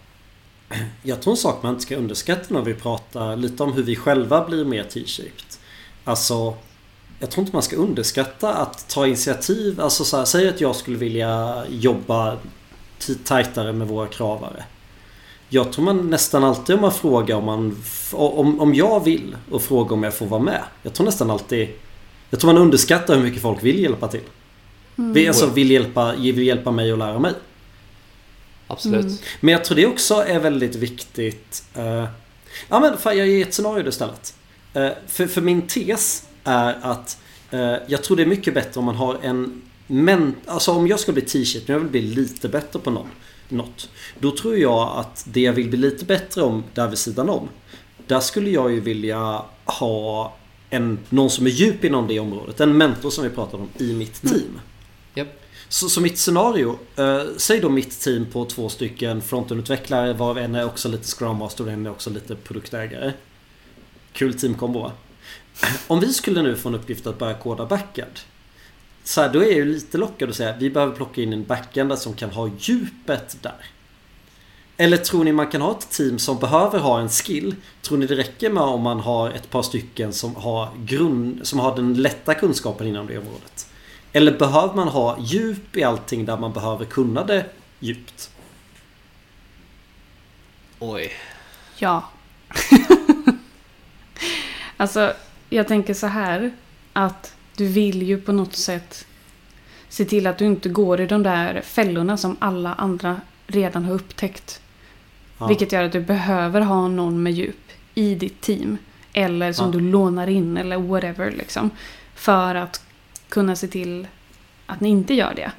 Jag 1.03 1.23
tror 1.23 1.33
en 1.33 1.37
sak 1.37 1.63
man 1.63 1.73
inte 1.73 1.83
ska 1.83 1.97
underskatta 1.97 2.55
när 2.55 2.63
vi 2.63 2.75
pratar 2.75 3.37
lite 3.37 3.63
om 3.63 3.73
hur 3.73 3.83
vi 3.83 3.97
själva 3.97 4.45
blir 4.45 4.65
mer 4.65 4.85
T-shaped. 4.85 5.59
Alltså 6.05 6.57
jag 7.23 7.31
tror 7.31 7.43
inte 7.43 7.57
man 7.57 7.63
ska 7.63 7.77
underskatta 7.77 8.55
att 8.55 8.89
ta 8.89 9.07
initiativ. 9.07 9.81
Alltså 9.81 10.05
så 10.05 10.17
här, 10.17 10.25
säg 10.25 10.49
att 10.49 10.61
jag 10.61 10.77
skulle 10.77 10.97
vilja 10.97 11.63
jobba 11.71 12.37
tajtare 13.25 13.73
med 13.73 13.89
våra 13.89 14.07
kravare. 14.07 14.65
Jag 15.49 15.73
tror 15.73 15.85
man 15.85 16.11
nästan 16.11 16.45
alltid 16.45 16.75
om 16.75 16.81
man 16.81 16.93
frågar 16.93 17.37
om 17.37 17.45
man 17.45 17.83
om, 18.13 18.61
om 18.61 18.75
jag 18.75 19.05
vill 19.05 19.37
och 19.51 19.63
frågar 19.63 19.93
om 19.93 20.03
jag 20.03 20.15
får 20.15 20.27
vara 20.27 20.41
med. 20.41 20.63
Jag 20.83 20.95
tror 20.95 21.07
nästan 21.07 21.31
alltid 21.31 21.69
Jag 22.31 22.41
tror 22.41 22.53
man 22.53 22.63
underskattar 22.63 23.17
hur 23.17 23.23
mycket 23.23 23.43
folk 23.43 23.63
vill 23.63 23.83
hjälpa 23.83 24.09
till. 24.09 24.25
Mm. 24.99 25.13
Vi 25.13 25.29
alltså 25.29 25.47
vill 25.47 25.71
hjälpa, 25.71 26.13
vill 26.13 26.43
hjälpa 26.43 26.71
mig 26.71 26.93
och 26.93 26.99
lära 26.99 27.19
mig. 27.19 27.33
Absolut. 28.67 29.05
Mm. 29.05 29.17
Men 29.41 29.53
jag 29.53 29.65
tror 29.65 29.77
det 29.77 29.87
också 29.87 30.15
är 30.15 30.39
väldigt 30.39 30.75
viktigt. 30.75 31.65
Uh, 31.79 32.05
ja 32.69 32.81
men 32.81 32.99
fan, 32.99 33.19
jag 33.19 33.29
ger 33.29 33.47
ett 33.47 33.55
scenario 33.55 33.89
istället. 33.89 34.35
Uh, 34.77 34.89
för, 35.07 35.27
för 35.27 35.41
min 35.41 35.63
tes 35.63 36.25
är 36.45 36.79
att 36.83 37.19
uh, 37.55 37.77
jag 37.87 38.03
tror 38.05 38.17
det 38.17 38.23
är 38.23 38.27
mycket 38.27 38.55
bättre 38.55 38.79
om 38.79 38.85
man 38.85 38.97
har 38.97 39.19
en 39.23 39.63
men, 39.87 40.35
alltså 40.47 40.73
om 40.73 40.87
jag 40.87 41.01
ska 41.01 41.13
bli 41.13 41.23
t-shirt, 41.23 41.69
men 41.69 41.73
jag 41.73 41.81
vill 41.81 41.91
bli 41.91 42.03
lite 42.03 42.49
bättre 42.49 42.79
på 42.79 42.91
någon, 42.91 43.09
något. 43.49 43.91
Då 44.19 44.31
tror 44.37 44.57
jag 44.57 44.99
att 44.99 45.25
det 45.29 45.41
jag 45.41 45.53
vill 45.53 45.69
bli 45.69 45.79
lite 45.79 46.05
bättre 46.05 46.43
om 46.43 46.65
där 46.75 46.89
vid 46.89 46.99
sidan 46.99 47.29
om. 47.29 47.49
Där 48.07 48.21
skulle 48.21 48.51
jag 48.51 48.73
ju 48.73 48.81
vilja 48.81 49.45
ha 49.65 50.37
en, 50.71 50.99
någon 51.09 51.31
som 51.31 51.47
är 51.47 51.51
djup 51.51 51.85
inom 51.85 52.09
det 52.09 52.21
området. 52.21 52.61
En 52.61 52.77
mentor 52.77 53.11
som 53.11 53.25
vi 53.25 53.31
pratade 53.31 53.63
om 53.63 53.69
i 53.79 53.93
mitt 53.93 54.25
mm. 54.25 54.35
team. 54.35 54.51
Mm. 54.51 54.61
Yep. 55.15 55.41
Så, 55.69 55.89
så 55.89 56.01
mitt 56.01 56.19
scenario, 56.19 56.79
eh, 56.97 57.23
säg 57.37 57.61
då 57.61 57.69
mitt 57.69 58.01
team 58.01 58.27
på 58.33 58.45
två 58.45 58.69
stycken 58.69 59.23
frontendutvecklare 59.23 60.13
varav 60.13 60.39
en 60.39 60.55
är 60.55 60.65
också 60.65 60.89
lite 60.89 61.07
Scrum 61.07 61.37
Master 61.37 61.65
och 61.65 61.71
en 61.71 61.87
är 61.87 61.91
också 61.91 62.11
lite 62.11 62.37
produktägare. 62.37 63.13
Kul 64.13 64.35
teamkombo 64.35 64.81
va? 64.81 64.93
Om 65.87 66.01
vi 66.01 66.13
skulle 66.13 66.43
nu 66.43 66.57
få 66.57 66.69
en 66.69 66.75
uppgift 66.75 67.07
att 67.07 67.19
börja 67.19 67.35
koda 67.35 67.67
backend. 67.67 68.21
Så 69.05 69.21
här, 69.21 69.33
då 69.33 69.41
är 69.41 69.45
jag 69.45 69.55
ju 69.55 69.65
lite 69.65 69.99
lockad 69.99 70.29
att 70.29 70.37
säga 70.37 70.51
att 70.51 70.63
vi 70.63 70.71
behöver 70.71 70.97
plocka 70.97 71.23
in 71.23 71.33
en 71.33 71.45
backend 71.45 71.99
som 71.99 72.15
kan 72.15 72.31
ha 72.31 72.51
djupet 72.59 73.37
där. 73.43 73.65
Eller 74.77 74.97
tror 74.97 75.25
ni 75.25 75.33
man 75.33 75.47
kan 75.47 75.61
ha 75.61 75.71
ett 75.71 75.91
team 75.91 76.19
som 76.19 76.39
behöver 76.39 76.79
ha 76.79 77.01
en 77.01 77.09
skill? 77.09 77.55
Tror 77.83 77.99
ni 77.99 78.07
det 78.07 78.15
räcker 78.15 78.51
med 78.51 78.63
om 78.63 78.83
man 78.83 79.01
har 79.01 79.31
ett 79.31 79.51
par 79.51 79.63
stycken 79.63 80.13
som 80.13 80.37
har, 80.37 80.69
grund, 80.85 81.47
som 81.47 81.59
har 81.59 81.77
den 81.77 81.95
lätta 81.95 82.35
kunskapen 82.35 82.87
inom 82.87 83.07
det 83.07 83.19
området? 83.19 83.67
Eller 84.13 84.39
behöver 84.39 84.75
man 84.75 84.89
ha 84.89 85.19
djup 85.21 85.77
i 85.77 85.83
allting 85.83 86.25
där 86.25 86.37
man 86.37 86.53
behöver 86.53 86.85
kunna 86.85 87.25
det 87.25 87.47
djupt? 87.79 88.31
Oj. 90.79 91.13
Ja. 91.79 92.11
alltså, 94.77 95.13
jag 95.57 95.69
tänker 95.69 95.95
så 95.95 96.07
här 96.07 96.51
att 96.93 97.35
du 97.57 97.67
vill 97.67 98.03
ju 98.03 98.21
på 98.21 98.33
något 98.33 98.57
sätt 98.57 99.07
se 99.89 100.05
till 100.05 100.27
att 100.27 100.39
du 100.39 100.45
inte 100.45 100.69
går 100.69 101.01
i 101.01 101.07
de 101.07 101.23
där 101.23 101.61
fällorna 101.61 102.17
som 102.17 102.37
alla 102.39 102.75
andra 102.75 103.21
redan 103.47 103.85
har 103.85 103.95
upptäckt. 103.95 104.61
Ja. 105.39 105.47
Vilket 105.47 105.73
gör 105.73 105.83
att 105.83 105.93
du 105.93 106.01
behöver 106.01 106.61
ha 106.61 106.89
någon 106.89 107.23
med 107.23 107.33
djup 107.33 107.71
i 107.95 108.15
ditt 108.15 108.41
team. 108.41 108.79
Eller 109.13 109.53
som 109.53 109.67
ja. 109.67 109.73
du 109.73 109.81
lånar 109.81 110.27
in 110.27 110.57
eller 110.57 110.77
whatever 110.77 111.31
liksom. 111.31 111.71
För 112.15 112.55
att 112.55 112.85
kunna 113.29 113.57
se 113.57 113.69
till 113.69 114.07
att 114.67 114.81
ni 114.81 114.89
inte 114.89 115.15
gör 115.15 115.35
det. 115.35 115.53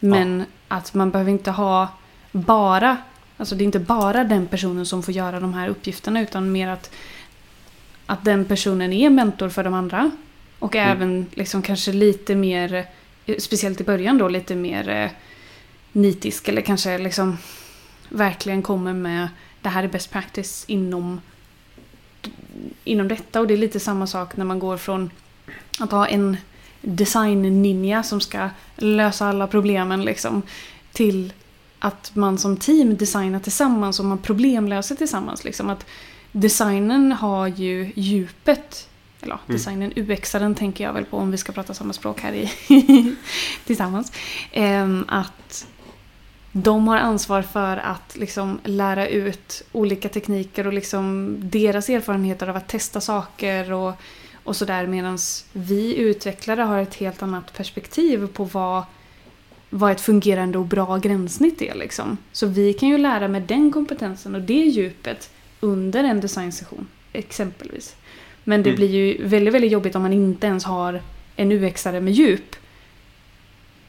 Men 0.00 0.38
ja. 0.38 0.44
att 0.76 0.94
man 0.94 1.10
behöver 1.10 1.30
inte 1.30 1.50
ha 1.50 1.88
bara, 2.32 2.96
alltså 3.36 3.54
det 3.54 3.62
är 3.62 3.66
inte 3.66 3.78
bara 3.78 4.24
den 4.24 4.46
personen 4.46 4.86
som 4.86 5.02
får 5.02 5.14
göra 5.14 5.40
de 5.40 5.54
här 5.54 5.68
uppgifterna 5.68 6.20
utan 6.20 6.52
mer 6.52 6.68
att, 6.68 6.90
att 8.10 8.24
den 8.24 8.44
personen 8.44 8.92
är 8.92 9.10
mentor 9.10 9.48
för 9.48 9.64
de 9.64 9.74
andra. 9.74 10.10
Och 10.58 10.76
mm. 10.76 10.90
även 10.90 11.26
liksom 11.34 11.62
kanske 11.62 11.92
lite 11.92 12.34
mer, 12.34 12.86
speciellt 13.38 13.80
i 13.80 13.84
början 13.84 14.18
då, 14.18 14.28
lite 14.28 14.54
mer 14.54 14.88
eh, 14.88 15.10
nitisk 15.92 16.48
eller 16.48 16.62
kanske 16.62 16.98
liksom 16.98 17.38
verkligen 18.08 18.62
kommer 18.62 18.92
med 18.92 19.28
det 19.62 19.68
här 19.68 19.84
är 19.84 19.88
best 19.88 20.10
practice 20.10 20.64
inom, 20.66 21.20
inom 22.84 23.08
detta. 23.08 23.40
Och 23.40 23.46
det 23.46 23.54
är 23.54 23.58
lite 23.58 23.80
samma 23.80 24.06
sak 24.06 24.36
när 24.36 24.44
man 24.44 24.58
går 24.58 24.76
från 24.76 25.10
att 25.78 25.90
ha 25.90 26.06
en 26.06 26.36
design-ninja 26.80 28.02
som 28.02 28.20
ska 28.20 28.50
lösa 28.76 29.26
alla 29.26 29.46
problemen 29.46 30.04
liksom. 30.04 30.42
Till 30.92 31.32
att 31.78 32.10
man 32.14 32.38
som 32.38 32.56
team 32.56 32.96
designar 32.96 33.40
tillsammans 33.40 34.00
och 34.00 34.04
man 34.04 34.18
problemlöser 34.18 34.94
tillsammans. 34.94 35.44
Liksom. 35.44 35.70
Att 35.70 35.86
designen 36.32 37.12
har 37.12 37.46
ju 37.46 37.92
djupet 37.94 38.88
eller 39.20 39.34
ja, 39.34 39.40
mm. 39.46 39.56
designen, 39.56 39.92
mm. 39.92 40.10
UX-aren 40.10 40.54
tänker 40.54 40.84
jag 40.84 40.92
väl 40.92 41.04
på 41.04 41.16
om 41.16 41.30
vi 41.30 41.36
ska 41.36 41.52
prata 41.52 41.74
samma 41.74 41.92
språk 41.92 42.20
här 42.20 42.32
i 42.32 42.50
tillsammans. 43.66 44.12
Um, 44.56 45.04
att 45.08 45.66
de 46.52 46.88
har 46.88 46.96
ansvar 46.96 47.42
för 47.42 47.76
att 47.76 48.16
liksom 48.16 48.60
lära 48.64 49.08
ut 49.08 49.62
olika 49.72 50.08
tekniker 50.08 50.66
och 50.66 50.72
liksom 50.72 51.36
deras 51.40 51.88
erfarenheter 51.88 52.48
av 52.48 52.56
att 52.56 52.68
testa 52.68 53.00
saker 53.00 53.72
och 53.72 53.94
och 54.44 54.56
sådär 54.56 54.86
medan 54.86 55.18
vi 55.52 55.96
utvecklare 55.96 56.62
har 56.62 56.78
ett 56.78 56.94
helt 56.94 57.22
annat 57.22 57.52
perspektiv 57.52 58.26
på 58.26 58.44
vad, 58.44 58.84
vad 59.70 59.92
ett 59.92 60.00
fungerande 60.00 60.58
och 60.58 60.66
bra 60.66 60.96
gränssnitt 60.96 61.62
är. 61.62 61.74
Liksom. 61.74 62.16
Så 62.32 62.46
vi 62.46 62.72
kan 62.72 62.88
ju 62.88 62.98
lära 62.98 63.28
med 63.28 63.42
den 63.42 63.72
kompetensen 63.72 64.34
och 64.34 64.40
det 64.40 64.54
djupet 64.54 65.30
under 65.60 66.04
en 66.04 66.20
designsession 66.20 66.86
exempelvis. 67.12 67.96
Men 68.44 68.62
det 68.62 68.70
Mm. 68.70 68.76
blir 68.76 68.88
ju 68.88 69.26
väldigt, 69.26 69.54
väldigt 69.54 69.72
jobbigt 69.72 69.94
om 69.96 70.02
man 70.02 70.12
inte 70.12 70.46
ens 70.46 70.64
har 70.64 71.02
en 71.36 71.52
UX-are 71.52 72.00
med 72.00 72.12
djup. 72.12 72.56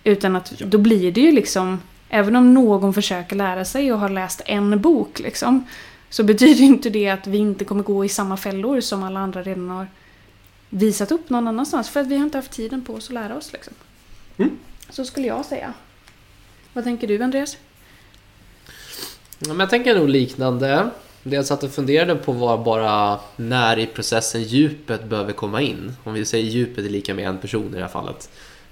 Utan 0.03 0.35
att 0.35 0.53
Ja. 0.59 0.65
då 0.65 0.77
blir 0.77 1.11
det 1.11 1.21
ju 1.21 1.31
liksom, 1.31 1.81
även 2.09 2.35
om 2.35 2.53
någon 2.53 2.93
försöker 2.93 3.35
lära 3.35 3.65
sig 3.65 3.93
och 3.93 3.99
har 3.99 4.09
läst 4.09 4.41
en 4.45 4.81
bok 4.81 5.19
liksom, 5.19 5.65
så 6.09 6.23
betyder 6.23 6.63
inte 6.63 6.89
det 6.89 7.09
att 7.09 7.27
vi 7.27 7.37
inte 7.37 7.65
kommer 7.65 7.83
gå 7.83 8.05
i 8.05 8.09
samma 8.09 8.37
fällor 8.37 8.81
som 8.81 9.03
alla 9.03 9.19
andra 9.19 9.43
redan 9.43 9.69
har 9.69 9.87
visat 10.69 11.11
upp 11.11 11.29
någon 11.29 11.47
annanstans. 11.47 11.89
För 11.89 11.99
att 11.99 12.07
vi 12.07 12.17
har 12.17 12.23
inte 12.25 12.37
haft 12.37 12.51
tiden 12.51 12.83
på 12.85 12.93
oss 12.93 13.07
att 13.07 13.13
lära 13.13 13.37
oss. 13.37 13.53
Liksom. 13.53 13.73
Mm. 14.37 14.57
Så 14.89 15.05
skulle 15.05 15.27
jag 15.27 15.45
säga. 15.45 15.73
Vad 16.73 16.83
tänker 16.83 17.07
du 17.07 17.23
Andreas? 17.23 17.57
Ja, 19.39 19.47
men 19.47 19.59
jag 19.59 19.69
tänker 19.69 19.95
nog 19.95 20.09
liknande. 20.09 20.89
Det 21.23 21.35
jag 21.35 21.45
satt 21.45 21.63
och 21.63 21.71
funderade 21.71 22.15
på 22.15 22.31
var 22.31 22.57
bara 22.57 23.19
när 23.35 23.79
i 23.79 23.85
processen 23.85 24.43
djupet 24.43 25.03
behöver 25.03 25.33
komma 25.33 25.61
in. 25.61 25.93
Om 26.03 26.13
vi 26.13 26.25
säger 26.25 26.49
djupet 26.49 26.85
är 26.85 26.89
lika 26.89 27.13
med 27.13 27.27
en 27.27 27.37
person 27.37 27.67
i 27.73 27.75
det 27.75 27.81
här 27.81 27.87
fallet. 27.87 28.29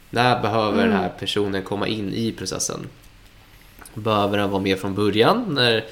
När 0.10 0.41
behöver 0.41 0.78
Mm. 0.78 0.89
den 0.89 0.97
här 1.00 1.10
personen 1.20 1.64
komma 1.64 1.88
in 1.88 2.14
i 2.14 2.32
processen? 2.32 2.88
Behöver 3.93 4.38
den 4.38 4.50
vara 4.50 4.62
med 4.62 4.80
från 4.80 4.95
början 4.95 5.45
när 5.50 5.86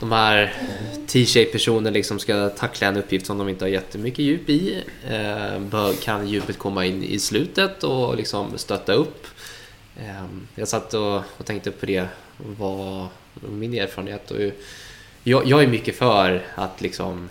de 0.00 0.12
här 0.12 0.52
T-shape-personerna 1.06 1.90
liksom 1.90 2.18
ska 2.18 2.48
tackla 2.48 2.86
en 2.86 2.96
uppgift 2.96 3.26
som 3.26 3.38
de 3.38 3.48
inte 3.48 3.64
har 3.64 3.70
jättemycket 3.70 4.18
djup 4.18 4.48
i? 4.50 4.82
Eh, 5.10 5.92
kan 6.02 6.28
djupet 6.28 6.58
komma 6.58 6.84
in 6.86 7.04
i 7.04 7.18
slutet 7.18 7.84
och 7.84 8.16
liksom 8.16 8.58
stötta 8.58 8.92
upp? 8.92 9.26
Eh, 9.96 10.24
jag 10.54 10.68
satt 10.68 10.94
och, 10.94 11.16
och 11.16 11.46
tänkte 11.46 11.70
på 11.70 11.86
det, 11.86 12.06
vad 12.58 13.06
min 13.50 13.74
erfarenhet 13.74 14.30
och 14.30 14.36
jag, 15.24 15.46
jag 15.46 15.62
är 15.62 15.66
mycket 15.66 15.96
för 15.96 16.46
att 16.54 16.80
liksom 16.80 17.30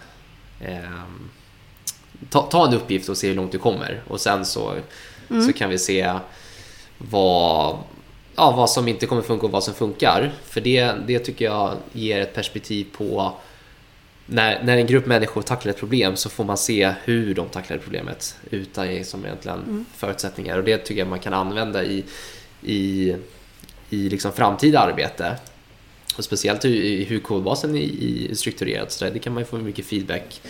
ehm, 0.62 1.30
ta, 2.30 2.42
ta 2.42 2.68
en 2.68 2.74
uppgift 2.74 3.10
och 3.10 3.18
se 3.18 3.28
hur 3.28 3.36
långt 3.36 3.52
du 3.52 3.58
kommer 3.58 4.02
och 4.08 4.22
sen 4.22 4.46
så, 4.46 4.76
så 5.48 5.54
kan 5.54 5.70
vi 5.70 5.78
se 5.78 6.14
vad, 6.98 7.78
ja, 8.36 8.52
vad 8.52 8.70
som 8.70 8.88
inte 8.88 9.06
kommer 9.06 9.22
funka 9.22 9.46
och 9.46 9.52
vad 9.52 9.64
som 9.64 9.74
funkar. 9.74 10.32
För 10.44 10.62
det, 10.62 10.94
det 11.08 11.20
tycker 11.20 11.46
jag 11.46 11.76
ger 11.94 12.22
ett 12.22 12.34
perspektiv 12.34 12.88
på 12.98 13.34
när, 14.26 14.64
när 14.64 14.78
en 14.78 14.88
grupp 14.88 15.06
människor 15.06 15.42
tacklar 15.42 15.72
ett 15.72 15.80
problem 15.80 16.16
så 16.16 16.30
får 16.30 16.44
man 16.44 16.58
se 16.58 16.94
hur 17.04 17.36
de 17.36 17.50
tacklar 17.50 17.78
problemet 17.78 18.36
utan 18.50 19.06
som 19.06 19.26
egentligen 19.26 19.86
förutsättningar 19.96 20.58
och 20.58 20.64
det 20.64 20.78
tycker 20.78 21.02
jag 21.02 21.08
man 21.08 21.20
kan 21.20 21.34
använda 21.34 21.84
i, 21.84 22.04
i, 22.62 23.16
i 23.89 24.10
liksom 24.10 24.32
framtida 24.32 24.80
arbete. 24.80 25.36
Och 26.18 26.24
speciellt 26.24 26.66
hur, 26.66 27.05
hur 27.05 27.20
kodbasen 27.20 27.76
är 27.76 28.34
strukturerad. 28.36 28.91
Så 28.91 29.05
där, 29.05 29.12
det 29.12 29.20
kan 29.20 29.34
man 29.34 29.41
ju 29.41 29.45
få 29.47 29.57
mycket 29.57 29.86
feedback 29.86 30.41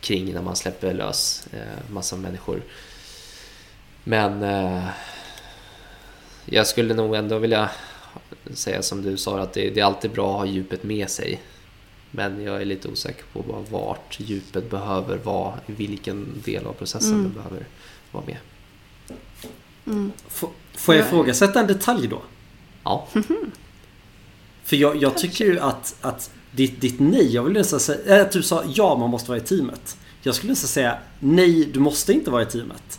kring 0.00 0.32
när 0.34 0.42
man 0.42 0.56
släpper 0.56 0.94
lös 0.94 1.46
eh, 1.52 1.92
massa 1.92 2.16
människor. 2.16 2.62
Men 4.04 4.42
eh, 4.42 4.84
jag 6.44 6.66
skulle 6.66 6.94
nog 6.94 7.14
ändå 7.14 7.38
vilja 7.38 7.70
säga 8.54 8.82
som 8.82 9.02
du 9.02 9.16
sa 9.16 9.40
att 9.40 9.52
det, 9.52 9.70
det 9.70 9.80
är 9.80 9.84
alltid 9.84 10.10
bra 10.10 10.30
att 10.32 10.38
ha 10.38 10.46
djupet 10.46 10.82
med 10.82 11.10
sig. 11.10 11.40
Men 12.10 12.42
jag 12.42 12.60
är 12.60 12.64
lite 12.64 12.88
osäker 12.88 13.24
på 13.32 13.42
bara 13.42 13.60
vart 13.70 14.16
djupet 14.20 14.70
behöver 14.70 15.16
vara, 15.16 15.54
i 15.66 15.72
vilken 15.72 16.42
del 16.44 16.66
av 16.66 16.72
processen 16.72 17.12
Mm. 17.14 17.22
det 17.24 17.34
behöver 17.34 17.66
vara 18.12 18.24
med. 18.26 18.36
Mm. 19.86 20.12
F- 20.28 20.44
Får 20.74 20.94
jag 20.94 21.02
Ja. 21.04 21.06
ifrågasätta 21.08 21.60
en 21.60 21.66
detalj 21.66 22.06
då? 22.08 22.22
Ja, 22.84 23.08
För 24.64 24.76
jag, 24.76 24.96
jag 25.02 25.18
tycker 25.18 25.44
ju 25.44 25.60
att, 25.60 25.96
att 26.00 26.30
ditt, 26.50 26.80
ditt 26.80 27.00
nej, 27.00 27.34
jag 27.34 27.42
vill 27.42 27.52
nästan 27.52 27.80
säga, 27.80 28.16
äh, 28.16 28.22
att 28.22 28.32
du 28.32 28.42
sa 28.42 28.62
ja 28.74 28.96
man 28.98 29.10
måste 29.10 29.30
vara 29.30 29.38
i 29.38 29.42
teamet. 29.42 29.96
Jag 30.22 30.34
skulle 30.34 30.52
nästan 30.52 30.68
säga 30.68 30.98
nej, 31.20 31.64
du 31.64 31.80
måste 31.80 32.12
inte 32.12 32.30
vara 32.30 32.42
i 32.42 32.46
teamet. 32.46 32.98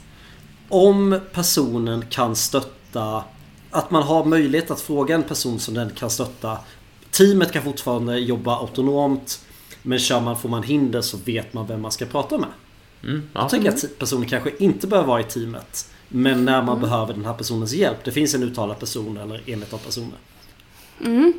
Om 0.70 1.20
personen 1.34 2.06
kan 2.10 2.36
stötta, 2.36 3.24
att 3.72 3.92
man 3.92 4.04
har 4.04 4.26
möjlighet 4.26 4.72
att 4.72 4.82
fråga 4.82 5.16
en 5.16 5.24
person 5.24 5.60
som 5.60 5.74
den 5.74 5.90
kan 5.90 6.10
stötta. 6.10 6.58
Teamet 7.12 7.52
kan 7.52 7.64
fortfarande 7.64 8.20
jobba 8.20 8.56
autonomt. 8.60 9.42
Men 9.82 10.00
kör 10.00 10.22
man, 10.22 10.38
får 10.40 10.50
man 10.50 10.64
hinder 10.64 11.02
så 11.02 11.18
vet 11.26 11.54
man 11.54 11.68
vem 11.68 11.82
man 11.82 11.92
ska 11.92 12.06
prata 12.06 12.38
med. 12.38 12.50
mm, 13.04 13.30
Jag 13.34 13.44
ja. 13.44 13.50
tycker 13.50 13.70
att 13.70 14.00
personen 14.00 14.30
kanske 14.30 14.52
inte 14.60 14.88
behöver 14.88 15.08
vara 15.08 15.22
i 15.22 15.24
teamet. 15.24 15.90
Men 16.08 16.46
när 16.46 16.62
man 16.62 16.82
behöver 16.82 17.14
den 17.14 17.26
här 17.26 17.34
personens 17.34 17.74
hjälp. 17.74 17.98
Det 18.04 18.12
finns 18.12 18.36
en 18.36 18.44
uttalad 18.44 18.80
person 18.80 19.18
eller 19.18 19.50
enhet 19.50 19.74
av 19.74 19.78
personer. 19.78 20.18
Mm. 21.06 21.34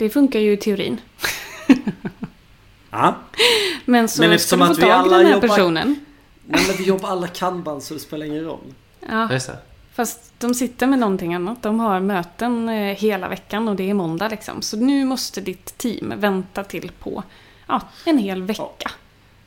Det 0.00 0.10
funkar 0.10 0.40
ju 0.40 0.52
i 0.52 0.56
teorin. 0.56 1.00
Ja. 2.90 3.14
Men 3.84 4.08
så 4.08 4.22
Men 4.22 4.38
ska 4.38 4.56
du 4.56 4.66
få 4.66 4.74
tag 4.74 5.06
i 5.06 5.08
den 5.08 5.26
här 5.26 5.32
jobbar- 5.32 5.48
personen. 5.48 6.00
Nej 6.46 6.64
men 6.66 6.76
vi 6.76 6.84
jobbar 6.84 7.08
alla 7.08 7.26
kanban 7.26 7.80
så 7.80 7.94
det 7.94 8.00
spelar 8.00 8.26
ingen 8.26 8.44
roll. 8.44 8.74
Ja, 9.08 9.28
fast 9.94 10.32
de 10.38 10.54
sitter 10.54 10.86
med 10.86 10.98
någonting 10.98 11.34
annat. 11.34 11.62
De 11.62 11.80
har 11.80 12.00
möten 12.00 12.68
eh, 12.68 12.96
hela 12.96 13.28
veckan 13.28 13.68
och 13.68 13.76
det 13.76 13.90
är 13.90 13.94
måndag 13.94 14.28
liksom. 14.28 14.62
Så 14.62 14.76
nu 14.76 15.04
måste 15.04 15.40
ditt 15.40 15.78
team 15.78 16.12
vänta 16.16 16.64
till 16.64 16.90
på 16.98 17.22
ja, 17.66 17.80
en 18.04 18.18
hel 18.18 18.42
vecka. 18.42 18.90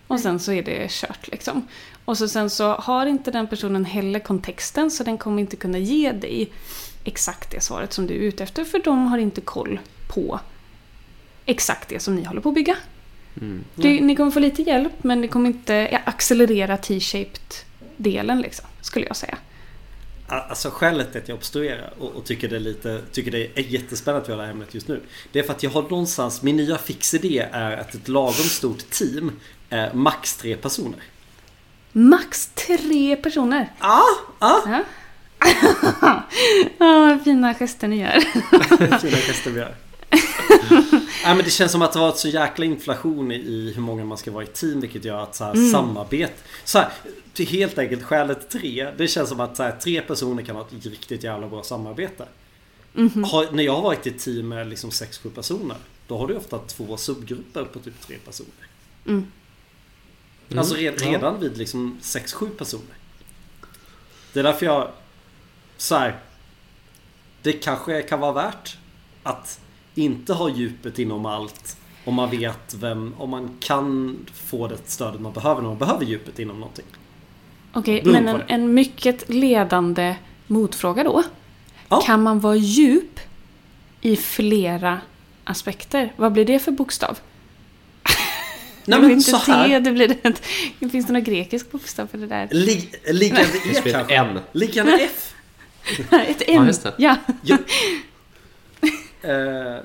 Och 0.08 0.20
sen 0.20 0.40
så 0.40 0.52
är 0.52 0.64
det 0.64 0.92
kört 0.92 1.28
liksom. 1.28 1.68
Och 2.06 2.18
så 2.18 2.28
sen 2.28 2.50
så 2.50 2.74
har 2.74 3.06
inte 3.06 3.32
den 3.32 3.48
personen 3.48 3.86
heller 3.86 4.20
kontexten 4.20 4.92
så 4.92 5.04
den 5.04 5.18
kommer 5.18 5.42
inte 5.42 5.56
kunna 5.56 5.78
ge 5.78 6.12
dig 6.12 6.52
exakt 7.04 7.52
det 7.52 7.62
svaret 7.62 7.94
som 7.94 8.08
du 8.08 8.14
är 8.14 8.20
ute 8.20 8.44
efter 8.44 8.64
för 8.64 8.80
de 8.80 9.08
har 9.08 9.18
inte 9.18 9.42
koll 9.42 9.80
på 10.14 10.40
exakt 11.46 11.90
det 11.90 12.00
som 12.00 12.16
ni 12.16 12.24
håller 12.24 12.42
på 12.42 12.50
att 12.50 12.56
bygga. 12.56 12.78
Mm. 13.42 13.64
Det, 13.76 14.02
ni 14.02 14.16
kommer 14.16 14.32
få 14.32 14.40
lite 14.40 14.62
hjälp 14.62 15.04
men 15.04 15.22
det 15.22 15.28
kommer 15.28 15.50
inte 15.50 16.02
accelerera 16.06 16.78
T-shaped 16.78 17.54
delen 17.98 18.42
liksom, 18.42 18.66
skulle 18.82 19.06
jag 19.06 19.16
säga. 19.16 19.38
Alltså 20.28 20.70
skälet 20.70 21.12
till 21.12 21.22
att 21.22 21.28
jag 21.28 21.36
obstruerar 21.36 21.94
och, 22.00 22.12
och 22.12 22.26
tycker, 22.26 22.50
det 22.50 22.56
är 22.56 22.60
lite, 22.60 23.02
tycker 23.12 23.32
det 23.32 23.60
är 23.60 23.62
jättespännande 23.62 24.22
att 24.22 24.30
vi 24.30 24.34
har 24.34 24.40
det 24.40 24.46
här 24.46 24.52
ämnet 24.52 24.74
just 24.74 24.88
nu. 24.88 25.02
Det 25.32 25.40
är 25.40 25.44
för 25.44 25.54
att 25.54 25.64
jag 25.64 25.70
har 25.70 25.82
någonstans, 25.82 26.42
min 26.42 26.58
nya 26.58 26.78
fixidé 26.78 27.48
är 27.52 27.78
att 27.78 27.96
ett 27.96 28.08
lagom 28.08 28.34
stort 28.34 28.90
team 28.90 29.32
är 29.70 29.94
max 29.94 30.38
tre 30.38 30.56
personer. 30.56 31.00
Max 31.92 32.48
tre 32.48 33.16
personer! 33.16 33.72
Ja, 33.80 34.04
ja. 34.40 34.64
Ja. 34.68 34.84
Ja, 36.78 37.00
vad 37.00 37.24
fina 37.24 37.54
gester 37.54 37.88
ni 37.88 38.00
gör. 38.00 38.20
Fina 39.00 39.18
gester 39.18 39.52
vi 39.52 39.60
gör. 39.60 39.76
Nej 41.24 41.36
men 41.36 41.46
det 41.46 41.52
känns 41.52 41.72
som 41.72 41.82
att 41.82 41.94
det 41.94 42.00
har 42.00 42.08
varit 42.08 42.18
så 42.18 42.28
jäkla 42.28 42.66
inflation 42.66 43.32
i, 43.32 43.74
hur 43.76 43.82
många 43.82 44.06
man 44.06 44.18
ska 44.18 44.32
vara 44.32 44.44
i 44.44 44.48
team 44.48 44.82
vilket 44.82 45.06
gör 45.06 45.24
att 45.24 45.36
så 45.36 45.44
här, 45.44 45.72
samarbete 45.72 46.34
så 46.64 46.78
här, 46.80 46.90
till 47.34 47.48
helt 47.48 47.78
enkelt 47.78 48.04
skälet 48.04 48.50
tre 48.50 48.92
Det 48.98 49.08
känns 49.08 49.30
som 49.30 49.40
att 49.40 49.58
så 49.58 49.64
här, 49.64 49.72
tre 49.72 50.02
personer 50.02 50.44
kan 50.44 50.56
ha 50.56 50.68
ett 50.68 50.86
riktigt 50.86 51.24
jävla 51.24 51.48
bra 51.48 51.64
samarbete. 51.64 52.26
Har, 53.26 53.52
När 53.52 53.64
jag 53.64 53.76
har 53.76 53.82
varit 53.82 54.08
i 54.08 54.12
team 54.12 54.48
med 54.48 54.68
liksom 54.68 54.90
6-7 54.90 55.30
personer 55.30 55.78
Då 56.08 56.18
har 56.18 56.28
du 56.28 56.36
ofta 56.36 56.60
två 56.60 56.98
subgrupper 56.98 57.64
på 57.64 57.80
typ 57.80 58.02
tre 58.02 58.18
personer. 58.26 58.68
Mm. 59.06 59.28
Alltså 60.58 60.76
red, 60.76 60.94
ja. 61.02 61.08
redan 61.08 61.40
vid 61.40 61.58
liksom 61.58 62.00
6-7 62.02 62.50
personer. 62.50 62.96
Det 64.34 64.40
är 64.40 64.44
därför 64.44 64.66
jag 64.66 64.92
så 65.78 65.96
här, 65.96 66.20
Det 67.42 67.54
kanske 67.54 68.02
kan 68.02 68.20
vara 68.20 68.32
värt 68.32 68.78
att 69.24 69.60
inte 69.96 70.34
ha 70.34 70.50
djupet 70.50 71.00
inom 71.00 71.26
allt 71.26 71.78
om 72.06 72.14
man 72.16 72.30
vet 72.30 72.74
vem, 72.74 73.14
om 73.18 73.30
man 73.30 73.58
kan 73.60 74.18
få 74.34 74.68
det 74.68 74.78
stödet 74.86 75.22
man 75.22 75.34
behöver 75.34 75.62
när 75.62 75.70
man 75.70 75.78
behöver 75.78 76.06
djupet 76.06 76.40
inom 76.40 76.60
någonting. 76.60 76.86
Okej, 77.74 78.02
Beror 78.02 78.14
men 78.14 78.28
en, 78.28 78.38
det. 78.38 78.46
en 78.48 78.74
mycket 78.74 79.30
ledande 79.30 80.16
motfråga 80.48 81.04
då. 81.04 81.24
Ja. 81.90 82.02
Kan 82.02 82.24
man 82.24 82.40
vara 82.40 82.56
djup 82.56 83.20
i 84.02 84.16
flera 84.16 85.02
aspekter? 85.44 86.14
Vad 86.18 86.32
blir 86.32 86.46
det 86.46 86.60
för 86.60 86.72
bokstav? 86.72 87.20
Nej 88.86 89.00
det 89.00 89.00
blir 89.00 89.10
men 89.10 89.18
inte 89.18 89.32
så 89.32 89.38
T, 89.40 89.52
här. 89.52 89.80
det 89.80 89.92
blir 89.92 90.18
ett, 90.24 90.42
Finns 90.92 91.08
det 91.08 91.14
någon 91.14 91.24
grekisk 91.24 91.72
bokstav 91.72 92.08
för 92.08 92.18
det 92.18 92.28
där? 92.28 92.48
Lig, 92.52 92.96
liggande 93.12 93.48
Det 93.74 93.88
E 93.88 93.92
kanske? 93.92 94.16
en. 94.16 94.40
Liggande 94.52 94.94
F? 95.02 95.34
Ett 96.12 96.42
N? 96.48 96.56
Ja, 96.56 96.66
just 96.66 96.84
det. 96.84 96.94
Ja. 96.98 97.16
Jag, 97.44 97.60
eh, 99.24 99.78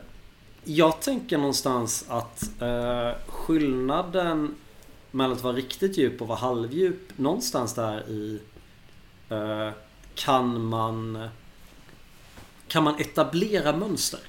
jag 0.65 1.01
tänker 1.03 1.39
någonstans 1.39 2.05
att 2.09 2.51
eh, 2.63 3.11
skillnaden 3.27 4.55
mellan 5.11 5.37
att 5.37 5.43
vara 5.43 5.57
riktigt 5.57 5.99
djup 5.99 6.21
och 6.23 6.29
vara 6.29 6.39
halvdjup 6.39 7.19
någonstans 7.19 7.75
där 7.75 8.09
i 8.11 8.41
eh, 9.29 9.71
kan 10.15 10.65
man 10.65 11.29
kan 12.69 12.85
man 12.85 13.01
etablera 13.01 13.77
mönster. 13.77 14.21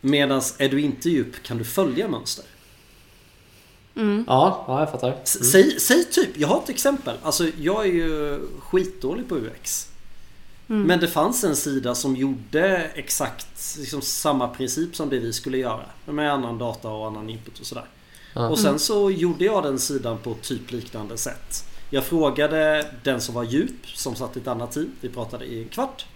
Medan 0.00 0.42
är 0.58 0.68
du 0.68 0.80
inte 0.80 1.10
djup 1.10 1.42
kan 1.42 1.58
du 1.58 1.64
följa 1.64 2.08
mönster. 2.08 2.44
Mm. 3.96 4.24
Ja, 4.28 4.64
ja, 4.68 4.80
jag 4.80 4.90
fattar. 4.90 5.20
S- 5.22 5.50
Säg, 5.52 5.80
säg 5.80 6.04
typ, 6.04 6.36
jag 6.36 6.48
har 6.48 6.62
ett 6.62 6.68
exempel. 6.68 7.16
Alltså 7.22 7.48
jag 7.58 7.86
är 7.86 7.92
ju 7.92 8.40
skitdålig 8.60 9.28
på 9.28 9.36
UX. 9.36 9.88
Mm. 10.68 10.82
Men 10.82 11.00
det 11.00 11.08
fanns 11.08 11.44
en 11.44 11.56
sida 11.56 11.94
som 11.94 12.16
gjorde 12.16 12.90
exakt 12.94 13.76
liksom, 13.78 14.02
samma 14.02 14.48
princip 14.48 14.96
som 14.96 15.08
det 15.08 15.18
vi 15.18 15.32
skulle 15.32 15.58
göra. 15.58 15.84
Med 16.04 16.32
annan 16.32 16.58
data 16.58 16.88
och 16.88 17.06
annan 17.06 17.30
input 17.30 17.60
och 17.60 17.66
sådär. 17.66 17.84
Ja. 18.34 18.48
Och 18.48 18.58
sen 18.58 18.78
så 18.78 19.10
gjorde 19.10 19.44
jag 19.44 19.62
den 19.62 19.78
sidan 19.78 20.18
på 20.18 20.34
typ 20.34 20.70
liknande 20.70 21.16
sätt. 21.16 21.64
Jag 21.90 22.04
frågade 22.04 22.86
den 23.02 23.20
som 23.20 23.34
var 23.34 23.44
djup 23.44 23.86
som 23.94 24.14
satt 24.14 24.36
i 24.36 24.40
ett 24.40 24.48
annat 24.48 24.72
team. 24.72 24.90
Vi 25.00 25.08
pratade 25.08 25.44
i 25.44 25.62
en 25.62 25.68
kvart. 25.68 26.06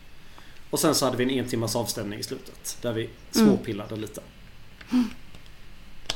Och 0.71 0.79
sen 0.79 0.95
så 0.95 1.05
hade 1.05 1.17
vi 1.17 1.25
en 1.25 1.45
en 1.45 1.49
timmars 1.49 1.77
avstämning 1.77 2.19
i 2.19 2.23
slutet. 2.23 2.79
Där 2.83 2.93
vi 2.93 3.11
småpillade 3.31 3.97
lite. 3.97 4.21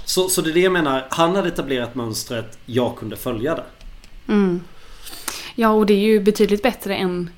Så, 0.04 0.28
så 0.28 0.42
det 0.42 0.50
är 0.50 0.54
det 0.54 0.60
jag 0.60 0.72
menar. 0.72 1.06
Han 1.10 1.36
hade 1.36 1.48
etablerat 1.48 1.94
mönstret. 1.94 2.58
Jag 2.66 2.96
kunde 2.96 3.16
följa 3.16 3.54
det. 3.54 3.64
Mm. 4.28 4.60
Ja, 5.54 5.68
och 5.68 5.86
det 5.86 5.94
är 5.94 5.98
ju 5.98 6.20
betydligt 6.20 6.62
bättre 6.62 6.96
än 6.96 7.30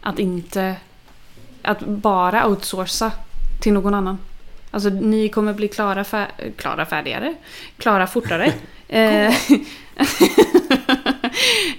att 0.00 0.18
inte... 0.18 0.76
Att 1.62 1.80
bara 1.80 2.46
outsourca 2.46 3.12
till 3.60 3.72
någon 3.72 3.94
annan. 3.94 4.18
Alltså 4.70 4.88
ni 4.88 5.28
kommer 5.28 5.54
bli 5.54 5.68
klara, 5.68 6.04
fär, 6.04 6.28
klara 6.56 6.86
färdigare. 6.86 7.34
Klara 7.76 8.06
fortare. 8.06 8.52
eh, 8.88 9.34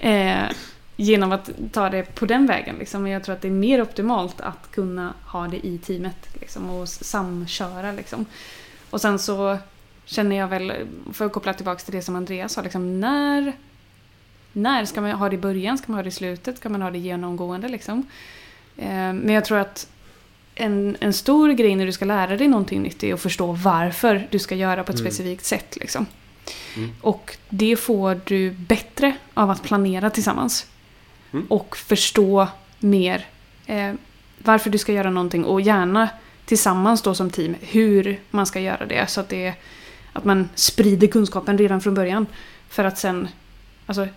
eh, 0.00 0.50
genom 0.96 1.32
att 1.32 1.50
ta 1.72 1.90
det 1.90 2.14
på 2.14 2.26
den 2.26 2.46
vägen. 2.46 2.76
Liksom. 2.78 3.06
Jag 3.06 3.24
tror 3.24 3.34
att 3.34 3.42
det 3.42 3.48
är 3.48 3.52
mer 3.52 3.82
optimalt 3.82 4.40
att 4.40 4.70
kunna 4.70 5.14
ha 5.26 5.48
det 5.48 5.66
i 5.66 5.78
teamet. 5.78 6.28
Liksom, 6.40 6.70
och 6.70 6.88
samköra. 6.88 7.92
Liksom. 7.92 8.26
Och 8.90 9.00
sen 9.00 9.18
så 9.18 9.58
känner 10.04 10.36
jag 10.36 10.48
väl, 10.48 10.72
för 11.12 11.26
att 11.26 11.32
koppla 11.32 11.54
tillbaka 11.54 11.80
till 11.80 11.94
det 11.94 12.02
som 12.02 12.16
Andreas 12.16 12.52
sa, 12.52 12.62
liksom, 12.62 13.00
när, 13.00 13.52
när 14.52 14.84
ska 14.84 15.00
man 15.00 15.10
ha 15.10 15.28
det 15.28 15.34
i 15.34 15.38
början? 15.38 15.78
Ska 15.78 15.92
man 15.92 15.98
ha 15.98 16.02
det 16.02 16.08
i 16.08 16.12
slutet? 16.12 16.56
Ska 16.56 16.68
man 16.68 16.82
ha 16.82 16.90
det 16.90 16.98
genomgående? 16.98 17.68
Liksom? 17.68 18.06
Eh, 18.76 18.88
men 18.88 19.28
jag 19.28 19.44
tror 19.44 19.58
att 19.58 19.88
en, 20.54 20.96
en 21.00 21.12
stor 21.12 21.50
grej 21.50 21.76
när 21.76 21.86
du 21.86 21.92
ska 21.92 22.04
lära 22.04 22.36
dig 22.36 22.48
någonting 22.48 22.82
nytt 22.82 23.04
är 23.04 23.14
att 23.14 23.20
förstå 23.20 23.52
varför 23.52 24.28
du 24.30 24.38
ska 24.38 24.54
göra 24.54 24.84
på 24.84 24.92
ett 24.92 25.00
Mm. 25.00 25.12
specifikt 25.12 25.44
sätt. 25.44 25.76
Liksom. 25.80 26.06
Mm. 26.76 26.90
Och 27.00 27.36
det 27.48 27.76
får 27.76 28.20
du 28.24 28.50
bättre 28.50 29.16
av 29.34 29.50
att 29.50 29.62
planera 29.62 30.10
tillsammans. 30.10 30.66
Mm. 31.32 31.46
Och 31.46 31.76
förstå 31.76 32.48
mer 32.78 33.26
eh, 33.66 33.92
varför 34.38 34.70
du 34.70 34.78
ska 34.78 34.92
göra 34.92 35.10
någonting 35.10 35.44
och 35.44 35.60
gärna 35.60 36.08
tillsammans 36.44 37.02
då 37.02 37.14
som 37.14 37.30
team 37.30 37.54
hur 37.60 38.20
man 38.30 38.46
ska 38.46 38.60
göra 38.60 38.86
det. 38.86 39.10
Så 39.10 39.20
att, 39.20 39.28
det, 39.28 39.54
att 40.12 40.24
man 40.24 40.48
sprider 40.54 41.06
kunskapen 41.06 41.58
redan 41.58 41.80
från 41.80 41.94
början. 41.94 42.26
För 42.68 42.84
att 42.84 42.98
sen 42.98 43.28
alltså, 43.86 44.08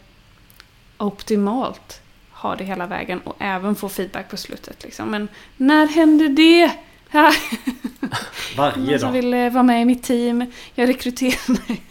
optimalt 0.97 2.01
ha 2.31 2.55
det 2.55 2.63
hela 2.63 2.87
vägen 2.87 3.19
och 3.19 3.35
även 3.39 3.75
få 3.75 3.89
feedback 3.89 4.29
på 4.29 4.37
slutet. 4.37 4.83
Liksom. 4.83 5.11
Men 5.11 5.27
när 5.57 5.87
händer 5.87 6.29
det? 6.29 6.71
Varje 8.57 8.77
Någon 8.77 8.99
som 8.99 9.07
dag. 9.07 9.11
vill 9.11 9.33
eh, 9.33 9.49
vara 9.49 9.63
med 9.63 9.81
i 9.81 9.85
mitt 9.85 10.03
team. 10.03 10.51
Jag 10.75 10.89
rekryterar 10.89 11.51
mig. 11.51 11.81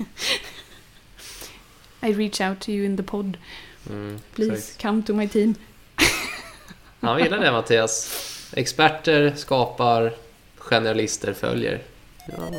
I 2.10 2.12
reach 2.12 2.40
out 2.40 2.60
to 2.60 2.70
you 2.70 2.86
in 2.86 2.96
the 2.96 3.02
pod. 3.02 3.36
Mm, 3.90 4.20
Please 4.34 4.54
exakt. 4.54 4.82
come 4.82 5.02
to 5.02 5.14
my 5.14 5.28
team. 5.28 5.54
Jag 7.00 7.20
gillar 7.20 7.38
det 7.38 7.52
Mattias. 7.52 8.10
Experter 8.56 9.32
skapar, 9.36 10.14
generalister 10.56 11.32
följer. 11.32 11.82
Ja. 12.26 12.50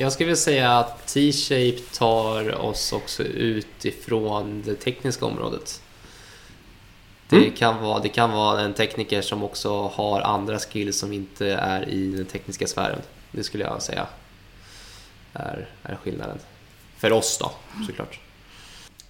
Ja, 0.00 0.04
jag 0.06 0.12
skulle 0.12 0.26
vilja 0.26 0.36
säga 0.36 0.78
att 0.78 1.06
T-shape 1.06 1.78
tar 1.98 2.54
oss 2.60 2.92
också 2.92 3.22
utifrån 3.22 4.62
det 4.66 4.74
tekniska 4.74 5.26
området. 5.26 5.82
Det, 7.28 7.36
Mm. 7.36 7.52
kan 7.52 7.82
vara, 7.82 7.98
det 7.98 8.08
kan 8.08 8.30
vara 8.30 8.60
en 8.60 8.74
tekniker 8.74 9.22
som 9.22 9.42
också 9.42 9.82
har 9.82 10.20
andra 10.20 10.58
skills 10.58 10.98
som 10.98 11.12
inte 11.12 11.46
är 11.52 11.88
i 11.88 12.12
den 12.12 12.26
tekniska 12.26 12.66
sfären. 12.66 12.98
Det 13.32 13.42
skulle 13.44 13.64
jag 13.64 13.82
säga 13.82 14.06
är, 15.32 15.68
är 15.82 15.96
skillnaden. 15.96 16.38
För 16.96 17.12
oss 17.12 17.38
då, 17.38 17.52
såklart. 17.86 18.20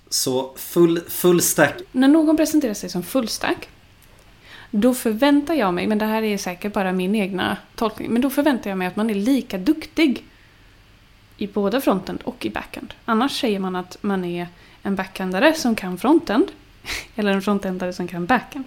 Så 0.08 0.52
full, 0.56 1.00
full 1.08 1.42
stack. 1.42 1.74
När 1.92 2.08
någon 2.08 2.36
presenterar 2.36 2.74
sig 2.74 2.90
som 2.90 3.02
fullstack 3.02 3.68
då 4.70 4.94
förväntar 4.94 5.54
jag 5.54 5.74
mig, 5.74 5.86
men 5.86 5.98
det 5.98 6.04
här 6.06 6.22
är 6.22 6.38
säkert 6.38 6.72
bara 6.72 6.92
min 6.92 7.14
egna 7.14 7.56
tolkning, 7.76 8.10
men 8.10 8.22
då 8.22 8.30
förväntar 8.30 8.70
jag 8.70 8.78
mig 8.78 8.88
att 8.88 8.96
man 8.96 9.10
är 9.10 9.14
lika 9.14 9.58
duktig 9.58 10.24
i 11.40 11.46
både 11.46 11.80
frontend 11.80 12.20
och 12.24 12.46
i 12.46 12.50
backend. 12.50 12.94
Annars 13.04 13.40
säger 13.40 13.58
man 13.58 13.76
att 13.76 13.96
man 14.00 14.24
är 14.24 14.46
en 14.82 14.96
backendare 14.96 15.54
som 15.54 15.74
kan 15.74 15.98
frontend 15.98 16.50
eller 17.16 17.32
en 17.32 17.42
frontendare 17.42 17.92
som 17.92 18.08
kan 18.08 18.26
backend. 18.26 18.64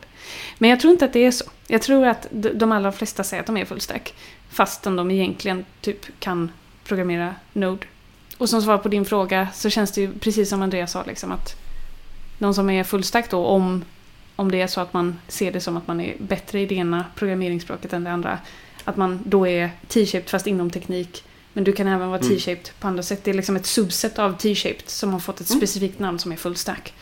Men 0.58 0.70
jag 0.70 0.80
tror 0.80 0.94
inte 0.94 1.06
att 1.06 1.14
det 1.14 1.26
är 1.26 1.32
så. 1.32 1.46
Jag 1.68 1.82
tror 1.82 2.08
att 2.08 2.28
de 2.32 2.72
allra 2.72 2.92
flesta 2.92 3.24
säger 3.24 3.42
att 3.42 3.48
de 3.48 3.58
är 3.58 3.66
fullstack 3.66 4.14
fastän 4.50 4.96
de 4.96 5.12
egentligen 5.12 5.66
typ 5.82 6.20
kan 6.20 6.52
programmera 6.84 7.36
Node. 7.54 7.86
Och 8.38 8.50
som 8.50 8.62
svar 8.62 8.78
på 8.78 8.90
din 8.90 9.06
fråga 9.06 9.48
så 9.54 9.70
känns 9.70 9.92
det 9.92 10.02
ju 10.02 10.14
precis 10.14 10.50
som 10.50 10.62
Andreas 10.62 10.92
sa 10.92 11.04
liksom 11.04 11.32
att 11.32 11.56
någon 12.38 12.54
som 12.54 12.70
är 12.70 12.84
fullstack 12.84 13.30
då 13.30 13.46
om, 13.46 13.86
om 14.36 14.52
det 14.52 14.62
är 14.62 14.68
så 14.68 14.82
att 14.82 14.94
man 14.94 15.20
ser 15.28 15.52
det 15.52 15.62
som 15.62 15.78
att 15.78 15.88
man 15.88 16.02
är 16.02 16.16
bättre 16.20 16.62
i 16.62 16.66
det 16.66 16.76
ena 16.76 17.06
programmeringsspråket 17.16 17.94
än 17.94 18.04
det 18.04 18.12
andra. 18.12 18.40
Att 18.84 18.98
man 18.98 19.20
då 19.26 19.48
är 19.48 19.70
T-shaped 19.88 20.30
fast 20.30 20.48
inom 20.48 20.70
teknik. 20.70 21.24
Men 21.54 21.64
du 21.64 21.74
kan 21.74 21.88
även 21.88 22.08
vara 22.10 22.20
Mm. 22.20 22.30
T-shaped 22.30 22.70
på 22.80 22.88
andra 22.88 23.04
sätt. 23.04 23.24
Det 23.24 23.32
är 23.32 23.36
liksom 23.36 23.56
ett 23.56 23.66
subset 23.66 24.20
av 24.20 24.38
T-shaped 24.38 24.90
som 24.90 25.14
har 25.14 25.20
fått 25.20 25.42
ett 25.42 25.50
Mm. 25.50 25.60
specifikt 25.60 26.00
namn 26.00 26.20
som 26.20 26.32
är 26.32 26.36
fullstack. 26.36 26.94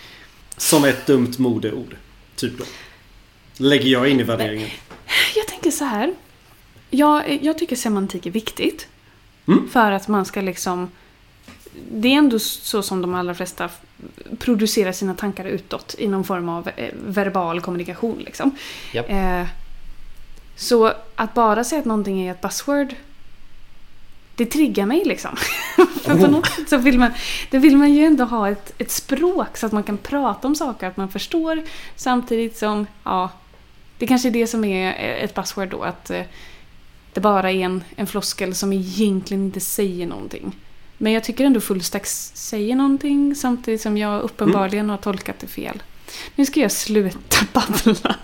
Som 0.58 0.84
ett 0.86 1.06
dumt 1.08 1.34
modeord. 1.38 1.96
Typ 2.36 2.58
då. 2.58 2.64
Lägger 3.58 3.88
jag 3.90 4.10
in 4.10 4.20
i 4.20 4.24
värderingen. 4.24 4.70
Jag 5.36 5.48
tänker 5.48 5.72
så 5.72 5.86
här. 5.86 6.14
Jag, 6.90 7.40
jag 7.44 7.58
tycker 7.58 7.76
semantik 7.76 8.26
är 8.26 8.32
viktigt. 8.32 8.88
Mm. 9.48 9.70
För 9.70 9.92
att 9.92 10.08
man 10.08 10.26
ska 10.26 10.42
liksom... 10.42 10.92
Det 11.92 12.08
är 12.08 12.18
ändå 12.18 12.40
så 12.40 12.82
som 12.84 13.02
de 13.02 13.16
allra 13.16 13.36
flesta 13.36 13.70
producerar 14.40 14.92
sina 14.92 15.14
tankar 15.14 15.46
utåt 15.46 15.96
i 15.98 16.08
någon 16.08 16.24
form 16.24 16.50
av 16.50 16.70
eh, 16.76 16.90
verbal 17.06 17.62
kommunikation. 17.62 18.20
Liksom. 18.20 18.56
Japp. 18.94 19.10
Eh, 19.10 19.44
så 20.56 20.94
att 21.16 21.34
bara 21.34 21.64
säga 21.64 21.80
att 21.80 21.86
någonting 21.86 22.22
är 22.22 22.32
ett 22.32 22.42
buzzword 22.42 22.96
det 24.42 24.52
triggar 24.52 24.86
mig 24.86 25.04
liksom. 25.06 25.36
För 26.04 26.18
på 26.18 26.28
något 26.28 26.48
sätt 26.48 26.70
så 26.70 26.78
vill 26.78 27.00
man, 27.00 27.12
då 27.52 27.60
vill 27.60 27.78
man 27.78 27.94
ju 27.94 28.06
ändå 28.06 28.24
ha 28.24 28.50
ett, 28.50 28.74
ett 28.78 28.92
språk 28.92 29.58
så 29.58 29.66
att 29.66 29.72
man 29.72 29.84
kan 29.84 29.98
prata 29.98 30.48
om 30.48 30.56
saker, 30.56 30.88
att 30.88 30.98
man 30.98 31.10
förstår 31.10 31.64
samtidigt 31.96 32.58
som, 32.58 32.88
ja, 33.04 33.30
det 33.98 34.08
kanske 34.08 34.30
är 34.30 34.32
det 34.32 34.48
som 34.48 34.66
är 34.66 34.94
ett 35.24 35.34
buzzword 35.34 35.70
då, 35.70 35.84
att 35.84 36.10
eh, 36.10 36.22
det 37.14 37.22
bara 37.22 37.52
är 37.52 37.56
en, 37.56 37.84
en 37.96 38.08
floskel 38.08 38.56
som 38.56 38.74
egentligen 38.74 39.44
inte 39.44 39.60
säger 39.60 40.08
någonting. 40.08 40.56
Men 40.98 41.12
jag 41.12 41.24
tycker 41.24 41.46
ändå 41.46 41.62
fullstack 41.62 42.06
säger 42.06 42.76
någonting 42.76 43.36
samtidigt 43.36 43.82
som 43.82 43.98
jag 43.98 44.22
uppenbarligen 44.22 44.90
har 44.90 44.98
tolkat 44.98 45.40
det 45.40 45.48
fel. 45.48 45.84
Nu 46.36 46.46
ska 46.46 46.60
jag 46.60 46.72
sluta 46.72 47.38
babbla. 47.54 48.16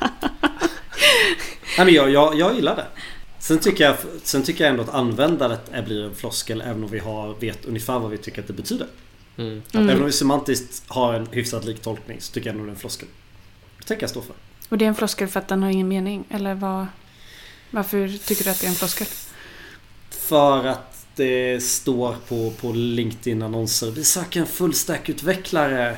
Nej, 1.77 1.85
men 1.85 1.93
jag, 1.93 2.09
jag, 2.09 2.35
jag 2.35 2.55
gillar 2.55 2.75
det. 2.75 2.87
Sen 3.47 3.59
tycker, 3.59 3.83
jag, 3.83 3.95
sen 4.23 4.43
tycker 4.43 4.63
jag 4.63 4.71
ändå 4.71 4.83
att 4.83 4.89
användandet 4.89 5.61
är, 5.71 5.81
blir 5.81 6.03
en 6.05 6.15
floskel 6.15 6.61
även 6.61 6.83
om 6.83 6.89
vi 6.89 6.99
har, 6.99 7.35
vet 7.39 7.65
ungefär 7.65 7.99
vad 7.99 8.11
vi 8.11 8.17
tycker 8.17 8.41
att 8.41 8.47
det 8.47 8.53
betyder. 8.53 8.87
Mm. 9.37 9.61
Mm. 9.73 9.89
Även 9.89 9.99
om 10.01 10.05
vi 10.05 10.11
semantiskt 10.11 10.83
har 10.87 11.13
en 11.13 11.27
hyfsat 11.31 11.65
lik 11.65 11.81
tolkning 11.81 12.21
så 12.21 12.33
tycker 12.33 12.47
jag 12.47 12.53
ändå 12.53 12.65
det 12.65 12.69
är 12.69 12.73
en 12.73 12.79
floskel. 12.79 13.07
Det 13.79 13.83
tänker 13.85 14.03
jag 14.03 14.09
stå 14.09 14.21
för. 14.21 14.35
Och 14.69 14.77
det 14.77 14.85
är 14.85 14.89
en 14.89 14.95
floskel 14.95 15.27
för 15.27 15.39
att 15.39 15.47
den 15.47 15.63
har 15.63 15.69
ingen 15.69 15.87
mening? 15.87 16.23
Eller 16.29 16.53
vad, 16.55 16.85
varför 17.71 18.17
tycker 18.25 18.43
du 18.43 18.49
att 18.49 18.59
det 18.59 18.67
är 18.67 18.69
en 18.69 18.75
floskel? 18.75 19.07
För 20.09 20.65
att 20.65 21.05
det 21.15 21.63
står 21.63 22.15
på, 22.27 22.51
på 22.61 22.71
LinkedIn-annonser 22.73 23.91
Vi 23.91 24.03
söker 24.03 24.39
en 24.39 24.45
fullstack-utvecklare. 24.47 25.95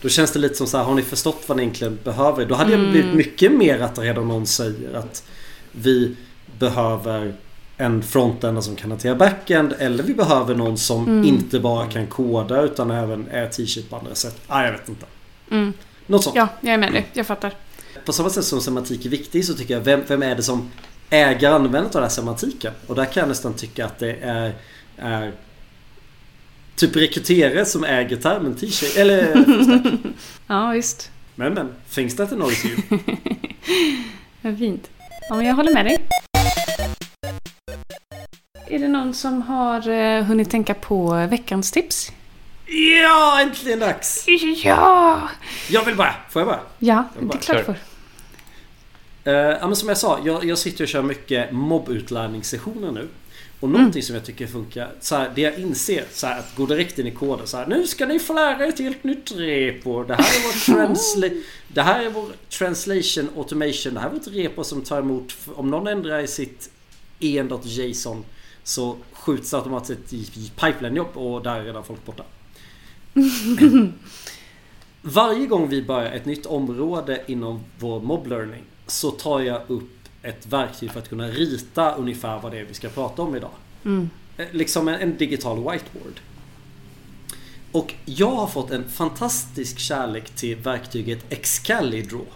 Då 0.00 0.08
känns 0.08 0.32
det 0.32 0.38
lite 0.38 0.54
som 0.54 0.66
så 0.66 0.76
här, 0.76 0.84
har 0.84 0.94
ni 0.94 1.02
förstått 1.02 1.44
vad 1.46 1.56
ni 1.56 1.62
egentligen 1.62 1.98
behöver? 2.04 2.46
Då 2.46 2.54
hade 2.54 2.70
jag 2.70 2.80
Mm. 2.80 2.92
blivit 2.92 3.14
mycket 3.14 3.52
mer 3.52 3.80
attraherad 3.80 4.18
om 4.18 4.28
någon 4.28 4.46
säger 4.46 4.94
att 4.94 5.24
vi 5.72 6.16
behöver 6.58 7.34
en 7.76 8.02
frontend 8.02 8.64
som 8.64 8.76
kan 8.76 8.90
hantera 8.90 9.14
backend 9.14 9.74
eller 9.78 10.02
vi 10.04 10.14
behöver 10.14 10.54
någon 10.54 10.78
som 10.78 11.04
Mm. 11.08 11.24
inte 11.24 11.60
bara 11.60 11.86
kan 11.86 12.06
koda 12.06 12.62
utan 12.62 12.90
även 12.90 13.28
är 13.30 13.48
t-shirt 13.48 13.90
på 13.90 13.96
andra 13.96 14.14
sätt. 14.14 14.40
Ah, 14.46 14.64
jag 14.64 14.72
vet 14.72 14.88
inte. 14.88 15.06
Mm. 15.50 15.72
Något 16.06 16.24
sånt. 16.24 16.36
Ja, 16.36 16.48
jag 16.60 16.74
är 16.74 16.78
med 16.78 16.92
dig. 16.92 17.06
Jag 17.12 17.26
fattar. 17.26 17.52
På 18.04 18.12
samma 18.12 18.30
sätt 18.30 18.44
som 18.44 18.60
semantik 18.60 19.06
är 19.06 19.10
viktig 19.10 19.44
så 19.44 19.54
tycker 19.54 19.74
jag 19.74 19.80
vem, 19.80 20.00
vem 20.08 20.22
är 20.22 20.34
det 20.36 20.42
som 20.42 20.70
äger 21.10 21.50
användandet 21.50 21.94
av 21.94 22.00
den 22.00 22.02
här 22.02 22.14
semantiken? 22.14 22.72
Och 22.86 22.94
där 22.94 23.04
kan 23.04 23.20
jag 23.20 23.28
nästan 23.28 23.54
tycka 23.54 23.84
att 23.86 23.98
det 23.98 24.12
är, 24.22 24.52
är 24.98 25.32
typ 26.76 26.96
rekryterare 26.96 27.64
som 27.64 27.84
äger 27.84 28.16
termen 28.16 28.54
t-shirt 28.54 28.96
eller. 28.96 29.44
Ja, 30.46 30.70
visst. 30.70 31.10
Men 31.34 31.54
men, 31.54 31.68
finns 31.88 32.16
det 32.16 32.22
inte 32.22 32.36
något? 32.36 32.52
Vad 34.42 34.58
fint. 34.58 34.90
Ja, 35.28 35.34
men 35.36 35.46
jag 35.46 35.54
håller 35.54 35.74
med 35.74 35.84
dig. 35.84 36.06
Är 38.68 38.78
det 38.78 38.88
någon 38.88 39.14
som 39.14 39.42
har 39.42 39.88
eh, 39.88 40.22
hunnit 40.24 40.50
tänka 40.50 40.74
på 40.74 41.26
veckans 41.30 41.70
tips? 41.72 42.12
Ja, 43.02 43.40
äntligen 43.40 43.78
dags! 43.78 44.24
Ja! 44.64 45.28
Jag 45.70 45.84
vill 45.84 45.96
bara, 45.96 46.14
får 46.30 46.40
jag 46.42 46.46
bara? 46.48 46.60
Ja, 46.78 47.04
Jag 47.14 47.22
det 47.22 47.26
bara 47.26 47.38
är 47.38 47.42
klart 47.42 47.56
kör. 47.56 47.64
för. 47.64 47.76
Eh, 49.30 49.58
ja, 49.60 49.66
men 49.66 49.76
som 49.76 49.88
jag 49.88 49.98
sa, 49.98 50.18
jag, 50.24 50.44
jag 50.44 50.58
sitter 50.58 50.84
och 50.84 50.88
kör 50.88 51.02
mycket 51.02 51.52
mobbutlärningssessioner 51.52 52.90
nu. 52.92 53.08
Och 53.60 53.68
någonting 53.70 54.02
som 54.02 54.14
jag 54.14 54.24
tycker 54.24 54.46
funkar, 54.46 54.90
så 55.00 55.16
här, 55.16 55.30
det 55.34 55.40
jag 55.40 55.58
inser, 55.58 56.04
så 56.12 56.26
här, 56.26 56.38
att 56.38 56.56
gå 56.56 56.66
direkt 56.66 56.98
in 56.98 57.06
i 57.06 57.10
koden 57.10 57.46
så 57.46 57.56
här, 57.56 57.66
Nu 57.66 57.86
ska 57.86 58.06
ni 58.06 58.18
få 58.18 58.32
lära 58.32 58.64
er 58.64 58.68
ett 58.68 58.78
helt 58.78 59.04
nytt 59.04 59.32
repo. 59.36 60.02
Det 60.04 60.14
här 60.14 60.22
är 60.24 60.42
vår, 60.46 60.52
transla- 60.86 61.42
det 61.68 61.82
här 61.82 62.04
är 62.04 62.10
vår 62.10 62.26
translation 62.58 63.28
automation. 63.36 63.94
Det 63.94 64.00
här 64.00 64.08
är 64.08 64.12
vårt 64.12 64.26
repo 64.26 64.64
som 64.64 64.82
tar 64.82 64.98
emot, 64.98 65.34
om 65.54 65.70
någon 65.70 65.86
ändrar 65.86 66.18
i 66.20 66.26
sitt 66.26 66.70
en.json 67.20 68.24
så 68.64 68.96
skjuts 69.12 69.54
automatiskt 69.54 70.12
i 70.12 70.52
pipeline-jobb 70.56 71.16
och 71.16 71.42
där 71.42 71.60
är 71.60 71.64
redan 71.64 71.84
folk 71.84 72.04
borta. 72.04 72.24
Varje 75.02 75.46
gång 75.46 75.68
vi 75.68 75.82
börjar 75.82 76.12
ett 76.12 76.26
nytt 76.26 76.46
område 76.46 77.22
inom 77.26 77.60
vår 77.78 78.00
mob 78.00 78.26
learning 78.26 78.62
så 78.86 79.10
tar 79.10 79.40
jag 79.40 79.62
upp 79.68 79.90
ett 80.22 80.46
verktyg 80.46 80.90
för 80.90 81.00
att 81.00 81.08
kunna 81.08 81.28
rita 81.28 81.94
ungefär 81.94 82.40
vad 82.40 82.52
det 82.52 82.58
är 82.58 82.64
vi 82.64 82.74
ska 82.74 82.88
prata 82.88 83.22
om 83.22 83.36
idag. 83.36 83.50
Mm. 83.84 84.10
Eh, 84.36 84.46
Liksom 84.52 84.88
en, 84.88 84.94
en 84.94 85.16
digital 85.16 85.56
whiteboard. 85.56 86.20
Och 87.72 87.94
jag 88.04 88.30
har 88.30 88.46
fått 88.46 88.70
en 88.70 88.88
fantastisk 88.88 89.78
kärlek 89.78 90.30
till 90.30 90.56
verktyget 90.56 91.32
Excalidraw. 91.32 92.26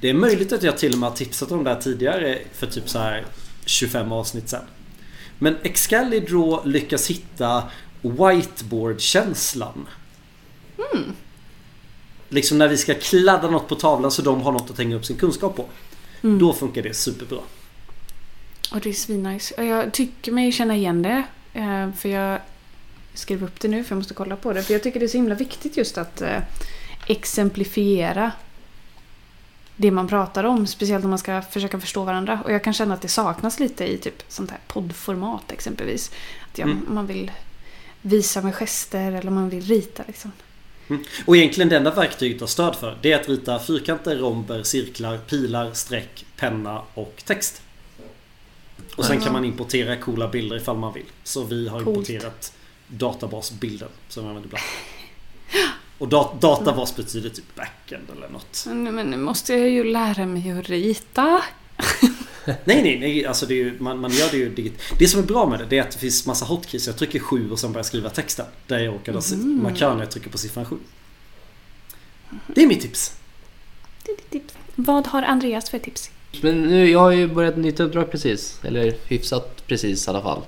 Det 0.00 0.10
är 0.10 0.14
möjligt 0.14 0.52
att 0.52 0.62
jag 0.62 0.78
till 0.78 0.92
och 0.92 0.98
med 0.98 1.08
har 1.08 1.16
tipsat 1.16 1.52
om 1.52 1.64
det 1.64 1.70
här 1.70 1.80
tidigare 1.80 2.38
för 2.52 2.66
typ 2.66 2.88
så 2.88 2.98
här 2.98 3.24
25 3.64 4.12
avsnitt 4.12 4.48
sen. 4.48 4.62
Men 5.42 5.56
Excalidraw 5.62 6.60
lyckas 6.64 7.10
hitta 7.10 7.62
whiteboard-känslan. 8.02 9.86
Liksom 12.28 12.58
när 12.58 12.68
vi 12.68 12.76
ska 12.76 12.94
kladda 12.94 13.50
något 13.50 13.68
på 13.68 13.74
tavlan 13.74 14.10
så 14.10 14.22
de 14.22 14.40
har 14.42 14.52
något 14.52 14.70
att 14.70 14.78
hänga 14.78 14.96
upp 14.96 15.04
sin 15.06 15.16
kunskap 15.16 15.56
på. 15.56 15.64
Mm. 16.22 16.38
Då 16.38 16.52
funkar 16.52 16.82
det 16.82 16.94
superbra. 16.94 17.38
Och 18.72 18.80
det 18.80 18.88
är 18.88 18.92
svinnice. 18.92 19.64
Jag 19.64 19.92
tycker 19.92 20.32
mig 20.32 20.52
känna 20.52 20.76
igen 20.76 21.02
det. 21.02 21.24
eh, 21.54 21.92
För 21.92 22.08
jag 22.08 22.40
skrev 23.14 23.44
upp 23.44 23.60
det 23.60 23.68
nu 23.68 23.84
för 23.84 23.92
jag 23.94 23.98
måste 23.98 24.14
kolla 24.14 24.36
på 24.36 24.52
det. 24.52 24.62
För 24.62 24.72
jag 24.72 24.82
tycker 24.82 25.00
det 25.00 25.06
är 25.06 25.08
så 25.08 25.16
himla 25.16 25.34
viktigt 25.34 25.76
just 25.76 25.98
att 25.98 26.20
eh, 26.22 26.38
exemplifiera 27.06 28.32
det 29.80 29.90
man 29.90 30.08
pratar 30.08 30.44
om. 30.44 30.66
Speciellt 30.66 31.04
om 31.04 31.10
man 31.10 31.18
ska 31.18 31.42
försöka 31.42 31.80
förstå 31.80 32.04
varandra. 32.04 32.40
Och 32.44 32.52
jag 32.52 32.64
kan 32.64 32.72
känna 32.72 32.94
att 32.94 33.02
det 33.02 33.08
saknas 33.08 33.60
lite 33.60 33.84
i 33.92 33.98
typ 33.98 34.22
sånt 34.28 34.50
här 34.50 34.58
poddformat 34.66 35.52
exempelvis. 35.52 36.10
Att 36.52 36.58
jag, 36.58 36.68
Mm. 36.68 36.84
man 36.88 37.06
vill 37.06 37.30
visa 38.02 38.42
med 38.42 38.54
gester 38.54 39.12
eller 39.12 39.30
man 39.30 39.48
vill 39.48 39.64
rita 39.64 40.02
liksom. 40.06 40.32
Mm. 40.88 41.04
Och 41.26 41.36
egentligen 41.36 41.68
det 41.68 41.76
enda 41.76 41.90
verktyget 41.94 42.40
har 42.40 42.46
stöd 42.48 42.76
för 42.76 42.98
det 43.02 43.12
är 43.12 43.20
att 43.20 43.28
rita 43.28 43.58
fyrkanter, 43.58 44.16
romber, 44.16 44.62
cirklar, 44.62 45.18
pilar, 45.18 45.70
streck, 45.72 46.24
penna 46.36 46.82
och 46.94 47.22
text. 47.26 47.62
Och 48.96 49.04
sen 49.04 49.20
kan 49.20 49.32
man 49.32 49.44
importera 49.44 49.96
coola 49.96 50.28
bilder 50.28 50.56
ifall 50.56 50.76
man 50.76 50.92
vill. 50.92 51.04
Så 51.24 51.44
vi 51.44 51.68
har 51.68 51.80
Coolt. 51.84 51.88
importerat 52.10 52.52
databasbilden 52.86 53.88
som 54.08 54.22
vi 54.22 54.28
använder 54.28 54.46
ibland. 54.48 54.64
Och 56.00 56.08
dat- 56.08 56.40
databas 56.40 56.96
betyder 56.96 57.30
typ 57.30 57.56
backend 57.56 58.10
eller 58.16 58.28
något. 58.28 58.64
Men, 58.66 58.94
men 58.94 59.10
nu 59.10 59.16
måste 59.16 59.54
jag 59.54 59.68
ju 59.68 59.84
lära 59.84 60.26
mig 60.26 60.50
att 60.50 60.68
rita. 60.68 61.42
Nej, 62.44 62.82
nej, 62.82 62.98
nej. 63.00 63.26
Alltså 63.26 63.46
det 63.46 63.54
är 63.54 63.56
ju, 63.56 63.80
man, 63.80 63.98
man 63.98 64.10
gör 64.10 64.30
det 64.30 64.36
ju 64.36 64.54
digit. 64.54 64.82
Det 64.98 65.08
som 65.08 65.20
är 65.20 65.24
bra 65.24 65.46
med 65.46 65.58
det, 65.58 65.66
det 65.66 65.78
är 65.78 65.82
att 65.82 65.90
det 65.90 65.98
finns 65.98 66.26
massa 66.26 66.44
hotkeys. 66.44 66.86
Jag 66.86 66.96
trycker 66.96 67.18
7 67.18 67.50
och 67.50 67.58
sen 67.58 67.72
börjar 67.72 67.78
jag 67.78 67.86
skriva 67.86 68.10
texten. 68.10 68.46
Där 68.66 68.78
jag 68.78 68.94
råkar 68.94 69.32
mm. 69.34 69.62
Markera 69.62 69.94
när 69.94 70.00
jag 70.00 70.10
trycker 70.10 70.30
på 70.30 70.38
siffran 70.38 70.64
7. 70.64 70.76
Det 72.46 72.62
är 72.62 72.66
mitt 72.66 72.80
tips. 72.80 73.16
Det 74.04 74.12
är 74.12 74.16
ditt 74.16 74.30
tips. 74.30 74.54
Vad 74.74 75.06
har 75.06 75.22
Andreas 75.22 75.70
för 75.70 75.78
tips? 75.78 76.10
Men 76.40 76.62
nu, 76.62 76.90
jag 76.90 76.98
har 76.98 77.10
ju 77.10 77.28
börjat 77.28 77.54
ett 77.54 77.60
nytt 77.60 77.80
uppdrag 77.80 78.10
precis. 78.10 78.60
Eller 78.64 78.94
hyfsat 79.08 79.66
precis 79.66 80.06
i 80.06 80.10
alla 80.10 80.22
fall. 80.22 80.42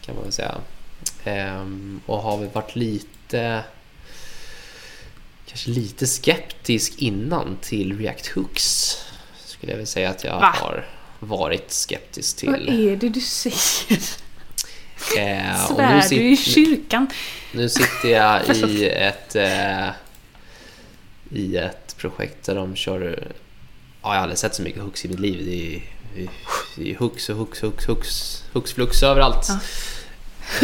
Kan 0.00 0.14
man 0.14 0.24
väl 0.24 0.32
säga. 0.32 0.54
Ehm, 1.24 2.00
och 2.06 2.18
har 2.18 2.38
väl 2.38 2.48
varit 2.52 2.76
lite... 2.76 3.64
Kanske 5.50 5.70
lite 5.70 6.06
skeptisk 6.06 6.92
innan 6.98 7.56
till 7.60 7.98
React 7.98 8.26
Hooks. 8.26 8.96
Skulle 9.46 9.72
jag 9.72 9.76
väl 9.76 9.86
säga 9.86 10.10
att 10.10 10.24
jag 10.24 10.40
Va? 10.40 10.54
har 10.60 10.86
varit 11.20 11.70
skeptisk 11.72 12.44
Vad 12.46 12.54
till. 12.54 12.88
är 12.88 12.96
det 12.96 13.08
du 13.08 13.20
säger? 13.20 14.00
Eh, 15.18 15.64
och 15.70 15.76
Svär 15.76 16.08
nu, 16.10 16.16
du 16.16 16.30
i 16.30 16.36
sit, 16.36 16.54
kyrkan? 16.54 17.06
nu 17.52 17.68
sitter 17.68 18.08
jag 18.08 18.56
i 18.56 18.88
ett, 18.88 19.36
eh, 19.36 19.88
i 21.32 21.56
ett 21.56 21.96
projekt 21.96 22.46
där 22.46 22.54
de 22.54 22.76
kör... 22.76 23.32
Ja, 24.02 24.08
jag 24.08 24.08
har 24.08 24.16
aldrig 24.16 24.38
sett 24.38 24.54
så 24.54 24.62
mycket 24.62 24.82
hooks 24.82 25.04
i 25.04 25.08
mitt 25.08 25.20
liv. 25.20 25.44
Det 25.44 25.76
är, 25.76 26.28
det 26.76 26.90
är 26.90 26.96
hooks 26.96 27.28
och 27.28 27.36
hooks, 27.36 27.60
hooks, 27.60 27.86
hooks, 27.86 28.42
hooks 28.52 28.72
flux 28.72 29.02
överallt. 29.02 29.46
Ja. 29.48 29.58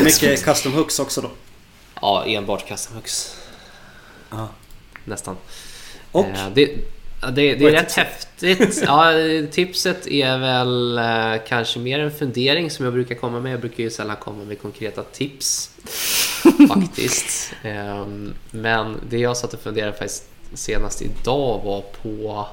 Mycket 0.05 0.45
custom 0.45 0.73
hooks 0.73 0.99
också 0.99 1.21
då. 1.21 1.31
Ja, 2.01 2.25
enbart 2.27 2.69
custom 2.69 2.95
hooks. 2.97 3.37
Ja. 4.31 4.49
Nästan. 5.07 5.37
Och 6.13 6.27
Eh, 6.27 6.51
det, 6.55 6.67
det, 7.35 7.55
det 7.55 7.65
är 7.65 7.73
rätt 7.73 7.93
häftigt. 7.93 8.83
Ja, 8.87 9.13
tipset 9.51 10.07
är 10.07 10.39
väl 10.39 10.99
eh, 10.99 11.43
kanske 11.49 11.79
mer 11.79 11.99
en 11.99 12.13
fundering 12.13 12.71
som 12.71 12.85
jag 12.85 12.95
brukar 12.95 13.15
komma 13.15 13.41
med. 13.41 13.53
Jag 13.53 13.61
brukar 13.61 13.83
ju 13.83 13.91
sällan 13.91 14.17
komma 14.17 14.45
med 14.45 14.63
konkreta 14.63 15.03
tips. 15.03 15.71
faktiskt. 16.69 17.53
Ehm, 17.63 18.35
men 18.51 19.01
det 19.09 19.19
jag 19.19 19.37
satt 19.37 19.55
och 19.55 19.61
funderade 19.61 19.93
faktiskt 19.93 20.25
senast 20.55 21.03
idag 21.03 21.61
var 21.65 21.81
på 21.81 22.47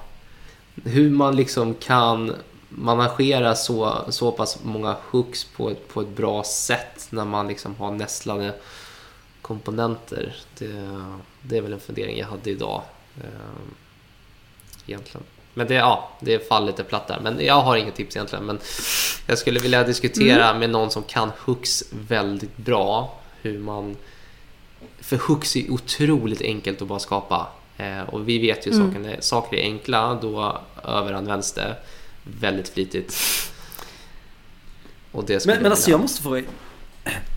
hur 0.84 1.10
man 1.10 1.36
liksom 1.36 1.74
kan 1.74 2.36
managera 2.70 3.56
så, 3.56 4.06
så 4.10 4.32
pass 4.32 4.60
många 4.64 4.96
hooks 5.12 5.44
på 5.44 5.70
ett, 5.70 5.88
på 5.88 6.02
ett 6.02 6.16
bra 6.16 6.44
sätt 6.44 7.08
när 7.10 7.26
man 7.26 7.48
liksom 7.48 7.76
har 7.76 7.92
nästlade 7.92 8.54
komponenter. 9.42 10.36
Det, 10.58 11.04
det 11.44 11.58
är 11.58 11.62
väl 11.62 11.74
en 11.74 11.80
fundering 11.80 12.18
jag 12.20 12.28
hade 12.28 12.50
idag. 12.50 12.82
ehm, 13.24 13.74
Egentligen. 14.88 15.24
Men 15.54 15.68
det, 15.68 15.74
ja, 15.74 16.10
det 16.20 16.48
faller 16.48 16.68
lite 16.68 16.84
platt 16.84 17.08
där. 17.08 17.20
Men 17.20 17.46
jag 17.46 17.62
har 17.62 17.76
inget 17.78 17.96
tips 17.96 18.16
egentligen. 18.16 18.46
Men 18.46 18.60
jag 19.28 19.38
skulle 19.38 19.60
vilja 19.60 19.84
diskutera 19.84 20.54
med 20.54 20.70
någon 20.70 20.92
som 20.92 21.04
kan 21.04 21.32
hooks 21.46 21.84
väldigt 21.92 22.58
bra. 22.58 23.20
Hur 23.42 23.60
man... 23.60 23.96
För 25.00 25.18
hooks 25.18 25.56
är 25.56 25.72
otroligt 25.72 26.42
enkelt 26.42 26.82
att 26.82 26.88
bara 26.88 27.00
skapa. 27.00 27.48
Eh, 27.78 28.02
och 28.02 28.30
vi 28.30 28.40
vet 28.40 28.68
ju 28.68 28.72
Mm. 28.72 28.94
saker, 28.94 29.18
saker 29.22 29.58
är 29.58 29.62
enkla, 29.64 30.20
då 30.22 30.62
överanvänds 30.84 31.52
det 31.54 31.76
väldigt 32.24 32.70
flitigt. 32.70 33.16
Och 35.12 35.26
det 35.26 35.46
Men, 35.46 35.62
men 35.62 35.72
alltså 35.72 35.92
jag 35.92 36.00
måste 36.00 36.22
fråga. 36.22 36.44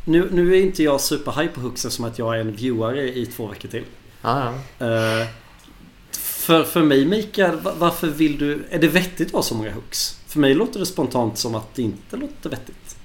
Nu, 0.05 0.29
nu 0.33 0.57
är 0.57 0.61
inte 0.62 0.83
jag 0.83 1.01
superhype 1.01 1.55
på 1.55 1.61
hooks 1.61 1.83
som 1.83 2.05
att 2.05 2.19
jag 2.19 2.37
är 2.37 2.41
en 2.41 2.53
vieware 2.53 3.09
i 3.19 3.27
två 3.27 3.47
veckor 3.47 3.69
till. 3.69 3.85
Ja, 4.23 4.53
ja. 4.79 4.87
Eh, 4.87 5.27
för, 6.12 6.64
för 6.64 6.83
mig 6.83 7.05
Mikael, 7.05 7.57
va- 7.57 7.75
varför 7.79 8.07
vill 8.07 8.39
du... 8.39 8.64
Är 8.71 8.79
det 8.79 8.89
vettigt 8.89 9.29
att 9.29 9.33
ha 9.35 9.43
så 9.43 9.55
många 9.55 9.73
hooks? 9.73 10.21
För 10.27 10.39
mig 10.39 10.55
låter 10.55 10.81
det 10.81 10.87
spontant 10.87 11.39
som 11.39 11.55
att 11.55 11.75
det 11.75 11.83
inte 11.83 12.17
låter 12.17 12.51
vettigt. 12.51 12.97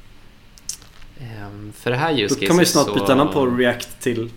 Ehm, 1.19 1.73
för 1.77 1.91
det 1.91 1.97
här 1.97 2.19
use 2.19 2.35
Då 2.39 2.47
kan 2.47 2.55
man 2.55 2.61
ju 2.63 2.65
snart 2.65 2.87
så- 2.87 2.93
byta 2.93 3.15
namn 3.15 3.33
på 3.33 3.45
React 3.45 3.99
till 3.99 4.29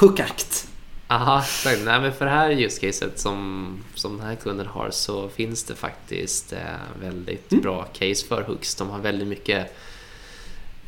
Hookact. 0.00 0.68
Aha, 1.08 1.40
exakt. 1.42 1.80
Nej, 1.84 2.00
men 2.00 2.12
för 2.12 2.24
det 2.24 2.30
här 2.30 2.50
use 2.50 2.80
caset 2.80 3.18
som, 3.20 3.68
som 3.94 4.16
den 4.16 4.26
här 4.26 4.34
kunden 4.36 4.66
har 4.66 4.90
så 4.90 5.28
finns 5.28 5.64
det 5.64 5.74
faktiskt 5.74 6.52
eh, 6.52 6.58
väldigt 7.00 7.52
Mm. 7.52 7.62
bra 7.62 7.84
case 7.84 8.26
för 8.26 8.42
hooks. 8.42 8.74
De 8.74 8.90
har 8.90 8.98
väldigt 8.98 9.28
mycket 9.28 9.76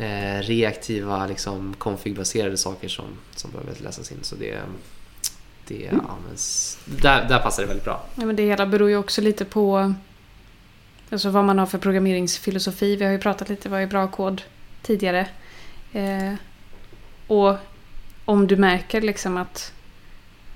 eh, 0.03 0.42
reaktiva 0.42 1.26
liksom, 1.26 1.74
config-baserade 1.78 2.57
saker 2.57 2.88
som, 2.88 3.05
som 3.36 3.50
behöver 3.50 3.74
läsas 3.82 4.12
in. 4.12 4.18
Så 4.22 4.36
det, 4.36 4.59
det 5.68 5.86
Mm. 5.86 6.07
används... 6.07 6.78
Där, 6.84 7.28
där 7.28 7.38
passar 7.38 7.62
det 7.62 7.68
väldigt 7.68 7.84
bra. 7.84 8.05
Ja, 8.14 8.24
men 8.26 8.36
det 8.36 8.42
hela 8.42 8.66
beror 8.66 8.88
ju 8.90 8.96
också 8.96 9.20
lite 9.20 9.44
på 9.44 9.94
alltså 11.11 11.30
vad 11.30 11.44
man 11.44 11.59
har 11.59 11.66
för 11.66 11.78
programmeringsfilosofi. 11.78 12.96
Vi 12.96 13.05
har 13.05 13.12
ju 13.12 13.18
pratat 13.18 13.48
lite 13.48 13.68
vad 13.68 13.82
är 13.82 13.86
bra 13.86 14.09
kod 14.09 14.42
tidigare. 14.82 15.26
Eh, 15.92 16.34
och 17.26 17.57
om 18.24 18.46
du 18.46 18.57
märker 18.57 19.00
liksom 19.00 19.36
att 19.36 19.72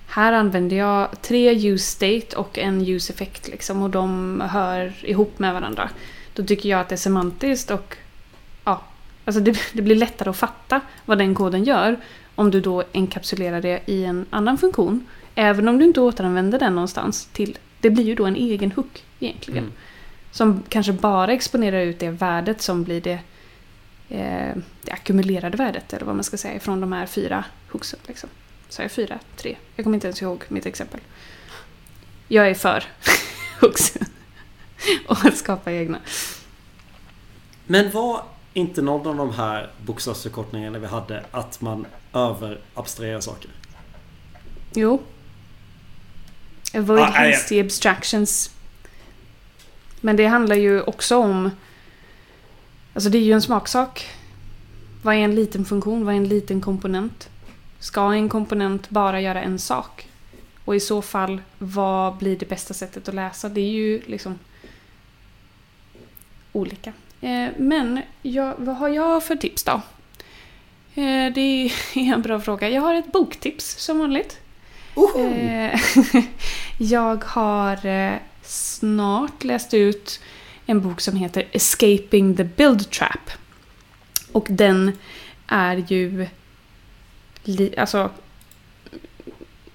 här 0.08 0.32
använder 0.32 0.76
jag 0.76 1.22
tre 1.22 1.68
use 1.70 1.84
state 1.84 2.36
och 2.36 2.58
en 2.58 2.88
use 2.88 3.12
effekt 3.12 3.48
liksom 3.48 3.82
och 3.82 3.90
de 3.90 4.40
hör 4.50 4.92
ihop 5.02 5.38
med 5.38 5.54
varandra. 5.54 5.90
Då 6.34 6.44
tycker 6.44 6.68
jag 6.68 6.80
att 6.80 6.88
det 6.88 6.94
är 6.94 6.96
semantiskt 6.96 7.70
och 7.70 7.96
alltså 9.26 9.40
det, 9.40 9.58
det 9.72 9.82
blir 9.82 9.96
lättare 9.96 10.30
att 10.30 10.36
fatta 10.36 10.80
vad 11.04 11.18
den 11.18 11.34
koden 11.34 11.64
gör 11.64 11.96
om 12.34 12.50
du 12.50 12.60
då 12.60 12.84
enkapsulerar 12.94 13.60
det 13.60 13.80
i 13.86 14.04
en 14.04 14.26
annan 14.30 14.58
funktion 14.58 15.06
Även 15.38 15.68
om 15.68 15.78
du 15.78 15.84
inte 15.84 16.00
återanvänder 16.00 16.58
den 16.58 16.74
någonstans 16.74 17.28
till... 17.32 17.58
Det 17.80 17.90
blir 17.90 18.04
ju 18.04 18.14
då 18.14 18.24
en 18.24 18.36
egen 18.36 18.72
hook 18.72 19.04
egentligen. 19.20 19.64
Mm. 19.64 19.72
Som 20.30 20.62
kanske 20.68 20.92
bara 20.92 21.32
exponerar 21.32 21.80
ut 21.80 21.98
det 21.98 22.10
värdet 22.10 22.62
som 22.62 22.84
blir 22.84 23.00
det, 23.00 23.18
eh, 24.08 24.56
det 24.82 24.92
ackumulerade 24.92 25.56
värdet, 25.56 25.92
eller 25.92 26.06
vad 26.06 26.14
man 26.14 26.24
ska 26.24 26.36
säga, 26.36 26.60
från 26.60 26.80
de 26.80 26.92
här 26.92 27.06
fyra 27.06 27.44
hooksen. 27.70 27.98
Liksom. 28.06 28.28
Så 28.68 28.82
jag 28.82 28.90
fyra, 28.90 29.18
tre. 29.36 29.56
Jag 29.76 29.84
kommer 29.84 29.96
inte 29.96 30.06
ens 30.06 30.22
ihåg 30.22 30.44
mitt 30.48 30.66
exempel. 30.66 31.00
Jag 32.28 32.48
är 32.48 32.54
för 32.54 32.84
också. 33.62 33.98
Och 35.06 35.24
att 35.24 35.36
skapa 35.36 35.72
egna. 35.72 35.98
Men 37.66 37.90
var 37.90 38.24
inte 38.56 38.82
någon 38.82 39.06
av 39.06 39.16
de 39.16 39.34
här 39.34 39.70
bokstavsförkortningarna 39.84 40.78
vi 40.78 40.86
hade 40.86 41.24
att 41.30 41.60
man 41.60 41.86
överabstraherar 42.12 43.20
saker? 43.20 43.50
Jo. 44.74 45.02
Avoid 46.74 47.00
Ah, 47.00 47.04
hasty 47.04 47.60
abstractions. 47.60 48.50
Men 50.00 50.16
det 50.16 50.26
handlar 50.26 50.56
ju 50.56 50.82
också 50.82 51.16
om... 51.16 51.50
Alltså 52.94 53.10
det 53.10 53.18
är 53.18 53.22
ju 53.22 53.32
en 53.32 53.42
smaksak. 53.42 54.06
Vad 55.02 55.14
är 55.14 55.18
en 55.18 55.34
liten 55.34 55.64
funktion? 55.64 56.04
Vad 56.04 56.14
är 56.14 56.18
en 56.18 56.28
liten 56.28 56.60
komponent? 56.60 57.28
Ska 57.78 58.12
en 58.12 58.28
komponent 58.28 58.90
bara 58.90 59.20
göra 59.20 59.42
en 59.42 59.58
sak? 59.58 60.08
Och 60.64 60.76
i 60.76 60.80
så 60.80 61.02
fall, 61.02 61.40
vad 61.58 62.16
blir 62.16 62.38
det 62.38 62.48
bästa 62.48 62.74
sättet 62.74 63.08
att 63.08 63.14
läsa? 63.14 63.48
Det 63.48 63.60
är 63.60 63.72
ju 63.72 64.02
liksom 64.06 64.38
olika. 66.52 66.92
Eh, 67.20 67.48
men 67.56 68.00
jag, 68.22 68.54
vad 68.58 68.76
har 68.76 68.88
jag 68.88 69.24
för 69.24 69.36
tips 69.36 69.64
då? 69.64 69.80
Eh, 70.94 71.32
det 71.34 71.40
är 71.40 71.72
en 72.14 72.22
bra 72.22 72.40
fråga. 72.40 72.68
Jag 72.68 72.82
har 72.82 72.94
ett 72.94 73.12
boktips 73.12 73.78
som 73.78 73.98
vanligt. 73.98 74.40
Eh, 75.18 75.80
jag 76.78 77.24
har 77.24 77.78
snart 78.42 79.44
läst 79.44 79.74
ut 79.74 80.20
en 80.66 80.80
bok 80.80 81.00
som 81.00 81.16
heter 81.16 81.44
Escaping 81.52 82.36
the 82.36 82.44
Build 82.44 82.90
Trap. 82.90 83.30
Och 84.32 84.46
den 84.50 84.92
är 85.46 85.84
ju 85.88 86.26
alltså 87.76 88.10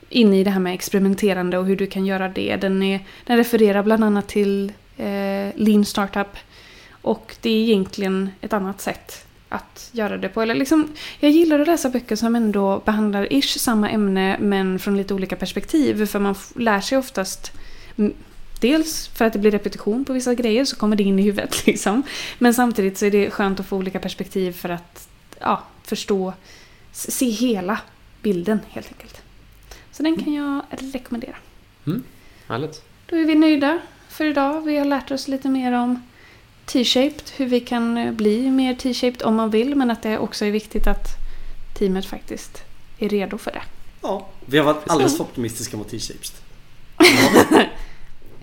inne 0.09 0.39
i 0.39 0.43
det 0.43 0.49
här 0.49 0.59
med 0.59 0.73
experimenterande 0.73 1.57
och 1.57 1.65
hur 1.65 1.75
du 1.75 1.87
kan 1.87 2.05
göra 2.05 2.29
det. 2.29 2.55
Den, 2.55 2.83
är, 2.83 2.99
den 3.25 3.37
refererar 3.37 3.83
bland 3.83 4.03
annat 4.03 4.27
till 4.27 4.73
eh, 4.97 5.49
Lean 5.55 5.85
Startup. 5.85 6.37
Och 7.01 7.35
det 7.41 7.49
är 7.49 7.63
egentligen 7.63 8.29
ett 8.41 8.53
annat 8.53 8.81
sätt 8.81 9.25
att 9.49 9.89
göra 9.91 10.17
det 10.17 10.29
på. 10.29 10.41
Eller 10.41 10.55
liksom, 10.55 10.87
jag 11.19 11.31
gillar 11.31 11.59
att 11.59 11.67
läsa 11.67 11.89
böcker 11.89 12.15
som 12.15 12.35
ändå 12.35 12.81
behandlar 12.85 13.33
ish 13.33 13.59
samma 13.59 13.89
ämne 13.89 14.37
men 14.39 14.79
från 14.79 14.97
lite 14.97 15.13
olika 15.13 15.35
perspektiv. 15.35 16.05
För 16.05 16.19
man 16.19 16.35
lär 16.55 16.81
sig 16.81 16.97
oftast 16.97 17.51
mm, 17.97 18.13
Dels 18.61 19.07
för 19.07 19.25
att 19.25 19.33
det 19.33 19.39
blir 19.39 19.51
repetition 19.51 20.05
på 20.05 20.13
vissa 20.13 20.35
grejer 20.35 20.65
så 20.65 20.75
kommer 20.75 20.95
det 20.95 21.03
in 21.03 21.19
i 21.19 21.21
huvudet 21.21 21.65
liksom. 21.67 22.03
Men 22.39 22.53
samtidigt 22.53 22.97
så 22.97 23.05
är 23.05 23.11
det 23.11 23.31
skönt 23.31 23.59
att 23.59 23.65
få 23.65 23.77
olika 23.77 23.99
perspektiv 23.99 24.51
för 24.51 24.69
att 24.69 25.09
ja, 25.39 25.63
förstå, 25.83 26.33
se 26.91 27.29
hela 27.29 27.79
bilden 28.21 28.59
helt 28.69 28.87
enkelt. 28.87 29.21
Så 29.91 30.03
den 30.03 30.23
kan 30.23 30.33
jag 30.33 30.61
rekommendera. 30.69 31.35
Härligt. 32.47 32.83
Då 33.05 33.15
är 33.15 33.25
vi 33.25 33.35
nöjda 33.35 33.79
för 34.09 34.25
idag. 34.25 34.61
Vi 34.61 34.77
har 34.77 34.85
lärt 34.85 35.11
oss 35.11 35.27
lite 35.27 35.49
mer 35.49 35.71
om 35.71 36.01
T-shaped, 36.65 37.23
hur 37.35 37.45
vi 37.45 37.59
kan 37.59 37.97
eh, 37.97 38.11
bli 38.11 38.51
mer 38.51 38.75
T-shaped 38.75 39.23
om 39.23 39.35
man 39.35 39.49
vill, 39.49 39.75
men 39.75 39.91
att 39.91 40.01
det 40.01 40.17
också 40.17 40.45
är 40.45 40.51
viktigt 40.51 40.87
att 40.87 41.07
teamet 41.73 42.05
faktiskt 42.05 42.63
är 42.99 43.09
redo 43.09 43.37
för 43.37 43.51
det. 43.51 43.61
Ja, 44.01 44.27
vi 44.45 44.57
har 44.57 44.65
varit 44.65 44.89
alldeles 44.89 45.17
för 45.17 45.23
optimistiska 45.23 45.77
mot 45.77 45.89
T-shapes. 45.89 46.33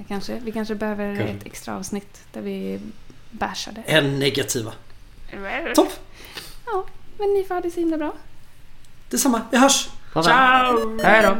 Kanske, 0.08 0.40
vi 0.44 0.52
kanske 0.52 0.74
behöver 0.74 1.16
Kanske. 1.16 1.34
ett 1.34 1.46
extra 1.46 1.76
avsnitt 1.76 2.20
där 2.32 2.40
vi 2.40 2.80
bashade. 3.30 3.82
Än 3.86 4.18
negativa. 4.18 4.72
Topp! 5.74 5.92
Ja, 6.66 6.84
men 7.18 7.34
ni 7.34 7.44
får 7.44 7.54
ha 7.54 7.62
det 7.62 7.70
så 7.70 7.80
himla 7.80 7.96
bra. 7.98 8.12
Detsamma, 9.10 9.42
vi 9.50 9.58
hörs! 9.58 9.88
Ciao! 10.12 10.98
Hej 11.02 11.22
då! 11.22 11.36